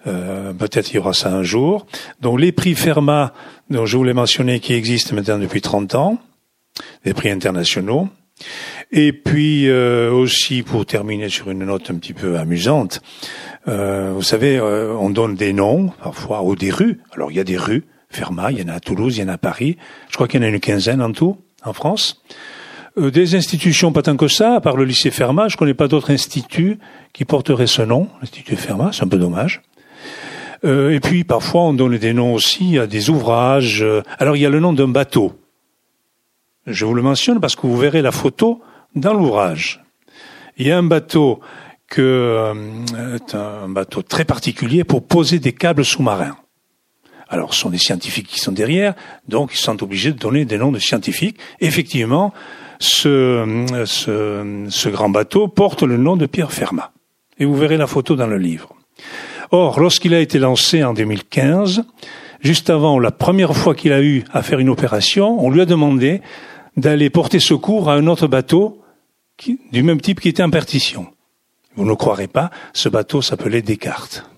euh, 0.05 0.53
peut-être 0.53 0.91
il 0.91 0.97
y 0.97 0.99
aura 0.99 1.13
ça 1.13 1.33
un 1.33 1.41
jour. 1.41 1.87
Donc 2.21 2.39
les 2.39 2.51
prix 2.51 2.75
Fermat, 2.75 3.33
dont 3.71 3.87
je 3.87 3.97
voulais 3.97 4.13
mentionner, 4.13 4.59
qui 4.59 4.73
existent 4.73 5.15
maintenant 5.15 5.39
depuis 5.39 5.61
30 5.61 5.95
ans, 5.95 6.19
des 7.03 7.15
prix 7.15 7.31
internationaux. 7.31 8.09
Et 8.91 9.11
puis 9.11 9.67
euh, 9.67 10.11
aussi, 10.11 10.61
pour 10.61 10.85
terminer 10.85 11.29
sur 11.29 11.49
une 11.49 11.65
note 11.65 11.89
un 11.89 11.95
petit 11.95 12.13
peu 12.13 12.37
amusante, 12.37 13.01
euh, 13.67 14.13
vous 14.13 14.21
savez, 14.21 14.57
euh, 14.57 14.93
on 14.93 15.09
donne 15.09 15.35
des 15.35 15.51
noms 15.51 15.89
parfois 16.01 16.43
ou 16.43 16.55
des 16.55 16.69
rues. 16.69 16.99
Alors 17.11 17.31
il 17.31 17.37
y 17.37 17.39
a 17.39 17.43
des 17.43 17.57
rues, 17.57 17.83
Fermat, 18.17 18.51
il 18.51 18.59
y 18.59 18.63
en 18.63 18.69
a 18.69 18.73
à 18.73 18.79
Toulouse, 18.79 19.17
il 19.17 19.21
y 19.21 19.23
en 19.23 19.27
a 19.27 19.33
à 19.33 19.37
Paris. 19.37 19.77
Je 20.09 20.15
crois 20.15 20.27
qu'il 20.27 20.39
y 20.41 20.43
en 20.43 20.47
a 20.47 20.49
une 20.49 20.59
quinzaine 20.59 21.01
en 21.01 21.11
tout 21.11 21.37
en 21.63 21.73
France. 21.73 22.21
Euh, 22.97 23.11
des 23.11 23.35
institutions 23.35 23.91
pas 23.91 24.01
tant 24.01 24.17
que 24.17 24.27
ça, 24.27 24.55
à 24.55 24.61
part 24.61 24.75
le 24.75 24.85
lycée 24.85 25.11
Fermat, 25.11 25.49
je 25.49 25.57
connais 25.57 25.75
pas 25.75 25.87
d'autres 25.87 26.11
instituts 26.11 26.79
qui 27.13 27.25
porteraient 27.25 27.67
ce 27.67 27.83
nom, 27.83 28.07
l'Institut 28.21 28.55
Fermat, 28.55 28.91
c'est 28.91 29.03
un 29.03 29.07
peu 29.07 29.19
dommage. 29.19 29.61
Euh, 30.65 30.89
et 30.89 30.99
puis 30.99 31.23
parfois 31.23 31.61
on 31.61 31.73
donne 31.73 31.97
des 31.97 32.13
noms 32.13 32.33
aussi 32.33 32.79
à 32.79 32.87
des 32.87 33.11
ouvrages. 33.11 33.85
Alors 34.17 34.35
il 34.35 34.41
y 34.41 34.45
a 34.45 34.49
le 34.49 34.59
nom 34.59 34.73
d'un 34.73 34.87
bateau. 34.87 35.39
Je 36.65 36.85
vous 36.85 36.95
le 36.95 37.03
mentionne 37.03 37.39
parce 37.39 37.55
que 37.55 37.67
vous 37.67 37.77
verrez 37.77 38.01
la 38.01 38.11
photo 38.11 38.61
dans 38.95 39.13
l'ouvrage. 39.13 39.83
Il 40.57 40.65
y 40.65 40.71
a 40.71 40.77
un 40.77 40.83
bateau 40.83 41.39
que 41.87 42.01
euh, 42.01 43.15
est 43.15 43.35
un 43.35 43.69
bateau 43.69 44.01
très 44.01 44.25
particulier 44.25 44.83
pour 44.83 45.05
poser 45.05 45.39
des 45.39 45.53
câbles 45.53 45.85
sous-marins. 45.85 46.35
Alors, 47.29 47.53
ce 47.53 47.61
sont 47.61 47.69
des 47.69 47.77
scientifiques 47.77 48.27
qui 48.27 48.39
sont 48.39 48.51
derrière, 48.51 48.93
donc 49.27 49.53
ils 49.53 49.57
sont 49.57 49.81
obligés 49.83 50.11
de 50.11 50.17
donner 50.17 50.45
des 50.45 50.57
noms 50.57 50.71
de 50.71 50.79
scientifiques. 50.79 51.37
Effectivement, 51.59 52.33
ce, 52.79 53.65
ce, 53.85 54.89
grand 54.89 55.09
bateau 55.09 55.47
porte 55.47 55.83
le 55.83 55.97
nom 55.97 56.15
de 56.15 56.25
Pierre 56.25 56.53
Fermat. 56.53 56.91
Et 57.39 57.45
vous 57.45 57.55
verrez 57.55 57.77
la 57.77 57.87
photo 57.87 58.15
dans 58.15 58.27
le 58.27 58.37
livre. 58.37 58.73
Or, 59.51 59.79
lorsqu'il 59.79 60.13
a 60.13 60.19
été 60.19 60.39
lancé 60.39 60.83
en 60.83 60.93
2015, 60.93 61.83
juste 62.41 62.69
avant 62.69 62.99
la 62.99 63.11
première 63.11 63.55
fois 63.55 63.75
qu'il 63.75 63.93
a 63.93 64.01
eu 64.01 64.23
à 64.31 64.41
faire 64.41 64.59
une 64.59 64.69
opération, 64.69 65.43
on 65.43 65.49
lui 65.49 65.61
a 65.61 65.65
demandé 65.65 66.21
d'aller 66.75 67.09
porter 67.09 67.39
secours 67.39 67.89
à 67.89 67.95
un 67.95 68.07
autre 68.07 68.27
bateau 68.27 68.81
du 69.71 69.83
même 69.83 70.01
type 70.01 70.19
qui 70.19 70.29
était 70.29 70.43
en 70.43 70.49
perdition. 70.49 71.07
Vous 71.75 71.85
ne 71.85 71.93
croirez 71.93 72.27
pas, 72.27 72.49
ce 72.73 72.89
bateau 72.89 73.21
s'appelait 73.21 73.61
Descartes. 73.61 74.29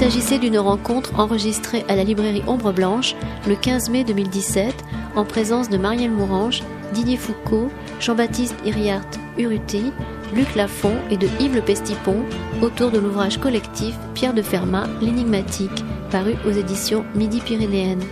S'agissait 0.00 0.38
d'une 0.38 0.58
rencontre 0.58 1.20
enregistrée 1.20 1.84
à 1.86 1.94
la 1.94 2.04
librairie 2.04 2.42
Ombre 2.46 2.72
Blanche 2.72 3.14
le 3.46 3.54
15 3.54 3.90
mai 3.90 4.02
2017 4.02 4.74
en 5.14 5.26
présence 5.26 5.68
de 5.68 5.76
Marielle 5.76 6.10
Mourange, 6.10 6.62
Didier 6.94 7.18
Foucault, 7.18 7.70
Jean-Baptiste 8.00 8.56
Iriart 8.64 9.04
Uruti, 9.36 9.92
Luc 10.34 10.54
Lafont 10.54 10.96
et 11.10 11.18
de 11.18 11.28
Yves 11.38 11.54
Le 11.54 11.60
Pestipon 11.60 12.16
autour 12.62 12.90
de 12.90 12.98
l'ouvrage 12.98 13.36
collectif 13.36 13.94
Pierre 14.14 14.32
de 14.32 14.40
Fermat, 14.40 14.88
l'énigmatique, 15.02 15.84
paru 16.10 16.34
aux 16.46 16.50
éditions 16.50 17.04
Midi 17.14 17.40
Pyrénéennes. 17.40 18.06